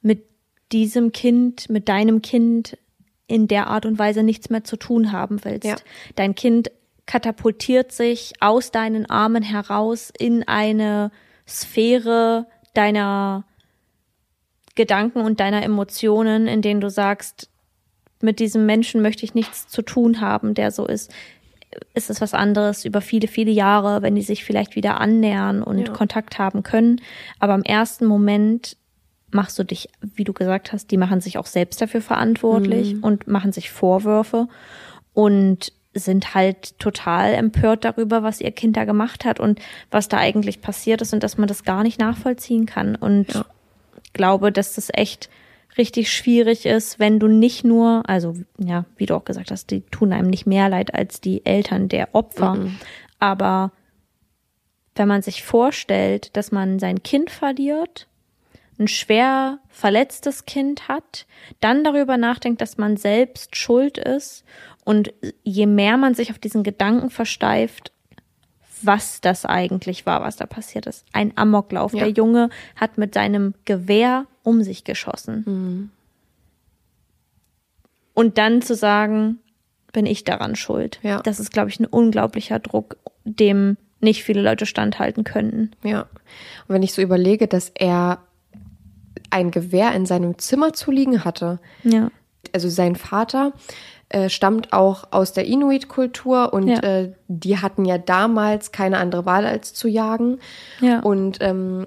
[0.00, 0.24] mit
[0.72, 2.78] diesem Kind, mit deinem Kind
[3.26, 5.66] in der Art und Weise nichts mehr zu tun haben willst.
[5.66, 5.76] Ja.
[6.16, 6.70] Dein Kind
[7.06, 11.10] katapultiert sich aus deinen Armen heraus in eine
[11.46, 13.44] Sphäre deiner
[14.74, 17.50] Gedanken und deiner Emotionen, in denen du sagst,
[18.22, 21.12] mit diesem Menschen möchte ich nichts zu tun haben, der so ist
[21.94, 25.92] ist es was anderes über viele, viele Jahre, wenn die sich vielleicht wieder annähern und
[25.94, 27.00] Kontakt haben können.
[27.38, 28.76] Aber im ersten Moment
[29.30, 33.26] machst du dich, wie du gesagt hast, die machen sich auch selbst dafür verantwortlich und
[33.26, 34.48] machen sich Vorwürfe
[35.14, 39.60] und sind halt total empört darüber, was ihr Kind da gemacht hat und
[39.90, 42.96] was da eigentlich passiert ist und dass man das gar nicht nachvollziehen kann.
[42.96, 43.44] Und
[44.12, 45.28] glaube, dass das echt
[45.78, 49.80] richtig schwierig ist, wenn du nicht nur, also ja, wie du auch gesagt hast, die
[49.82, 52.58] tun einem nicht mehr leid als die Eltern der Opfer,
[53.18, 53.72] aber
[54.94, 58.06] wenn man sich vorstellt, dass man sein Kind verliert,
[58.78, 61.26] ein schwer verletztes Kind hat,
[61.60, 64.44] dann darüber nachdenkt, dass man selbst schuld ist
[64.84, 65.12] und
[65.42, 67.92] je mehr man sich auf diesen Gedanken versteift,
[68.82, 71.06] was das eigentlich war, was da passiert ist.
[71.12, 71.94] Ein Amoklauf.
[71.94, 72.00] Ja.
[72.00, 75.44] Der Junge hat mit seinem Gewehr um sich geschossen.
[75.46, 75.90] Mhm.
[78.14, 79.38] Und dann zu sagen,
[79.92, 80.98] bin ich daran schuld.
[81.02, 81.20] Ja.
[81.20, 85.70] Das ist, glaube ich, ein unglaublicher Druck, dem nicht viele Leute standhalten könnten.
[85.82, 86.02] Ja.
[86.02, 88.18] Und wenn ich so überlege, dass er
[89.30, 92.10] ein Gewehr in seinem Zimmer zu liegen hatte, Ja.
[92.52, 93.52] also sein Vater
[94.08, 96.80] äh, stammt auch aus der Inuit-Kultur und Ja.
[96.80, 100.38] äh, die hatten ja damals keine andere Wahl als zu jagen.
[100.80, 101.00] Ja.
[101.00, 101.86] Und ähm,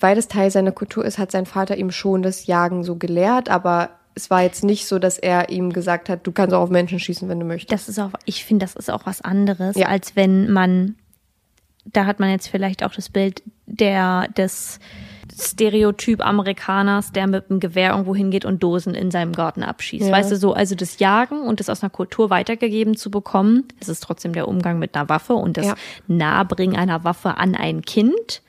[0.00, 3.48] weil das Teil seiner Kultur ist, hat sein Vater ihm schon das Jagen so gelehrt,
[3.48, 6.70] aber es war jetzt nicht so, dass er ihm gesagt hat, du kannst auch auf
[6.70, 7.72] Menschen schießen, wenn du möchtest.
[7.72, 9.86] Das ist auch, ich finde, das ist auch was anderes, Ja.
[9.88, 10.96] als wenn man,
[11.86, 14.80] da hat man jetzt vielleicht auch das Bild der, des
[15.40, 20.06] Stereotyp Amerikaners, der mit einem Gewehr irgendwo hingeht und Dosen in seinem Garten abschießt.
[20.06, 20.12] Ja.
[20.12, 23.88] Weißt du, so, also das Jagen und das aus einer Kultur weitergegeben zu bekommen, das
[23.88, 25.74] ist trotzdem der Umgang mit einer Waffe und das Ja.
[26.06, 28.42] Nahebringen einer Waffe an ein Kind.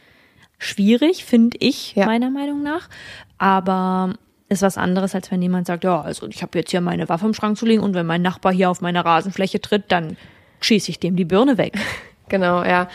[0.58, 2.06] Schwierig, finde ich, Ja.
[2.06, 2.90] meiner Meinung nach.
[3.38, 4.14] Aber
[4.50, 7.26] ist was anderes, als wenn jemand sagt, ja, also ich habe jetzt hier meine Waffe
[7.26, 10.16] im Schrank zu liegen und wenn mein Nachbar hier auf meine Rasenfläche tritt, dann
[10.62, 11.74] schieße ich dem die Birne weg.
[12.30, 12.88] Genau, ja.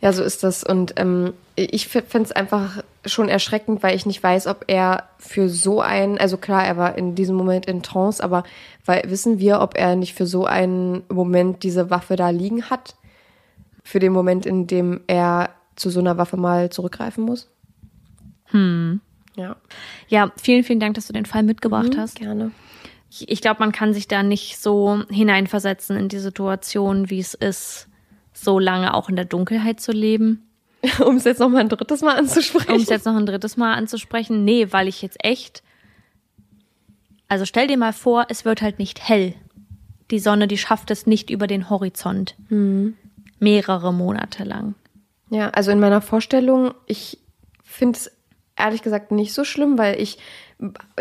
[0.00, 0.62] Ja, so ist das.
[0.64, 5.48] Und ähm, ich finde es einfach schon erschreckend, weil ich nicht weiß, ob er für
[5.50, 8.44] so einen, also klar, er war in diesem Moment in Trance, aber
[8.86, 12.94] weil, wissen wir, ob er nicht für so einen Moment diese Waffe da liegen hat?
[13.82, 17.48] Für den Moment, in dem er zu so einer Waffe mal zurückgreifen muss?
[18.46, 19.00] Hm.
[19.36, 19.56] Ja,
[20.08, 22.16] Ja, vielen, vielen Dank, dass du den Fall mitgebracht hast.
[22.16, 22.50] gerne.
[23.10, 27.34] Ich, ich glaube, man kann sich da nicht so hineinversetzen in die Situation, wie es
[27.34, 27.88] ist,
[28.32, 30.46] so lange auch in der Dunkelheit zu leben.
[31.04, 32.72] um es jetzt noch mal ein drittes Mal anzusprechen.
[32.72, 34.44] Um es jetzt noch ein drittes Mal anzusprechen.
[34.44, 35.62] Nee, weil ich jetzt echt.
[37.28, 39.34] Also stell dir mal vor, es wird halt nicht hell.
[40.10, 42.34] Die Sonne, die schafft es nicht über den Horizont.
[43.38, 44.74] Mehrere Monate lang.
[45.30, 47.18] Ja, also in meiner Vorstellung, ich
[47.62, 48.10] finde es
[48.56, 50.18] ehrlich gesagt nicht so schlimm, weil ich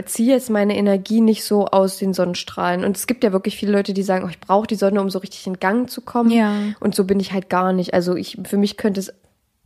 [0.06, 2.86] ziehe jetzt meine Energie nicht so aus den Sonnenstrahlen.
[2.86, 5.10] Und es gibt ja wirklich viele Leute, die sagen, oh, ich brauche die Sonne, um
[5.10, 6.32] so richtig in Gang zu kommen.
[6.32, 6.54] Ja.
[6.80, 7.94] Und so bin ich halt gar nicht.
[7.94, 9.12] Also ich, für mich könnte es,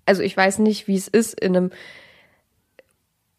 [0.05, 1.71] also ich weiß nicht, wie es ist, in einem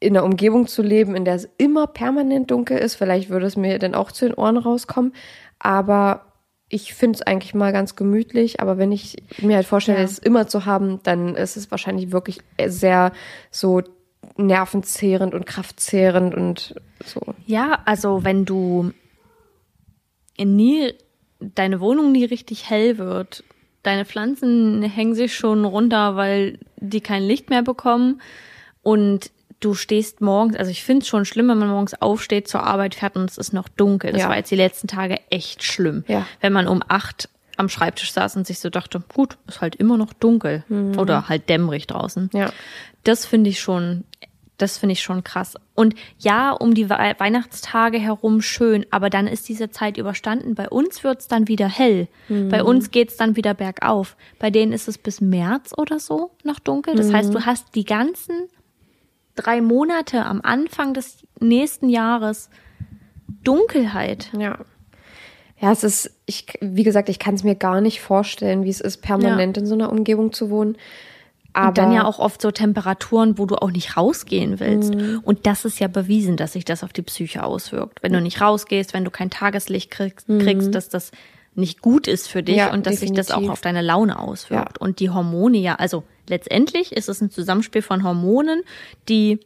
[0.00, 2.94] in einer Umgebung zu leben, in der es immer permanent dunkel ist.
[2.94, 5.14] Vielleicht würde es mir dann auch zu den Ohren rauskommen.
[5.58, 6.26] Aber
[6.74, 8.60] ich finde es eigentlich mal ganz gemütlich.
[8.60, 10.04] Aber wenn ich mir halt vorstelle, Ja.
[10.04, 13.12] es immer zu haben, dann ist es wahrscheinlich wirklich sehr
[13.52, 13.82] so
[14.36, 17.20] nervenzehrend und kraftzehrend und so.
[17.46, 18.90] Ja, also wenn du
[20.38, 20.92] nie,
[21.40, 23.44] deine Wohnung nie richtig hell wird,
[23.82, 28.20] deine Pflanzen hängen sich schon runter, weil die kein Licht mehr bekommen
[28.82, 29.30] und
[29.64, 32.94] du stehst morgens, also ich finde es schon schlimm, wenn man morgens aufsteht, zur Arbeit
[32.94, 34.12] fährt und es ist noch dunkel.
[34.12, 34.28] Das Ja.
[34.28, 36.04] war jetzt die letzten Tage echt schlimm.
[36.06, 36.26] Ja.
[36.40, 39.96] Wenn man um acht am Schreibtisch saß und sich so dachte, gut, ist halt immer
[39.96, 40.64] noch dunkel
[40.98, 42.28] oder halt dämmerig draußen.
[42.32, 42.50] Ja.
[43.04, 44.02] Das finde ich schon,
[44.58, 45.54] das finde ich schon krass.
[45.74, 50.54] Und ja, um die Wei- Weihnachtstage herum schön, aber dann ist diese Zeit überstanden.
[50.56, 52.08] Bei uns wird's dann wieder hell.
[52.28, 54.16] Bei uns geht's dann wieder bergauf.
[54.40, 56.96] Bei denen ist es bis März oder so noch dunkel.
[56.96, 58.48] Das heißt, du hast die ganzen
[59.34, 62.50] drei Monate am Anfang des nächsten Jahres
[63.42, 64.30] Dunkelheit.
[64.38, 64.58] Ja.
[65.60, 68.80] Ja, es ist, ich, wie gesagt, ich kann es mir gar nicht vorstellen, wie es
[68.80, 70.76] ist, permanent in so einer Umgebung zu wohnen.
[71.52, 74.94] Aber Und dann ja auch oft so Temperaturen, wo du auch nicht rausgehen willst.
[74.94, 75.20] Mhm.
[75.22, 78.02] Und das ist ja bewiesen, dass sich das auf die Psyche auswirkt.
[78.02, 81.12] Wenn du nicht rausgehst, wenn du kein Tageslicht kriegst, kriegst dass das
[81.54, 82.56] nicht gut ist für dich.
[82.56, 83.52] Ja, und dass sich das auch definitiv.
[83.52, 84.78] auf deine Laune auswirkt.
[84.78, 84.80] Ja.
[84.80, 88.62] Und die Hormone ja, also letztendlich ist es ein Zusammenspiel von Hormonen,
[89.08, 89.40] die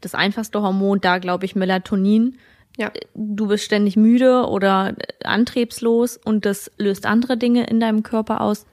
[0.00, 2.38] das einfachste Hormon da, glaube ich, Melatonin.
[2.76, 2.92] ja.
[3.14, 8.66] Du bist ständig müde oder antriebslos und das löst andere Dinge in deinem Körper aus.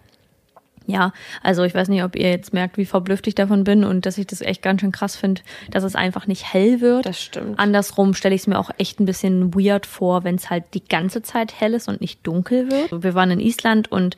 [0.92, 4.06] Ja, also ich weiß nicht, ob ihr jetzt merkt, wie verblüfft ich davon bin und
[4.06, 7.06] dass ich das echt ganz schön krass finde, dass es einfach nicht hell wird.
[7.06, 7.58] Das stimmt.
[7.58, 10.84] Andersrum stelle ich es mir auch echt ein bisschen weird vor, wenn es halt die
[10.84, 13.04] ganze Zeit hell ist und nicht dunkel wird.
[13.04, 14.18] Wir waren in Island und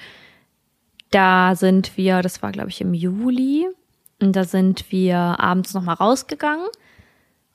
[1.12, 3.68] da sind wir, das war glaube ich im Juli,
[4.20, 6.68] und da sind wir abends nochmal rausgegangen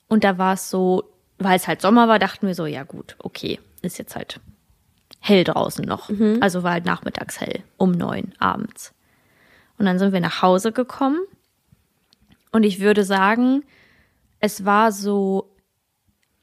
[0.07, 1.03] und da war es so,
[1.39, 4.39] weil es halt Sommer war, dachten wir so, ja gut, okay, ist jetzt halt
[5.19, 6.09] hell draußen noch.
[6.41, 8.93] Also war halt nachmittags hell, um neun abends.
[9.79, 11.19] Und dann sind wir nach Hause gekommen
[12.51, 13.63] und ich würde sagen,
[14.39, 15.49] es war so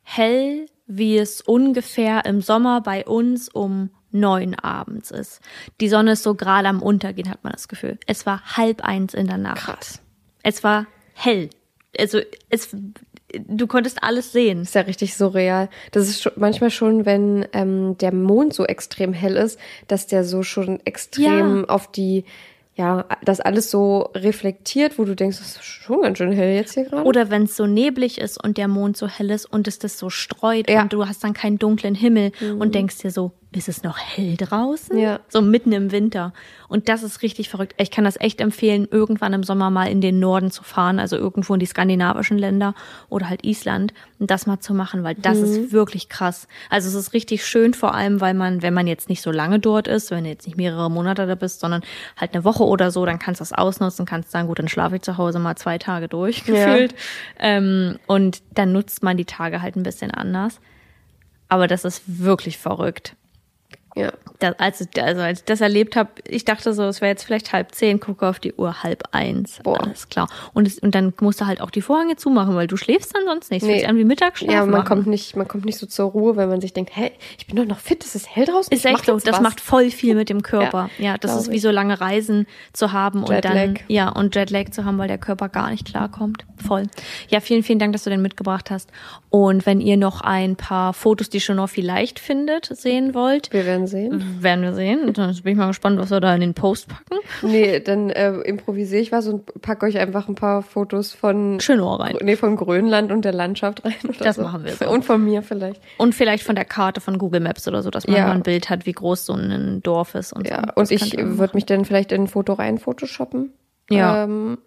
[0.03, 5.41] hell, wie es ungefähr im Sommer bei uns um neun abends ist.
[5.81, 7.99] Die Sonne ist so gerade am Untergehen, hat man das Gefühl.
[8.07, 9.59] Es war halb eins in der Nacht.
[9.59, 10.01] Krass.
[10.43, 11.51] Es war hell.
[11.99, 12.75] Also es,
[13.35, 14.63] du konntest alles sehen.
[14.63, 15.69] ist ja richtig surreal.
[15.91, 19.59] Das ist schon, manchmal schon, wenn ähm, der Mond so extrem hell ist,
[19.89, 21.65] dass der so schon extrem Ja.
[21.65, 22.25] auf die,
[22.77, 26.75] ja, das alles so reflektiert, wo du denkst, das ist schon ganz schön hell jetzt
[26.75, 27.05] hier gerade.
[27.05, 29.99] Oder wenn es so neblig ist und der Mond so hell ist und es das
[29.99, 30.83] so streut Ja.
[30.83, 34.37] und du hast dann keinen dunklen Himmel und denkst dir so, ist es noch hell
[34.37, 34.99] draußen?
[34.99, 35.21] Ja.
[35.29, 36.33] So mitten im Winter.
[36.69, 37.75] Und das ist richtig verrückt.
[37.79, 41.17] Ich kann das echt empfehlen, irgendwann im Sommer mal in den Norden zu fahren, also
[41.17, 42.75] irgendwo in die skandinavischen Länder
[43.09, 46.49] oder halt Island und das mal zu machen, weil das ist wirklich krass.
[46.71, 49.59] Also es ist richtig schön, vor allem, weil man, wenn man jetzt nicht so lange
[49.59, 51.83] dort ist, wenn du jetzt nicht mehrere Monate da bist, sondern
[52.17, 54.97] halt eine Woche oder so, dann kannst du das ausnutzen, kannst sagen, gut, dann schlafe
[54.97, 56.95] ich zu Hause mal zwei Tage durch, gefühlt.
[57.39, 60.61] Ähm, und dann nutzt man die Tage halt ein bisschen anders.
[61.49, 63.15] Aber das ist wirklich verrückt.
[63.97, 64.13] Ja.
[64.39, 67.55] Das, als, also als ich das erlebt habe, ich dachte so, es wäre jetzt vielleicht
[67.55, 69.61] halb zehn, gucke auf die Uhr, halb eins.
[69.63, 69.81] Boah.
[69.83, 70.29] Alles klar.
[70.53, 73.25] Und, es, und dann musst du halt auch die Vorhänge zumachen, weil du schläfst dann
[73.25, 73.63] sonst nicht.
[73.63, 74.53] Es sich an wie Mittagsschlaf.
[74.53, 74.85] Ja, man machen.
[74.87, 77.57] kommt nicht, man kommt nicht so zur Ruhe, wenn man sich denkt, hä, ich bin
[77.57, 78.71] doch noch fit, es ist hell draußen.
[78.71, 79.41] Ist echt so, das was.
[79.41, 80.91] macht voll viel mit dem Körper.
[80.99, 83.85] Ja, Ja, das ist wie so lange Reisen zu haben und dann Jetlag.
[83.89, 86.45] ja und Jetlag zu haben, weil der Körper gar nicht klarkommt.
[86.63, 86.83] Voll.
[87.31, 88.91] Ja, vielen, vielen Dank, dass du den mitgebracht hast.
[89.31, 93.86] Und wenn ihr noch ein paar Fotos, die Chanel vielleicht findet, sehen wollt, Wir werden
[93.87, 94.23] sehen.
[94.41, 95.05] werden wir sehen.
[95.07, 97.17] Und Dann bin ich mal gespannt, was wir da in den Post packen.
[97.43, 101.85] Nee, dann äh, improvisiere ich was und packe euch einfach ein paar Fotos von Chanel
[101.97, 102.17] rein.
[102.23, 103.95] Nee, von Grönland und der Landschaft rein.
[104.21, 104.43] Das so.
[104.43, 104.89] machen wir so.
[104.89, 105.81] Und von mir vielleicht.
[105.99, 108.27] Und vielleicht von der Karte von Google Maps oder so, dass man Ja.
[108.29, 110.73] mal ein Bild hat, wie groß so ein Dorf ist und Ja, so.
[110.77, 113.53] und Das ich würde mich dann vielleicht in ein Foto rein photoshoppen.
[113.91, 114.25] Ja.
[114.25, 114.59] Ähm,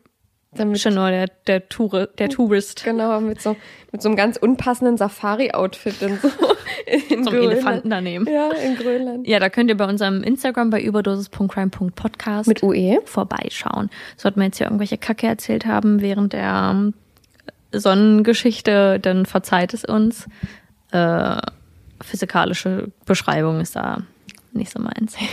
[0.52, 2.84] damit, Chanel, der, der, Tour, der Tourist.
[2.84, 3.56] genau, mit so,
[3.92, 6.28] mit so einem ganz unpassenden Safari-Outfit dann so
[7.10, 7.54] in Zum Grönland.
[7.54, 8.28] Elefanten daneben.
[8.28, 9.28] Ja, in Grönland.
[9.28, 13.00] Ja, da könnt ihr bei unserem Instagram bei überdosis.crime.podcast Mit UE.
[13.06, 13.90] vorbeischauen.
[14.18, 16.94] Sollten wir jetzt hier irgendwelche Kacke erzählt haben während der ähm,
[17.72, 20.28] Sonnengeschichte, dann verzeiht es uns.
[20.92, 21.38] Äh,
[22.02, 24.04] physikalische Beschreibung ist da
[24.54, 25.16] nicht so meins.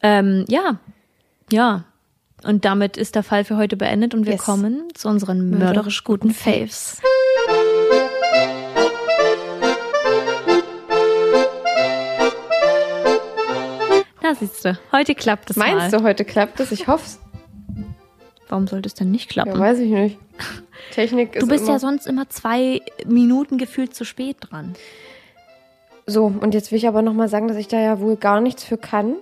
[0.00, 0.78] Ähm, ja,
[1.50, 1.82] ja.
[2.44, 4.44] Und damit ist der Fall für heute beendet und wir Yes.
[4.44, 7.00] kommen zu unseren mörderisch guten Faves.
[14.22, 15.74] Na, siehst du, heute klappt es mal.
[15.74, 16.72] Meinst du, heute klappt es?
[16.72, 17.18] Ich hoffe
[18.48, 19.52] Warum sollte es denn nicht klappen?
[19.52, 20.18] Ja, weiß ich nicht.
[20.92, 24.74] Technik ist du bist ja sonst immer zwei Minuten gefühlt zu spät dran.
[26.06, 26.24] so.
[26.26, 28.64] Und jetzt will ich aber noch mal sagen, dass ich da ja wohl gar nichts
[28.64, 29.16] für kann.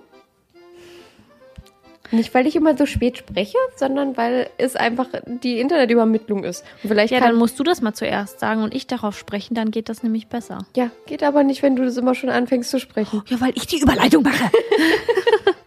[2.11, 5.07] Nicht, weil ich immer so spät spreche, sondern weil es einfach
[5.43, 6.63] die Internetübermittlung ist.
[6.83, 9.55] Und vielleicht Ja, kann, dann musst du das mal zuerst sagen und ich darauf sprechen,
[9.55, 10.65] dann geht das nämlich besser.
[10.75, 13.23] ja, geht aber nicht, wenn du das immer schon anfängst zu sprechen.
[13.27, 14.49] Ja, weil ich die Überleitung mache.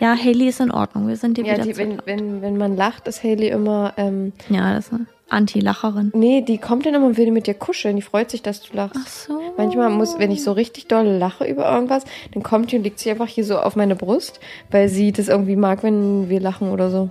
[0.00, 1.08] ja, Haley ist in Ordnung.
[1.08, 4.32] Wir sind dir Ja, wieder die, wenn, wenn, wenn man lacht, ist Haley immer, ähm,
[4.48, 5.00] Ja, das ist
[5.30, 6.12] Anti-Lacherin.
[6.14, 7.96] nee, die kommt dann immer und will mit dir kuscheln.
[7.96, 8.96] Die freut sich, dass du lachst.
[8.98, 9.40] Ach so.
[9.56, 12.98] Manchmal muss, wenn ich so richtig doll lache über irgendwas, dann kommt die und legt
[12.98, 16.70] sich einfach hier so auf meine Brust, weil sie das irgendwie mag, wenn wir lachen
[16.70, 17.10] oder so.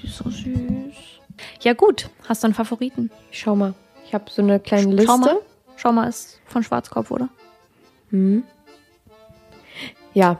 [0.00, 0.46] Die ist so süß.
[1.60, 2.08] Ja, gut.
[2.28, 3.10] Hast du einen Favoriten?
[3.30, 3.74] Ich schau mal.
[4.06, 5.06] Ich habe so eine kleine Liste.
[5.06, 5.36] Schau mal.
[5.76, 7.28] Schau mal, ist von Schwarzkopf, oder?
[10.14, 10.38] Ja,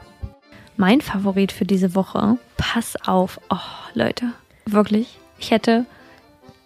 [0.77, 3.57] Mein Favorit für diese Woche, pass auf, oh
[3.93, 4.33] Leute,
[4.65, 5.85] wirklich, ich hätte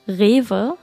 [0.08, 0.78] Rewe,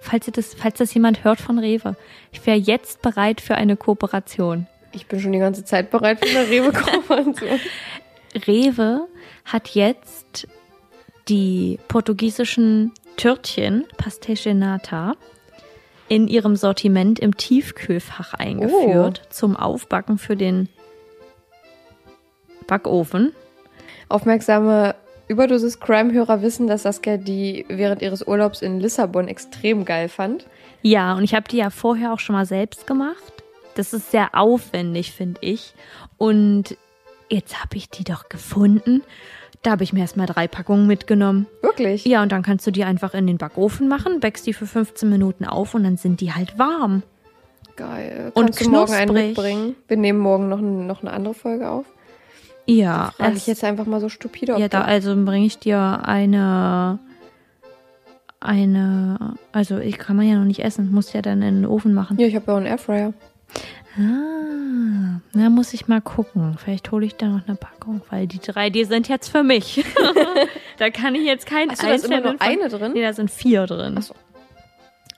[0.00, 1.96] falls, ihr das, falls das jemand hört von Rewe,
[2.32, 4.66] ich wäre jetzt bereit für eine Kooperation.
[4.92, 7.60] ich bin schon die ganze Zeit bereit für eine Rewe-Kooperation.
[8.46, 9.08] Rewe
[9.44, 10.46] hat jetzt
[11.28, 13.84] die portugiesischen Törtchen,
[14.54, 15.14] Nata,
[16.08, 20.68] in ihrem Sortiment im Tiefkühlfach eingeführt zum Aufbacken für den
[22.66, 23.32] Backofen.
[24.08, 24.94] Aufmerksame
[25.28, 30.46] Überdosis-Crime-Hörer wissen, dass Saskia die während ihres Urlaubs in Lissabon extrem geil fand.
[30.82, 33.32] Ja, und ich habe die ja vorher auch schon mal selbst gemacht.
[33.74, 35.74] Das ist sehr aufwendig, finde ich.
[36.16, 36.76] Und
[37.28, 39.02] jetzt habe ich die doch gefunden.
[39.62, 41.46] Da habe ich mir erstmal drei Packungen mitgenommen.
[41.62, 42.04] Wirklich?
[42.04, 45.08] Ja, und dann kannst du die einfach in den Backofen machen, backst die für 15
[45.10, 47.02] Minuten auf und dann sind die halt warm.
[47.76, 48.32] Geil.
[48.34, 49.26] Und Kannst du morgen einen knusprig.
[49.28, 49.76] mitbringen?
[49.86, 51.86] Wir nehmen morgen noch, ein- noch eine andere Folge auf.
[52.70, 54.58] Ja, Frage ich jetzt einfach mal so stupide.
[54.58, 56.98] ja, da du- also bringe ich dir eine
[58.40, 61.92] eine also ich kann man ja noch nicht essen, muss ja dann in den Ofen
[61.94, 62.18] machen.
[62.20, 63.12] ja, ich habe ja auch einen Airfryer.
[63.96, 66.56] Ah, na muss ich mal gucken.
[66.62, 69.84] Vielleicht hole ich da noch eine Packung, weil die drei, die sind jetzt für mich.
[70.78, 72.92] da kann ich jetzt keinen Achso, da ist immer nur von- eine drin?
[72.92, 73.96] Nee, da sind vier drin.
[73.98, 74.14] Ach so.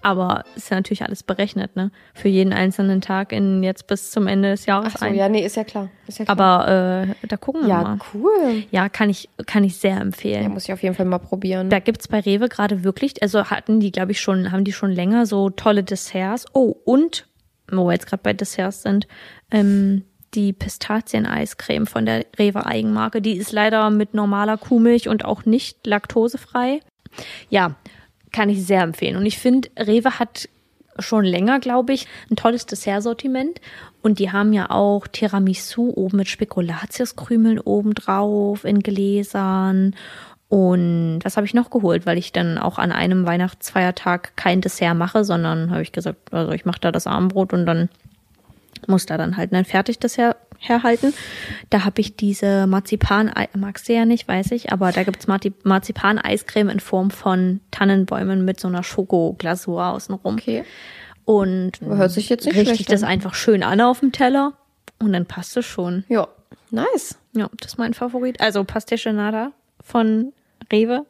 [0.03, 1.91] Aber ist ja natürlich alles berechnet, ne?
[2.15, 5.15] Für jeden einzelnen Tag in jetzt bis zum Ende des Jahres Ach so, ein.
[5.15, 5.89] ja, nee, ist ja klar.
[6.07, 6.39] Ist ja klar.
[6.39, 7.99] Aber äh, da gucken wir ja, mal.
[8.15, 8.65] cool.
[8.71, 10.43] Ja, kann ich, kann ich sehr empfehlen.
[10.43, 11.71] Ja, muss ich auf jeden Fall mal probieren.
[11.71, 14.91] Da gibt's bei Rewe gerade wirklich, also hatten die, glaube ich, schon, haben die schon
[14.91, 16.47] länger so tolle Desserts.
[16.55, 17.27] Oh, und,
[17.71, 19.07] wo wir jetzt gerade bei Desserts sind,
[19.51, 25.45] ähm, die Pistazien-Eiscreme von der Rewe Eigenmarke, die ist leider mit normaler Kuhmilch und auch
[25.45, 26.81] nicht laktosefrei.
[27.49, 27.75] Ja,
[28.33, 29.17] kann ich sehr empfehlen.
[29.17, 30.49] Und ich finde, Rewe hat
[30.99, 33.61] schon länger, glaube ich, ein tolles Dessertsortiment.
[34.03, 39.95] Und die haben ja auch Tiramisu oben mit Spekulatiuskrümeln oben drauf in Gläsern.
[40.49, 44.97] Und was habe ich noch geholt, weil ich dann auch an einem Weihnachtsfeiertag kein Dessert
[44.97, 47.89] mache, sondern habe ich gesagt, also ich mache da das Abendbrot und dann
[48.89, 51.13] muss da dann halt ein Fertigdessert herhalten.
[51.71, 55.55] Da habe ich diese Marzipan, magst du ja nicht, weiß ich, aber da gibt's Marzi-
[55.65, 60.35] Marzipan-Eiscreme in Form von Tannenbäumen mit so einer Schokoglasur außenrum.
[60.35, 60.65] Okay.
[61.25, 64.53] Und Hört sich jetzt nicht richte ich schlecht das einfach schön an auf dem Teller
[64.99, 66.05] und dann passt es schon.
[66.09, 66.29] Ja,
[66.71, 67.19] nice.
[67.35, 68.41] Ja, das ist mein Favorit.
[68.41, 69.53] Also Pastéche Nada
[69.83, 70.33] von
[70.73, 71.07] Rewe,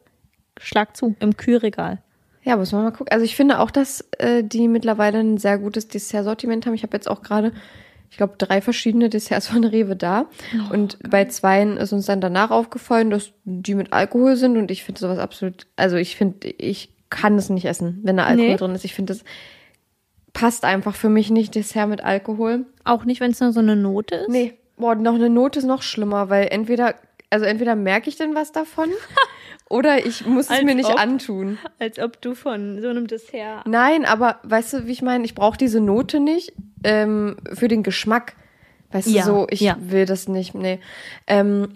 [0.59, 2.01] schlag zu, im Kühlregal.
[2.43, 3.11] Ja, muss man mal gucken.
[3.11, 6.73] Also ich finde auch, dass äh, die mittlerweile ein sehr gutes Dessertsortiment haben.
[6.73, 7.51] Ich habe jetzt auch gerade,
[8.11, 10.25] ich glaube, drei verschiedene Desserts von Rewe da.
[10.69, 14.57] Oh, und bei zweien ist uns dann danach aufgefallen, dass die mit Alkohol sind.
[14.57, 18.25] Und ich finde sowas absolut, also ich finde, ich kann es nicht essen, wenn da
[18.25, 18.55] Alkohol Nee.
[18.57, 18.85] drin ist.
[18.85, 19.23] Ich finde, das
[20.33, 22.65] passt einfach für mich nicht, Dessert mit Alkohol.
[22.83, 24.29] Auch nicht, wenn es nur so eine Note ist.
[24.29, 26.95] Nee, boah, noch eine Note ist noch schlimmer, weil entweder,
[27.29, 28.89] also entweder merke ich denn was davon
[29.69, 30.99] oder ich muss es Als mir nicht ob.
[30.99, 31.57] antun.
[31.79, 33.65] Als ob du von so einem Dessert.
[33.67, 35.23] Nein, aber weißt du, wie ich meine?
[35.25, 36.53] Ich brauche diese Note nicht
[36.83, 38.35] ähm, für den Geschmack.
[38.91, 39.77] Weißt Ja, du, so, ich ja.
[39.79, 40.79] will das nicht, nee.
[41.27, 41.69] Ähm,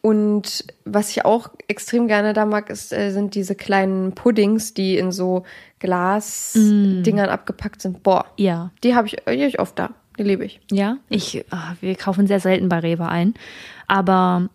[0.00, 4.96] und was ich auch extrem gerne da mag, ist, äh, sind diese kleinen Puddings, die
[4.96, 5.42] in so
[5.80, 8.02] Glas-Dingern abgepackt sind.
[8.02, 8.70] Boah, Ja.
[8.84, 9.90] die habe ich, die hab ich oft da.
[10.18, 10.60] Die liebe ich.
[10.70, 13.34] Ja, ich, ah, wir kaufen sehr selten bei Rewe ein.
[13.86, 14.48] Aber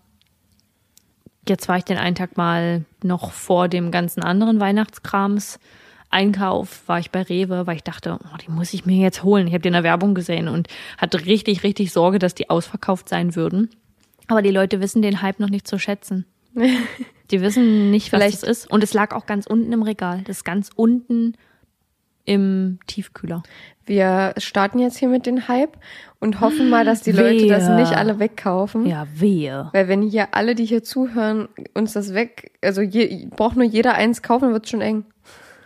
[1.47, 5.59] jetzt war ich den einen Tag mal noch vor dem ganzen anderen Weihnachtskrams.
[6.11, 9.47] Einkauf war ich bei Rewe, weil ich dachte, oh, die muss ich mir jetzt holen.
[9.47, 13.09] Ich habe die in der Werbung gesehen und hatte richtig, richtig Sorge, dass die ausverkauft
[13.09, 13.69] sein würden.
[14.27, 16.25] Aber die Leute wissen den Hype noch nicht zu schätzen.
[17.31, 18.69] Die wissen nicht, was Vielleicht- das ist.
[18.71, 20.21] Und es lag auch ganz unten im Regal.
[20.25, 21.35] Das ist ganz unten
[22.25, 23.41] im Tiefkühler.
[23.85, 25.77] Wir starten jetzt hier mit dem Hype
[26.19, 27.75] und hoffen mal, dass die Leute das Wehe.
[27.77, 28.85] nicht alle wegkaufen.
[28.85, 29.69] Ja, wehe.
[29.73, 33.93] Weil wenn hier alle, die hier zuhören, uns das weg, also je, braucht nur jeder
[33.95, 35.05] eins kaufen, wird schon eng.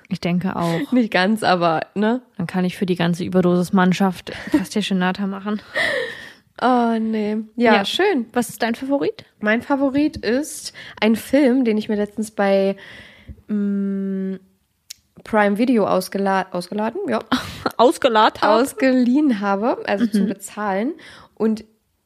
[0.10, 0.92] Ich denke auch.
[0.92, 2.22] Nicht ganz, aber ne?
[2.38, 4.96] Dann kann ich für die ganze Überdosis-Mannschaft Pastéche
[5.28, 5.62] machen.
[6.62, 7.38] Oh nee.
[7.56, 8.28] Ja, schön.
[8.34, 9.26] Was ist dein Favorit?
[9.40, 12.78] Mein Favorit ist ein Film, den ich mir letztens bei
[13.48, 14.36] mm,
[15.24, 17.20] Prime Video ausgela ausgeladen, ja,
[17.78, 18.42] Ausgeladen.
[18.44, 20.94] ausgeliehen habe, also zum Bezahlen.
[21.34, 21.66] Und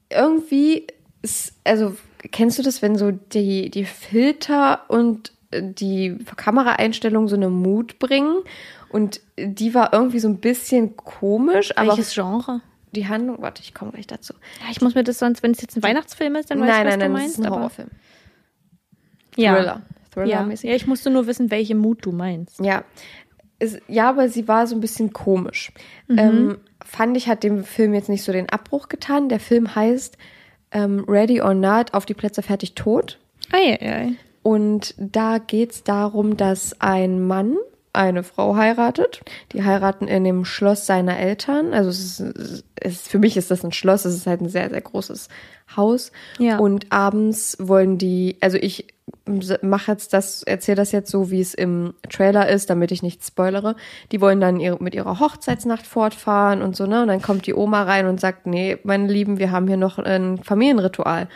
[0.09, 0.87] irgendwie
[1.21, 1.95] ist, also
[2.31, 8.37] kennst du das, wenn so die, die Filter und die Kameraeinstellungen so eine Mut bringen?
[8.89, 12.61] Und die war irgendwie so ein bisschen komisch, aber Welches Genre?
[12.91, 14.33] die Handlung, warte, ich komme gleich dazu.
[14.63, 16.87] Ja, ich muss mir das sonst, wenn es jetzt ein Weihnachtsfilm ist, dann weiß nein,
[16.87, 17.33] ich, was nein, nein, du das meinst.
[17.37, 17.89] ist ein aber- Horrorfilm.
[19.35, 19.53] Ja.
[19.55, 19.65] Thriller.
[19.65, 19.81] Ja.
[20.11, 20.69] Thriller-mäßig.
[20.69, 22.59] ja, ich musste nur wissen, welche Mut du meinst.
[22.59, 22.83] Ja.
[23.59, 25.71] Es, ja, aber sie war so ein bisschen komisch.
[26.09, 29.29] Ähm, fand ich, hat dem Film jetzt nicht so den Abbruch getan.
[29.29, 30.17] Der Film heißt
[30.71, 33.19] ähm, Ready or Not, auf die Plätze fertig tot.
[33.51, 34.11] Ei, ei, ei.
[34.43, 37.57] Und da geht's darum, dass ein Mann
[37.93, 39.21] eine Frau heiratet.
[39.51, 41.73] Die heiraten in dem Schloss seiner Eltern.
[41.73, 44.05] Also es ist, es für mich ist das ein Schloss.
[44.05, 45.27] Es ist halt ein sehr, sehr großes
[45.75, 46.11] Haus.
[46.37, 46.59] Ja.
[46.59, 48.87] Und abends wollen die, also ich
[49.61, 53.25] mache jetzt das, erzähle das jetzt so, wie es im Trailer ist, damit ich nicht
[53.25, 53.75] spoilere.
[54.11, 57.01] Die wollen dann ihre, mit ihrer Hochzeitsnacht fortfahren und so, ne?
[57.01, 59.97] Und dann kommt die Oma rein und sagt, nee, meine Lieben, wir haben hier noch
[59.97, 61.27] ein Familienritual.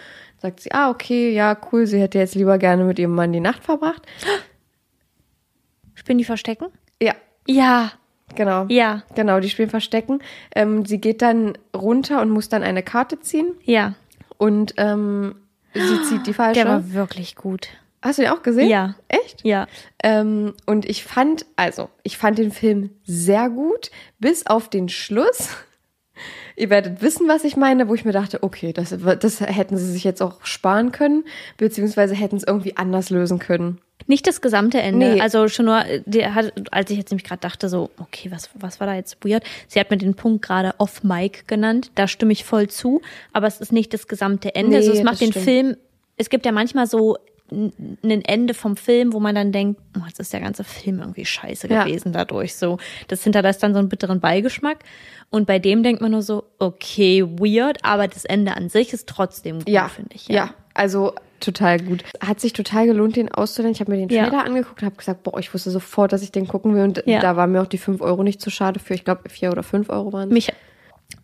[0.44, 3.40] Sagt sie, ah, okay, ja, cool, sie hätte jetzt lieber gerne mit ihrem Mann die
[3.40, 4.02] Nacht verbracht.
[5.96, 6.68] Spielen die Verstecken?
[7.02, 7.14] Ja,
[7.48, 7.94] Ja.
[8.36, 8.66] genau.
[8.68, 9.04] Ja.
[9.16, 10.20] Genau, die spielen Verstecken.
[10.54, 13.94] Ähm, sie geht dann runter und muss dann eine Karte ziehen Ja.
[14.38, 15.36] und ähm,
[15.74, 16.60] sie zieht die falsche.
[16.62, 17.70] Der war wirklich gut.
[18.02, 18.68] Hast du den auch gesehen?
[18.70, 18.96] Ja.
[19.08, 19.46] Echt?
[19.46, 19.68] Ja.
[20.04, 25.56] Ähm, und ich fand, also, ich fand den Film sehr gut, bis auf den Schluss.
[26.56, 29.92] Ihr werdet wissen, was ich meine, wo ich mir dachte, okay, das, das hätten sie
[29.92, 31.26] sich jetzt auch sparen können,
[31.58, 33.80] beziehungsweise hätten es irgendwie anders lösen können.
[34.08, 35.14] Nicht das gesamte Ende.
[35.14, 35.22] Nee.
[35.22, 38.88] Also schon nur, hat, als ich jetzt nämlich gerade dachte, so, okay, was, was war
[38.88, 39.44] da jetzt weird?
[39.68, 41.92] Sie hat mir den Punkt gerade off-Mic genannt.
[41.96, 43.02] Da stimme ich voll zu.
[43.32, 44.72] Aber es ist nicht das gesamte Ende.
[44.72, 45.46] Nee, also es macht den stimmt.
[45.46, 45.78] Film,
[46.18, 47.18] es gibt ja manchmal so
[48.04, 51.26] ein Ende vom Film, wo man dann denkt, oh, jetzt ist der ganze Film irgendwie
[51.26, 51.84] scheiße Ja.
[51.84, 52.56] gewesen dadurch.
[52.56, 52.78] So,
[53.08, 54.80] das hinterlässt dann so einen bitteren Beigeschmack.
[55.30, 59.08] Und bei dem denkt man nur so, okay, weird, aber das Ende an sich ist
[59.10, 60.28] trotzdem gut, Ja, finde ich.
[60.28, 60.54] ja.
[60.74, 62.04] also total gut.
[62.26, 63.74] Hat sich total gelohnt, den auszuleihen.
[63.74, 64.28] Ich habe mir den Ja.
[64.28, 66.84] Trailer angeguckt und habe gesagt, boah, ich wusste sofort, dass ich den gucken will.
[66.84, 67.20] Und Ja.
[67.20, 68.94] da war mir auch die 5 Euro nicht zu schade für.
[68.94, 70.34] Ich glaube, 4 oder 5 Euro waren es.
[70.34, 70.54] Mich,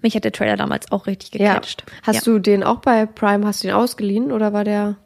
[0.02, 1.54] mich hat der Trailer damals auch richtig ja.
[1.54, 1.86] gecatcht.
[2.04, 2.34] Hast ja.
[2.34, 4.98] du den auch bei Prime, hast du den ausgeliehen oder war der?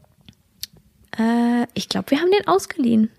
[1.17, 3.09] Äh, ich glaube, wir haben den ausgeliehen.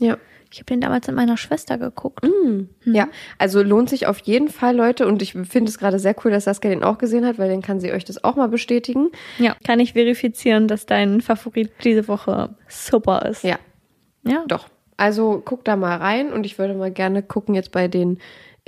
[0.00, 0.16] Ja.
[0.52, 2.24] Ich habe den damals mit meiner Schwester geguckt.
[2.24, 2.68] Mhm.
[2.84, 5.06] Ja, also lohnt sich auf jeden Fall, Leute.
[5.06, 7.62] Und ich finde es gerade sehr cool, dass Saskia den auch gesehen hat, weil dann
[7.62, 9.08] kann sie euch das auch mal bestätigen.
[9.38, 13.42] Ja, kann ich verifizieren, dass dein Favorit diese Woche super ist.
[13.42, 13.58] Ja,
[14.22, 14.68] Ja, doch.
[14.96, 18.18] Also guck da mal rein und ich würde mal gerne gucken jetzt bei den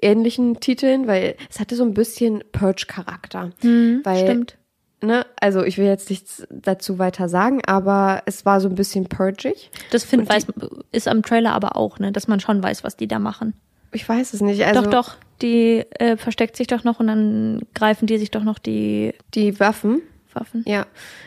[0.03, 3.51] ähnlichen Titeln, weil es hatte so ein bisschen Purge-Charakter.
[3.62, 4.57] weil, Mhm, stimmt.
[5.01, 9.07] Ne, also ich will jetzt nichts dazu weiter sagen, aber es war so ein bisschen
[9.09, 9.70] purgig.
[9.92, 10.46] Das find, weiß,
[10.90, 13.55] ist am Trailer aber auch, ne, dass man schon weiß, was die da machen.
[13.92, 14.64] Ich weiß es nicht.
[14.66, 18.42] Also doch, doch, die äh, versteckt sich doch noch und dann greifen die sich doch
[18.42, 20.03] noch die die Waffen.
[20.34, 20.62] Waffen.
[20.66, 20.84] Ja,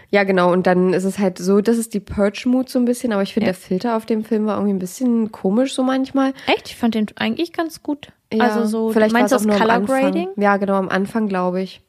[0.09, 0.51] ja, genau.
[0.51, 3.33] Und dann ist es halt so, das ist die Purge-Mood so ein bisschen, aber ich
[3.33, 3.53] finde, Ja.
[3.53, 6.33] der Filter auf dem Film war irgendwie ein bisschen komisch so manchmal.
[6.45, 6.67] Echt?
[6.69, 8.09] Ich fand den eigentlich ganz gut.
[8.33, 9.81] Ja, also so, vielleicht meinst du das Color.
[9.81, 10.29] Grading?
[10.35, 11.81] Ja, genau, am Anfang glaube ich.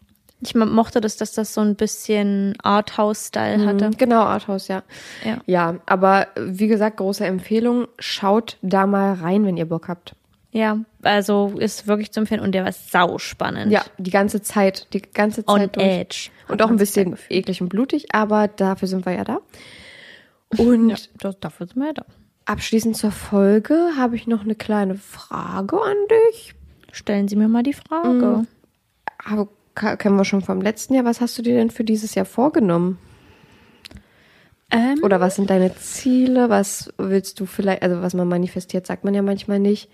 [0.44, 3.88] Ich mo- mochte das, dass das so ein bisschen Arthouse-Style hatte.
[3.88, 4.82] Mhm, Genau, Arthouse, ja.
[5.24, 5.38] Ja.
[5.46, 7.86] Ja, aber wie gesagt, große Empfehlung.
[7.98, 10.14] Schaut da mal rein, wenn ihr Bock habt.
[10.50, 13.72] Ja, also ist wirklich zu empfehlen und der war sau spannend.
[13.72, 15.86] Ja, die ganze Zeit, die ganze On Zeit durch.
[15.86, 16.30] edge.
[16.48, 19.38] Und auch ein bisschen eklig und blutig, aber dafür sind wir ja da.
[20.58, 22.04] Und Ja, das, dafür sind wir ja da.
[22.44, 26.54] abschließend zur Folge habe ich noch eine kleine Frage an dich.
[26.90, 28.44] Stellen Sie mir mal die Frage.
[29.24, 31.04] Aber ka- kennen wir schon vom letzten Jahr.
[31.04, 32.98] Was hast du dir denn für dieses Jahr vorgenommen?
[34.70, 36.48] Ähm, Oder was sind deine Ziele?
[36.48, 39.90] Was willst du vielleicht, also was man manifestiert, sagt man ja manchmal nicht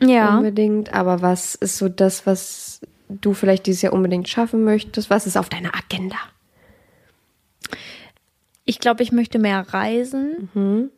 [0.00, 0.36] ja.
[0.36, 0.94] unbedingt.
[0.94, 5.10] Aber was ist so das, was du vielleicht dieses Jahr unbedingt schaffen möchtest?
[5.10, 6.16] Was ist auf deiner Agenda?
[8.64, 10.90] Ich glaube, ich möchte mehr reisen,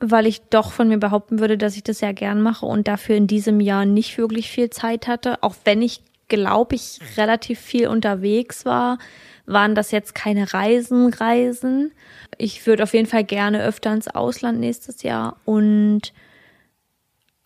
[0.00, 3.14] weil ich doch von mir behaupten würde, dass ich das sehr gern mache und dafür
[3.14, 5.42] in diesem Jahr nicht wirklich viel Zeit hatte.
[5.42, 8.98] Auch wenn ich, glaube ich, relativ viel unterwegs war,
[9.46, 11.92] waren das jetzt keine Reisen, Reisen.
[12.38, 16.12] Ich würde auf jeden Fall gerne öfter ins Ausland nächstes Jahr und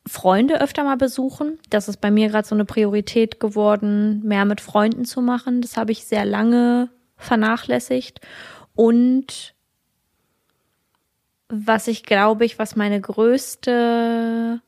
[0.07, 1.59] Freunde öfter mal besuchen.
[1.71, 5.61] Das ist bei mir gerade so eine Priorität geworden, mehr mit Freunden zu machen.
[5.61, 8.21] Das habe ich sehr lange vernachlässigt.
[8.75, 9.55] Und
[11.49, 14.61] was ich glaube ich, was meine größte,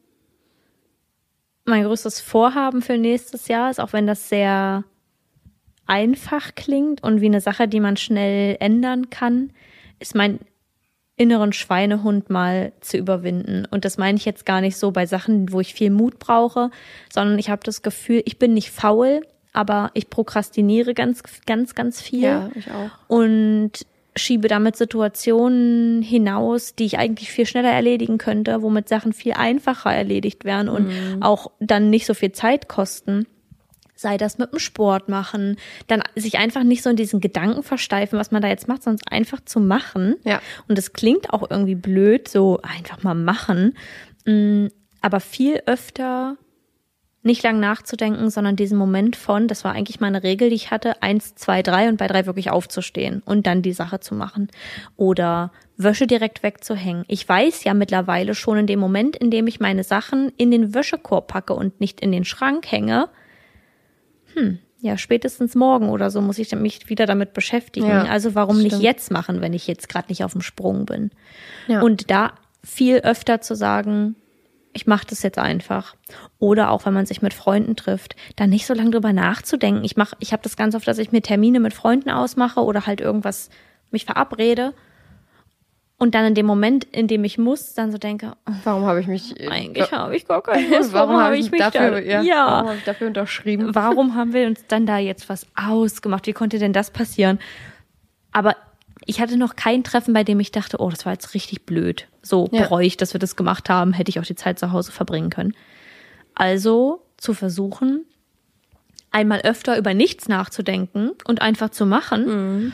[1.64, 4.84] mein größtes Vorhaben für nächstes Jahr ist, auch wenn das sehr
[5.86, 9.52] einfach klingt und wie eine Sache, die man schnell ändern kann,
[9.98, 10.38] ist mein
[11.16, 13.66] inneren Schweinehund mal zu überwinden.
[13.70, 16.70] Und das meine ich jetzt gar nicht so bei Sachen, wo ich viel Mut brauche,
[17.12, 19.20] sondern ich habe das Gefühl, ich bin nicht faul,
[19.52, 22.90] aber ich prokrastiniere ganz, ganz, ganz viel ich auch.
[23.08, 23.84] und
[24.16, 29.92] schiebe damit Situationen hinaus, die ich eigentlich viel schneller erledigen könnte, womit Sachen viel einfacher
[29.92, 30.90] erledigt werden und
[31.20, 33.26] auch dann nicht so viel Zeit kosten.
[33.94, 35.56] Sei das mit dem Sport machen,
[35.86, 39.06] dann sich einfach nicht so in diesen Gedanken versteifen, was man da jetzt macht, sondern
[39.10, 40.16] einfach zu machen.
[40.24, 40.40] Ja.
[40.68, 43.76] Und das klingt auch irgendwie blöd, so einfach mal machen.
[44.24, 44.68] Mm,
[45.02, 46.38] Aber viel öfter
[47.22, 51.02] nicht lang nachzudenken, sondern diesen Moment von, das war eigentlich meine Regel, die ich hatte,
[51.02, 54.48] eins, zwei, drei und bei drei wirklich aufzustehen und dann die Sache zu machen.
[54.96, 57.04] Oder Wäsche direkt wegzuhängen.
[57.08, 60.74] Ich weiß ja mittlerweile schon in dem Moment, in dem ich meine Sachen in den
[60.74, 63.08] Wäschekorb packe und nicht in den Schrank hänge,
[64.34, 67.88] hm, ja, spätestens morgen oder so muss ich mich wieder damit beschäftigen.
[67.88, 71.10] Ja, also warum nicht jetzt machen, wenn ich jetzt gerade nicht auf dem Sprung bin?
[71.66, 71.82] Ja.
[71.82, 72.32] Und da
[72.64, 74.16] viel öfter zu sagen,
[74.72, 75.96] ich mache das jetzt einfach.
[76.38, 79.84] Oder auch, wenn man sich mit Freunden trifft, da nicht so lange drüber nachzudenken.
[79.84, 82.86] Ich mach, ich habe das ganz oft, dass ich mir Termine mit Freunden ausmache oder
[82.86, 83.50] halt irgendwas
[83.90, 84.72] mich verabrede
[86.02, 89.00] und dann in dem Moment, in dem ich muss, dann so denke, oh, Warum habe
[89.00, 90.94] ich mich eigentlich habe ich gar keine Lust.
[90.94, 92.46] Warum Warum habe habe ich ich mich dafür, da, ja, ja.
[92.46, 93.74] Warum habe ich dafür unterschrieben?
[93.74, 96.26] Warum haben wir uns dann da jetzt was ausgemacht?
[96.26, 97.38] Wie konnte denn das passieren?
[98.32, 98.56] Aber
[99.10, 102.06] ich hatte noch kein Treffen, bei dem ich dachte, oh, das war jetzt richtig blöd.
[102.22, 102.62] So Ja.
[102.62, 105.30] bereue ich, dass wir das gemacht haben, hätte ich auch die Zeit zu Hause verbringen
[105.30, 105.54] können.
[106.34, 108.04] Also zu versuchen,
[109.10, 112.72] einmal öfter über nichts nachzudenken und einfach zu machen.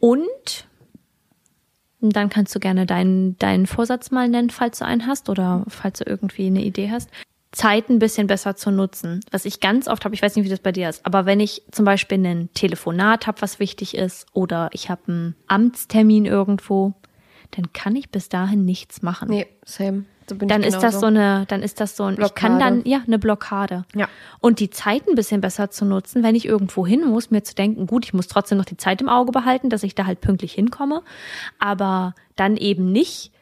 [0.00, 0.64] Und
[2.00, 6.00] dann kannst du gerne deinen, deinen Vorsatz mal nennen, falls du einen hast oder falls
[6.00, 7.08] du irgendwie eine Idee hast.
[7.52, 9.20] Zeit ein bisschen besser zu nutzen.
[9.30, 11.38] Was ich ganz oft habe, ich weiß nicht, wie das bei dir ist, aber wenn
[11.38, 16.94] ich zum Beispiel ein Telefonat habe, was wichtig ist, oder ich habe einen Amtstermin irgendwo,
[17.52, 19.28] dann kann ich bis dahin nichts machen.
[19.28, 20.04] Nee, same.
[20.28, 22.76] So dann ist das so eine, dann ist das so ein, ich kann Blockade.
[22.76, 23.84] dann, ja, eine Blockade.
[23.94, 24.08] Ja.
[24.40, 27.54] Und die Zeit ein bisschen besser zu nutzen, wenn ich irgendwo hin muss, mir zu
[27.54, 30.20] denken, gut, ich muss trotzdem noch die Zeit im Auge behalten, dass ich da halt
[30.20, 31.02] pünktlich hinkomme,
[31.58, 33.32] aber dann eben nicht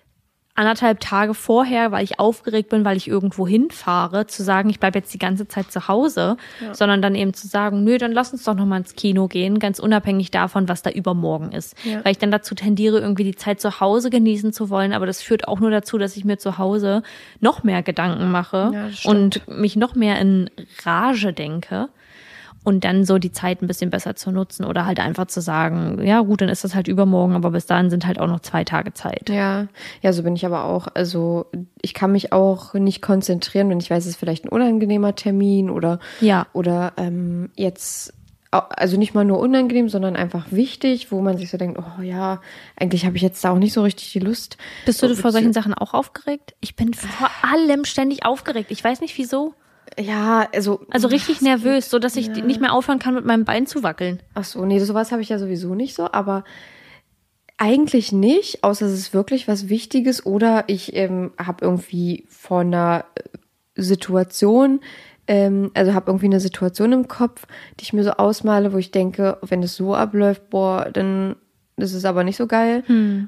[0.55, 4.99] anderthalb Tage vorher, weil ich aufgeregt bin, weil ich irgendwo hinfahre, zu sagen, ich bleibe
[4.99, 6.37] jetzt die ganze Zeit zu Hause,
[6.73, 9.59] sondern dann eben zu sagen, nö, dann lass uns doch noch mal ins Kino gehen,
[9.59, 11.77] ganz unabhängig davon, was da übermorgen ist.
[11.85, 12.05] Ja.
[12.05, 15.23] Weil ich dann dazu tendiere, irgendwie die Zeit zu Hause genießen zu wollen, aber das
[15.23, 17.03] führt auch nur dazu, dass ich mir zu Hause
[17.41, 20.51] noch mehr Gedanken mache Ja, und mich noch mehr in
[20.85, 21.89] Rage denke.
[22.71, 26.01] Und dann so die Zeit ein bisschen besser zu nutzen oder halt einfach zu sagen,
[26.05, 28.63] ja gut, dann ist das halt übermorgen, aber bis dahin sind halt auch noch zwei
[28.63, 29.29] Tage Zeit.
[29.29, 29.67] Ja,
[30.03, 30.87] ja, so bin ich aber auch.
[30.95, 31.47] Also
[31.83, 35.69] ich kann mich auch nicht konzentrieren, wenn ich weiß, es ist vielleicht ein unangenehmer Termin
[35.69, 36.47] oder Ja.
[36.53, 38.15] oder ähm, jetzt
[38.53, 42.41] also nicht mal nur unangenehm, sondern einfach wichtig, wo man sich so denkt, oh ja,
[42.77, 44.57] eigentlich habe ich jetzt da auch nicht so richtig die Lust.
[44.87, 46.55] Bist du So, vor solchen Sachen auch aufgeregt?
[46.61, 48.71] Ich bin vor allem ständig aufgeregt.
[48.71, 49.55] Ich weiß nicht wieso.
[49.99, 53.67] Ja, also Also richtig nervös, so dass ich nicht mehr aufhören kann, mit meinem Bein
[53.67, 54.23] zu wackeln.
[54.35, 56.45] Ach so, nee, sowas habe ich ja sowieso nicht so, aber
[57.57, 63.05] eigentlich nicht, außer es ist wirklich was Wichtiges oder ich ähm, habe irgendwie vor einer
[63.15, 63.23] äh,
[63.83, 64.81] Situation,
[65.27, 67.47] ähm, also habe irgendwie eine Situation im Kopf,
[67.79, 71.37] die ich mir so ausmale, wo ich denke, wenn es so abläuft, boah, dann
[71.83, 72.83] ist es aber nicht so geil.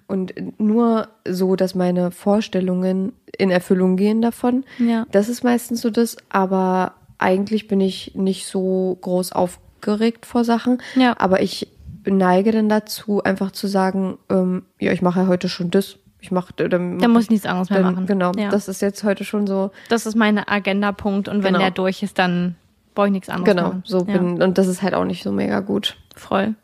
[0.07, 4.65] Und nur so, dass meine Vorstellungen in Erfüllung gehen davon.
[4.79, 5.07] Ja.
[5.11, 10.79] Das ist meistens so das, aber eigentlich bin ich nicht so groß aufgeregt vor Sachen.
[10.97, 11.15] Ja.
[11.19, 11.69] Aber ich
[12.05, 15.97] neige dann dazu, einfach zu sagen, ähm, ja, ich mache ja heute schon das.
[16.21, 18.07] Ich mache dann, Dann muss ich nichts anderes mehr dann, machen.
[18.07, 18.49] Genau, Ja.
[18.51, 19.71] das ist jetzt heute schon so.
[19.89, 21.59] Das ist mein Agendapunkt und wenn Genau.
[21.59, 22.55] der durch ist, dann
[22.95, 23.83] brauche ich nichts anderes Genau, machen.
[23.85, 25.97] so bin und das ist halt auch nicht so mega gut.
[26.15, 26.55] voll.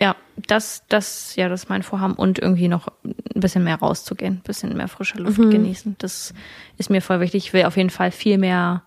[0.00, 4.34] Ja, das, das, ja, das ist mein Vorhaben und irgendwie noch ein bisschen mehr rauszugehen,
[4.36, 5.50] ein bisschen mehr frische Luft Mhm.
[5.50, 5.96] genießen.
[5.98, 6.32] Das
[6.78, 7.44] ist mir voll wichtig.
[7.46, 8.82] Ich will auf jeden Fall viel mehr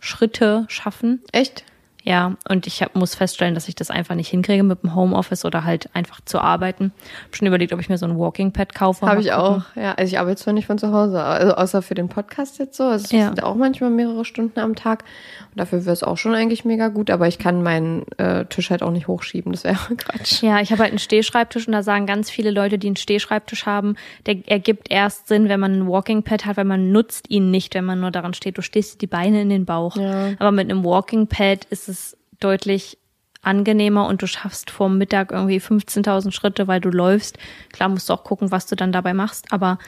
[0.00, 1.22] Schritte schaffen.
[1.32, 1.64] Echt?
[2.06, 5.46] Ja, und ich hab, muss feststellen, dass ich das einfach nicht hinkriege mit dem Homeoffice
[5.46, 6.92] oder halt einfach zu arbeiten.
[7.24, 9.06] Hab schon überlegt, ob ich mir so ein Walking Pad kaufe.
[9.06, 9.62] Habe ich auch.
[9.74, 12.76] Ja, also ich arbeite zwar nicht von zu Hause, also außer für den Podcast jetzt
[12.76, 12.84] so.
[12.84, 13.24] Also es Ja.
[13.28, 15.04] sind auch manchmal mehrere Stunden am Tag.
[15.50, 18.68] Und dafür wäre es auch schon eigentlich mega gut, aber ich kann meinen äh, Tisch
[18.68, 19.52] halt auch nicht hochschieben.
[19.52, 20.42] Das wäre Quatsch.
[20.42, 23.64] Ja, ich habe halt einen Stehschreibtisch und da sagen ganz viele Leute, die einen Stehschreibtisch
[23.64, 23.96] haben,
[24.26, 27.74] der ergibt erst Sinn, wenn man ein Walking Pad hat, weil man nutzt ihn nicht,
[27.74, 28.58] wenn man nur daran steht.
[28.58, 29.96] Du stehst die Beine in den Bauch.
[29.96, 30.32] Ja.
[30.38, 31.93] Aber mit einem Walking Pad ist es
[32.40, 32.98] deutlich
[33.42, 37.38] angenehmer und du schaffst vor Mittag irgendwie 15.000 Schritte, weil du läufst.
[37.72, 39.78] Klar musst du auch gucken, was du dann dabei machst, aber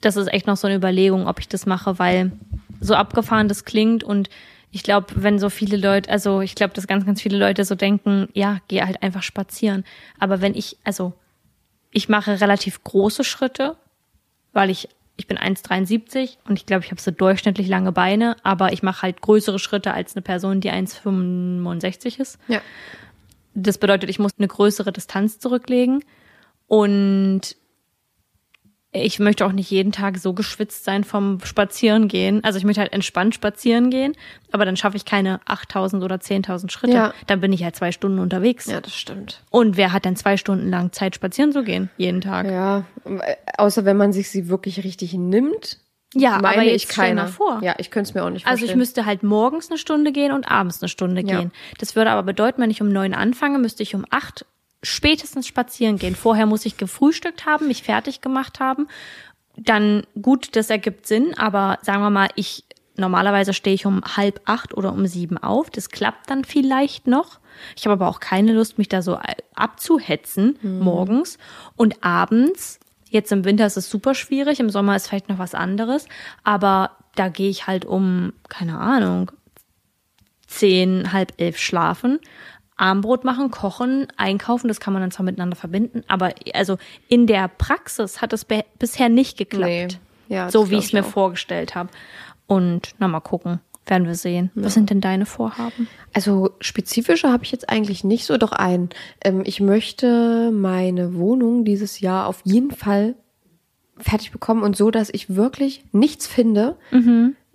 [0.00, 2.32] das ist echt noch so eine Überlegung, ob ich das mache, weil
[2.80, 4.28] so abgefahren das klingt und
[4.70, 7.74] ich glaube, wenn so viele Leute, also ich glaube, dass ganz, ganz viele Leute so
[7.74, 9.84] denken, ja, geh halt einfach spazieren.
[10.18, 11.14] Aber wenn ich, also
[11.92, 13.76] ich mache relativ große Schritte,
[14.52, 18.72] weil ich, ich bin 1,73 und ich glaube, ich habe so durchschnittlich lange Beine, aber
[18.72, 22.38] ich mache halt größere Schritte als eine Person, die 1,65 ist.
[22.48, 22.60] Ja.
[23.54, 26.04] Das bedeutet, ich muss eine größere Distanz zurücklegen
[26.66, 27.56] und
[28.92, 32.42] ich möchte auch nicht jeden Tag so geschwitzt sein vom Spazierengehen.
[32.44, 34.14] Also ich möchte halt entspannt spazieren gehen,
[34.52, 36.94] aber dann schaffe ich keine 8000 oder 10.000 Schritte.
[36.94, 37.14] Ja.
[37.26, 38.66] Dann bin ich halt zwei Stunden unterwegs.
[38.66, 39.42] Ja, das stimmt.
[39.50, 41.90] Und wer hat denn zwei Stunden lang Zeit, spazieren zu gehen?
[41.98, 42.46] Jeden Tag.
[42.46, 42.84] Ja,
[43.58, 45.78] außer wenn man sich sie wirklich richtig nimmt.
[46.14, 47.24] Ja, meine aber jetzt ich keiner.
[47.24, 47.60] mal vor.
[47.62, 48.70] Ja, ich könnte es mir auch nicht Also vorstellen.
[48.70, 51.40] ich müsste halt morgens eine Stunde gehen und abends eine Stunde Ja.
[51.40, 51.52] gehen.
[51.78, 54.46] Das würde aber bedeuten, wenn ich um neun anfange, müsste ich um acht
[54.86, 56.14] spätestens spazieren gehen.
[56.14, 58.88] Vorher muss ich gefrühstückt haben, mich fertig gemacht haben.
[59.56, 62.64] Dann gut, das ergibt Sinn, aber sagen wir mal, ich
[62.98, 65.70] normalerweise stehe ich um halb acht oder um sieben auf.
[65.70, 67.40] Das klappt dann vielleicht noch.
[67.76, 69.18] Ich habe aber auch keine Lust, mich da so
[69.54, 71.38] abzuhetzen morgens
[71.74, 72.78] und abends.
[73.08, 76.06] Jetzt im Winter ist es super schwierig, im Sommer ist vielleicht noch was anderes,
[76.42, 79.30] aber da gehe ich halt um, keine Ahnung,
[80.46, 82.18] zehn, halb elf schlafen,
[82.76, 86.76] Armbrot machen, kochen, einkaufen, das kann man dann zwar miteinander verbinden, aber also
[87.08, 88.46] in der Praxis hat es
[88.78, 89.66] bisher nicht geklappt.
[89.66, 89.88] Nee.
[90.28, 91.08] Ja, so wie ich es mir auch.
[91.08, 91.88] vorgestellt habe.
[92.46, 94.50] Und na mal gucken, werden wir sehen.
[94.54, 95.88] Was sind denn deine Vorhaben?
[96.12, 98.90] Also spezifische habe ich jetzt eigentlich nicht so, doch ein.
[99.22, 103.14] Ähm, ich möchte meine Wohnung dieses Jahr auf jeden Fall
[103.98, 106.76] fertig bekommen und so, dass ich wirklich nichts finde,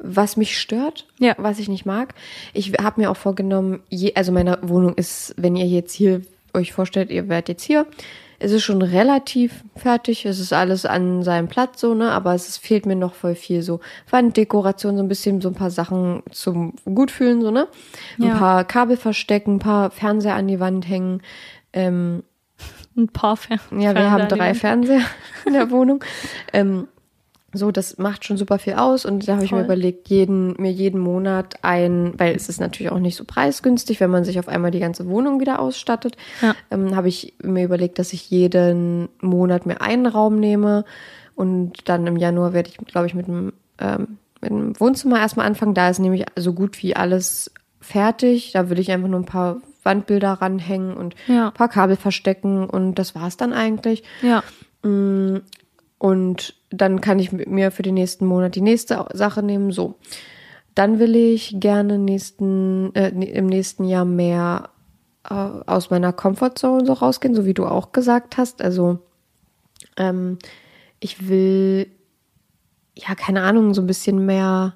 [0.03, 1.35] was mich stört, Ja.
[1.37, 2.13] was ich nicht mag.
[2.53, 6.21] Ich habe mir auch vorgenommen, je, also meine Wohnung ist, wenn ihr jetzt hier
[6.53, 7.85] euch vorstellt, ihr werdet jetzt hier,
[8.39, 12.47] es ist schon relativ fertig, es ist alles an seinem Platz so, ne, aber es
[12.49, 13.79] ist, fehlt mir noch voll viel so
[14.09, 17.67] Wanddekoration, so ein bisschen so ein paar Sachen zum Gutfühlen, so, ne?
[18.19, 18.37] Ein Ja.
[18.39, 21.21] paar Kabel verstecken, ein paar Fernseher an die Wand hängen,
[21.71, 22.23] ähm,
[22.97, 23.79] ein paar Fernseher.
[23.79, 25.01] Ja, wir haben drei Fernseher
[25.45, 26.03] in der Wohnung.
[26.51, 26.87] Ähm,
[27.53, 30.71] so, das macht schon super viel aus und da habe ich mir überlegt, jeden, mir
[30.71, 34.47] jeden Monat ein, weil es ist natürlich auch nicht so preisgünstig, wenn man sich auf
[34.47, 36.55] einmal die ganze Wohnung wieder ausstattet, Ja.
[36.71, 40.85] ähm, habe ich mir überlegt, dass ich jeden Monat mir einen Raum nehme
[41.35, 45.45] und dann im Januar werde ich, glaube ich, mit dem, ähm, mit dem Wohnzimmer erstmal
[45.45, 45.73] anfangen.
[45.73, 48.51] Da ist nämlich so gut wie alles fertig.
[48.53, 51.47] Da will ich einfach nur ein paar Wandbilder ranhängen und Ja.
[51.47, 54.03] ein paar Kabel verstecken und das war's dann eigentlich.
[54.21, 54.43] Ja.
[56.01, 59.71] Und dann kann ich mit mir für den nächsten Monat die nächste Sache nehmen.
[59.71, 59.99] So.
[60.73, 64.71] Dann will ich gerne nächsten, äh, im nächsten Jahr mehr
[65.29, 68.63] äh, aus meiner Comfortzone so rausgehen, so wie du auch gesagt hast.
[68.63, 68.97] Also
[69.95, 70.39] ähm,
[70.99, 71.85] ich will,
[72.95, 74.73] ja, keine Ahnung, so ein bisschen mehr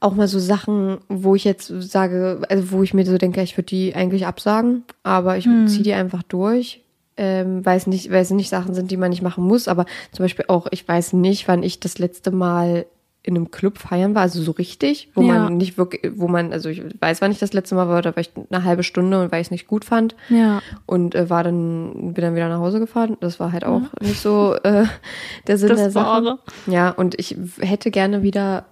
[0.00, 3.56] auch mal so Sachen, wo ich jetzt sage, also wo ich mir so denke, ich
[3.56, 6.84] würde die eigentlich absagen, aber ich ziehe die einfach durch.
[7.18, 10.24] Ähm, weiß nicht, weil es nicht Sachen sind, die man nicht machen muss, aber zum
[10.24, 12.86] Beispiel auch, ich weiß nicht, wann ich das letzte Mal
[13.24, 15.34] in einem Club feiern war, also so richtig, wo Ja.
[15.40, 18.14] man nicht wirklich, wo man, also ich weiß, wann ich das letzte Mal war, da
[18.16, 20.62] war ich eine halbe Stunde und weil ich es nicht gut fand Ja.
[20.86, 23.16] und äh, war dann bin dann wieder nach Hause gefahren.
[23.20, 24.84] Das war halt auch nicht so äh,
[25.48, 26.06] der Sinn Das der Sache.
[26.24, 26.38] Wahre.
[26.68, 28.64] Ja, und ich hätte gerne wieder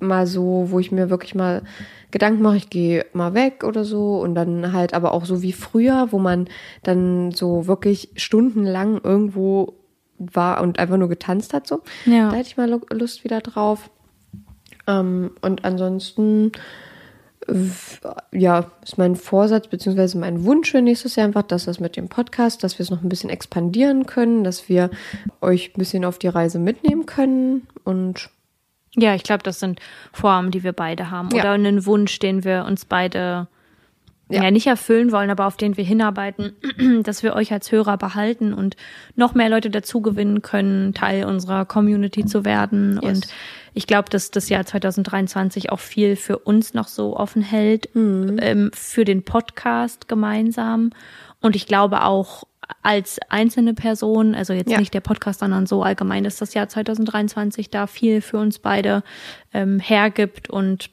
[0.00, 1.62] mal so, wo ich mir wirklich mal
[2.10, 5.52] Gedanken mache, ich gehe mal weg oder so und dann halt aber auch so wie
[5.52, 6.48] früher, wo man
[6.82, 9.74] dann so wirklich stundenlang irgendwo
[10.18, 11.82] war und einfach nur getanzt hat so.
[12.06, 12.30] Ja.
[12.30, 13.90] Da hätte ich mal Lu- Lust wieder drauf.
[14.86, 16.52] Ähm, und ansonsten
[18.32, 22.08] ja, ist mein Vorsatz beziehungsweise mein Wunsch für nächstes Jahr einfach, dass das mit dem
[22.08, 24.90] Podcast, dass wir es noch ein bisschen expandieren können, dass wir
[25.40, 28.30] euch ein bisschen auf die Reise mitnehmen können und
[28.96, 29.80] Ja, ich glaube, das sind
[30.12, 31.30] Vorhaben, die wir beide haben.
[31.32, 31.42] Ja.
[31.42, 33.46] Oder einen Wunsch, den wir uns beide
[34.30, 34.44] ja.
[34.44, 34.50] Ja.
[34.50, 36.52] nicht erfüllen wollen, aber auf den wir hinarbeiten,
[37.02, 38.76] dass wir euch als Hörer behalten und
[39.16, 42.98] noch mehr Leute dazu gewinnen können, Teil unserer Community zu werden.
[43.02, 43.04] Yes.
[43.04, 43.28] Und
[43.74, 48.70] ich glaube, dass das Jahr 2023 auch viel für uns noch so offen hält, ähm,
[48.74, 50.90] für den Podcast gemeinsam.
[51.40, 52.44] Und ich glaube auch
[52.82, 54.78] als einzelne Person, also jetzt Ja.
[54.78, 59.02] nicht der Podcast, sondern so allgemein, dass das Jahr 2023 da viel für uns beide
[59.52, 60.90] ähm, hergibt und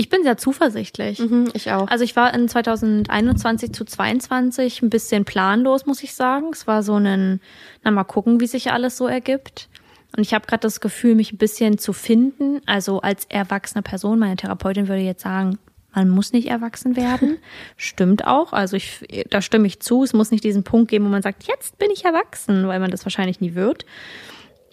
[0.00, 1.18] ich bin sehr zuversichtlich.
[1.18, 1.88] Mhm, ich auch.
[1.88, 6.50] Also ich war in 2021 zu 22 ein bisschen planlos, muss ich sagen.
[6.52, 7.40] Es war so ein,
[7.82, 9.68] na mal gucken, wie sich alles so ergibt.
[10.16, 12.60] Und ich habe gerade das Gefühl, mich ein bisschen zu finden.
[12.64, 15.58] Also als erwachsene Person, meine Therapeutin würde jetzt sagen,
[15.98, 17.38] man muss nicht erwachsen werden.
[17.76, 18.52] Stimmt auch.
[18.52, 20.04] Also ich, da stimme ich zu.
[20.04, 22.90] Es muss nicht diesen Punkt geben, wo man sagt, jetzt bin ich erwachsen, weil man
[22.90, 23.84] das wahrscheinlich nie wird.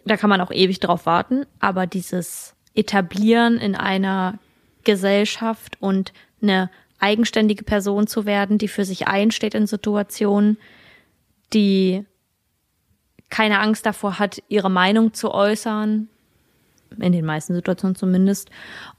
[0.05, 1.45] Da kann man auch ewig drauf warten.
[1.59, 4.37] Aber dieses Etablieren in einer
[4.83, 6.69] Gesellschaft und eine
[6.99, 10.57] eigenständige Person zu werden, die für sich einsteht in Situationen,
[11.53, 12.05] die
[13.29, 16.07] keine Angst davor hat, ihre Meinung zu äußern,
[16.97, 18.49] in den meisten Situationen zumindest.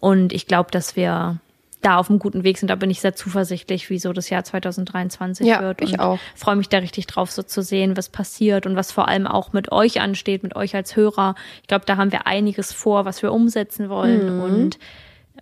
[0.00, 1.40] Und ich glaube, dass wir
[1.86, 2.68] da auf einem guten Weg sind.
[2.68, 5.80] Da bin ich sehr zuversichtlich, wie so das Jahr 2023 Ja, wird.
[5.82, 6.18] ich und auch.
[6.34, 9.52] freue mich da richtig drauf, so zu sehen, was passiert und was vor allem auch
[9.52, 11.34] mit euch ansteht, mit euch als Hörer.
[11.62, 14.42] Ich glaube, da haben wir einiges vor, was wir umsetzen wollen Mhm.
[14.42, 14.78] und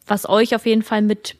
[0.06, 1.36] was euch auf jeden Fall mit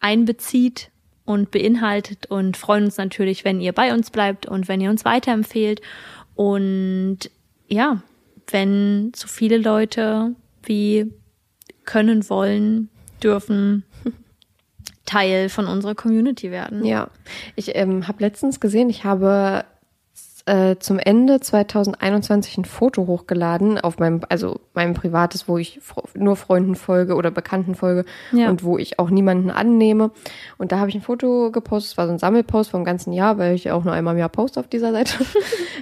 [0.00, 0.90] einbezieht
[1.24, 5.04] und beinhaltet und freuen uns natürlich, wenn ihr bei uns bleibt und wenn ihr uns
[5.04, 5.80] weiterempfehlt
[6.34, 7.18] und
[7.68, 8.02] ja,
[8.50, 11.12] wenn so viele Leute wie
[11.84, 12.88] können, wollen,
[13.22, 13.84] dürfen
[15.08, 16.84] Teil von unserer Community werden.
[16.84, 17.08] Ja,
[17.56, 19.64] ich ähm, habe letztens gesehen, ich habe
[20.44, 25.80] äh, zum Ende 2021 ein Foto hochgeladen auf meinem, also meinem privates, wo ich
[26.14, 28.50] nur Freunden folge oder Bekannten folge Ja.
[28.50, 30.10] und wo ich auch niemanden annehme.
[30.58, 33.38] Und da habe ich ein Foto gepostet, es war so ein Sammelpost vom ganzen Jahr,
[33.38, 35.14] weil ich auch nur einmal im Jahr poste auf dieser Seite.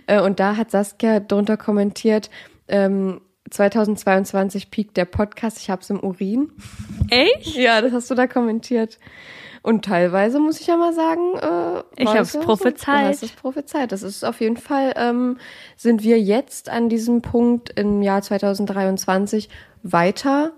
[0.09, 2.31] Äh, und da hat Saskia drunter kommentiert,
[2.69, 3.21] ähm,
[3.51, 6.51] 2022 piekt der Podcast, ich hab's im Urin.
[7.11, 7.57] Echt?
[7.57, 8.99] Ja, das hast du da kommentiert.
[9.63, 13.05] Und teilweise muss ich ja mal sagen, äh, Ich hab's es prophezeit.
[13.05, 13.91] Du hast es prophezeit.
[13.91, 15.39] Das ist auf jeden Fall, ähm,
[15.77, 19.49] sind wir jetzt an diesem Punkt im Jahr 2023
[19.83, 20.53] weiter,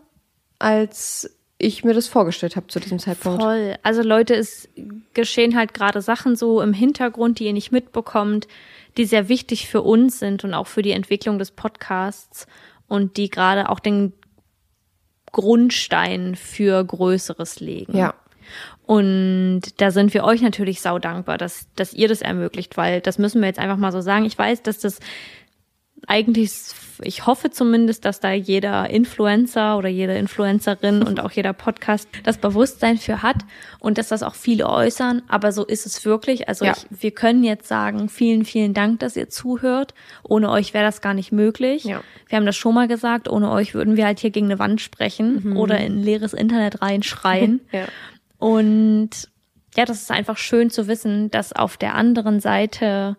[0.59, 3.43] als ich mir das vorgestellt habe zu diesem Zeitpunkt.
[3.43, 3.77] Voll.
[3.82, 4.69] Also Leute, es
[5.15, 8.47] geschehen halt gerade Sachen so im Hintergrund, die ihr nicht mitbekommt,
[8.97, 12.47] die sehr wichtig für uns sind und auch für die Entwicklung des Podcasts
[12.89, 14.12] und die gerade auch den
[15.31, 17.97] Grundstein für Größeres legen.
[17.97, 18.15] Ja.
[18.86, 23.19] Und da sind wir euch natürlich sau dankbar, dass, dass ihr das ermöglicht, weil das
[23.19, 24.24] müssen wir jetzt einfach mal so sagen.
[24.24, 25.01] Ich weiß, dass das
[26.07, 26.53] eigentlich
[27.03, 32.39] ich hoffe zumindest, dass da jeder Influencer oder jede Influencerin und auch jeder Podcast das
[32.39, 33.37] Bewusstsein für hat
[33.79, 35.23] und dass das auch viele äußern.
[35.29, 36.49] Aber so ist es wirklich.
[36.49, 36.73] Also Ja.
[36.77, 39.95] ich, wir können jetzt sagen, vielen, vielen Dank, dass ihr zuhört.
[40.23, 41.85] Ohne euch wäre das gar nicht möglich.
[41.85, 42.03] Ja.
[42.29, 44.81] Wir haben das schon mal gesagt, ohne euch würden wir halt hier gegen eine Wand
[44.81, 47.61] sprechen oder in leeres Internet reinschreien.
[47.73, 47.87] Ja.
[48.39, 49.11] Und
[49.77, 53.16] ja, das ist einfach schön zu wissen, dass auf der anderen Seite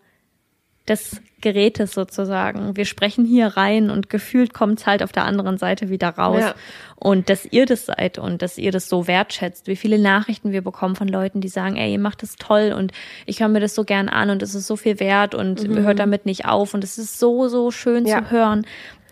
[0.89, 5.57] des Gerätes sozusagen, wir sprechen hier rein und gefühlt kommt es halt auf der anderen
[5.57, 6.41] Seite wieder raus.
[6.41, 6.55] Ja.
[6.97, 9.67] Und dass ihr das seid und dass ihr das so wertschätzt.
[9.67, 12.91] Wie viele Nachrichten wir bekommen von Leuten, die sagen, ey, ihr macht das toll und
[13.25, 15.99] ich höre mir das so gern an und es ist so viel wert und hört
[15.99, 16.73] damit nicht auf.
[16.73, 18.21] Und es ist so, so schön Ja.
[18.25, 18.65] zu hören,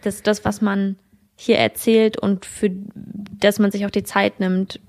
[0.03, 0.97] dass das, was man
[1.37, 2.71] hier erzählt und für
[3.39, 4.79] dass man sich auch die Zeit nimmt,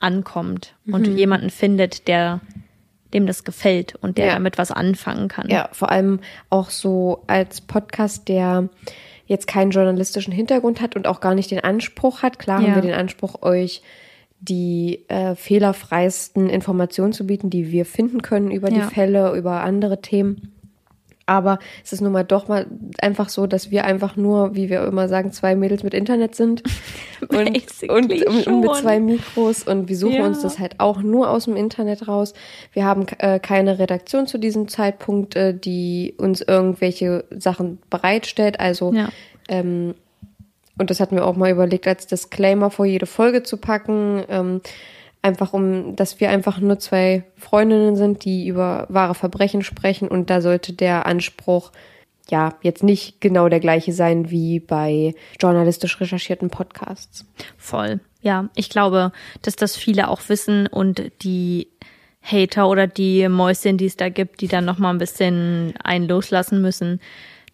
[0.00, 1.16] ankommt und Mhm.
[1.16, 2.40] jemanden findet, der
[3.14, 4.34] dem das gefällt und der Ja.
[4.34, 5.48] damit was anfangen kann.
[5.48, 6.20] Ja, vor allem
[6.50, 8.68] auch so als Podcast, der
[9.26, 12.38] jetzt keinen journalistischen Hintergrund hat und auch gar nicht den Anspruch hat.
[12.38, 12.66] Klar Ja.
[12.68, 13.82] haben wir den Anspruch, euch
[14.40, 18.74] die äh, fehlerfreisten Informationen zu bieten, die wir finden können über Ja.
[18.88, 20.53] die Fälle, über andere Themen.
[21.26, 22.66] Aber es ist nun mal doch mal
[23.00, 26.62] einfach so, dass wir einfach nur, wie wir immer sagen, zwei Mädels mit Internet sind
[27.28, 27.48] und,
[27.88, 30.26] und, und, mit zwei Mikros und wir suchen Ja.
[30.26, 32.34] uns das halt auch nur aus dem Internet raus.
[32.72, 38.60] Wir haben äh, keine Redaktion zu diesem Zeitpunkt, äh, die uns irgendwelche Sachen bereitstellt.
[38.60, 39.08] Also Ja.
[39.48, 39.94] ähm,
[40.76, 44.24] und das hatten wir auch mal überlegt, als Disclaimer vor jede Folge zu packen.
[44.28, 44.60] Ähm,
[45.24, 50.28] einfach um, dass wir einfach nur zwei Freundinnen sind, die über wahre Verbrechen sprechen und
[50.28, 51.72] da sollte der Anspruch
[52.30, 57.24] ja jetzt nicht genau der gleiche sein wie bei journalistisch recherchierten Podcasts.
[57.56, 58.00] Voll.
[58.20, 61.68] Ja, ich glaube, dass das viele auch wissen und die
[62.22, 66.08] Hater oder die Mäuschen, die es da gibt, die dann noch mal ein bisschen einen
[66.08, 67.00] loslassen müssen.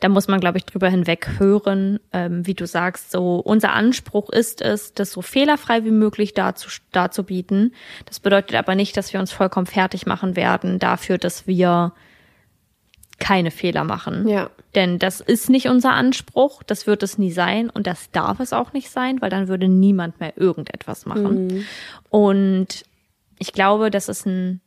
[0.00, 3.10] Da muss man, glaube ich, drüber hinweg hören, ähm, wie du sagst.
[3.10, 7.74] So unser Anspruch ist es, das so fehlerfrei wie möglich darzu, darzubieten.
[8.06, 11.92] Das bedeutet aber nicht, dass wir uns vollkommen fertig machen werden dafür, dass wir
[13.20, 14.26] keine Fehler machen.
[14.26, 14.50] Ja.
[14.74, 18.52] Denn das ist nicht unser Anspruch, das wird es nie sein und das darf es
[18.52, 21.66] auch nicht sein, weil dann würde niemand mehr irgendetwas machen.
[22.08, 22.84] Und
[23.38, 24.60] ich glaube, das ist ein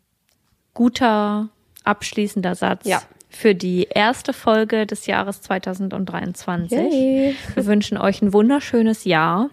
[0.73, 1.49] guter
[1.83, 3.01] abschließender Satz Ja.
[3.35, 6.71] Für die erste Folge des Jahres 2023.
[6.77, 7.35] Yay.
[7.55, 9.49] Wir wünschen euch ein wunderschönes Jahr.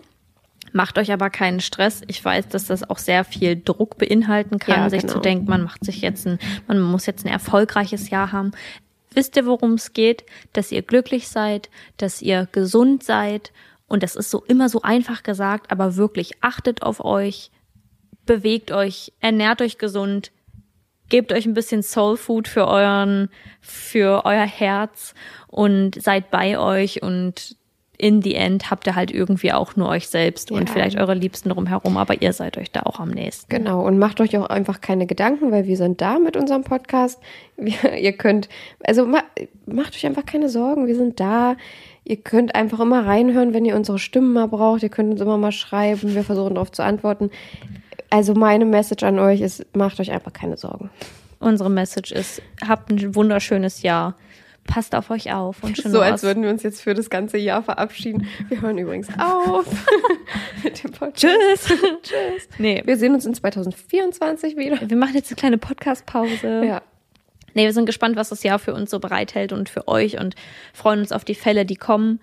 [0.72, 2.02] Macht euch aber keinen Stress.
[2.06, 5.14] Ich weiß, dass das auch sehr viel Druck beinhalten kann, Ja, sich genau.
[5.14, 6.38] zu denken, man macht sich jetzt ein,
[6.68, 8.52] man muss jetzt ein erfolgreiches Jahr haben.
[9.12, 10.24] Wisst ihr, worum es geht?
[10.52, 13.52] Dass ihr glücklich seid, dass ihr gesund seid.
[13.88, 17.50] Und das ist so immer so einfach gesagt, aber wirklich achtet auf euch,
[18.24, 20.30] bewegt euch, ernährt euch gesund,
[21.10, 23.28] gebt euch ein bisschen Soul Food für euren,
[23.60, 25.14] für euer Herz
[25.48, 27.56] und seid bei euch und
[27.98, 30.72] in the end habt ihr halt irgendwie auch nur euch selbst und Ja.
[30.72, 33.50] vielleicht eure Liebsten drumherum, aber ihr seid euch da auch am nächsten.
[33.54, 37.20] Genau, und macht euch auch einfach keine Gedanken, weil wir sind da mit unserem Podcast.
[37.58, 38.48] Wir, ihr könnt,
[38.84, 39.18] also ma,
[39.66, 41.56] macht euch einfach keine Sorgen, wir sind da.
[42.04, 44.82] Ihr könnt einfach immer reinhören, wenn ihr unsere Stimmen mal braucht.
[44.82, 47.30] Ihr könnt uns immer mal schreiben, wir versuchen darauf zu antworten.
[48.10, 50.90] Also meine Message an euch ist, macht euch einfach keine Sorgen.
[51.38, 54.16] Unsere Message ist, habt ein wunderschönes Jahr.
[54.64, 57.38] Passt auf euch auf und schon So, als würden wir uns jetzt für das ganze
[57.38, 58.28] Jahr verabschieden.
[58.48, 59.64] Wir hören übrigens auf.
[61.14, 61.32] Tschüss.
[62.02, 62.48] Tschüss.
[62.58, 64.78] Nee, Wir sehen uns in 2024 wieder.
[64.88, 66.64] wir machen jetzt eine kleine Podcast-Pause.
[66.66, 66.82] Ja.
[67.54, 70.34] Nee, wir sind gespannt, was das Jahr für uns so bereithält und für euch und
[70.74, 72.20] freuen uns auf die Fälle, die kommen.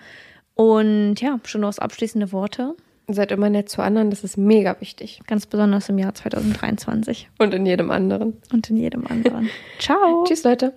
[0.53, 2.76] Und ja, schon noch abschließende Worte.
[3.09, 5.21] Seid immer nett zu anderen, das ist mega wichtig.
[5.27, 8.41] Ganz besonders im Jahr 2023 Und in jedem anderen.
[8.51, 9.49] und in jedem anderen.
[9.79, 10.25] Ciao.
[10.25, 10.73] Tschüss, Leute.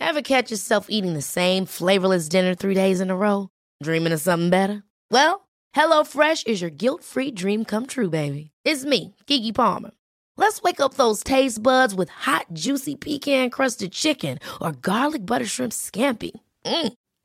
[0.00, 3.48] Ever catch yourself eating the same flavorless dinner three days in a row?
[3.82, 4.82] Dreaming of something better?
[5.12, 5.46] Well,
[5.76, 8.50] HelloFresh is your guilt-free dream come true, baby.
[8.64, 9.92] It's me, Kiki Palmer.
[10.36, 15.72] Let's wake up those taste buds with hot, juicy pecan-crusted chicken or garlic butter shrimp
[15.72, 16.32] scampi.
[16.64, 16.92] Mm.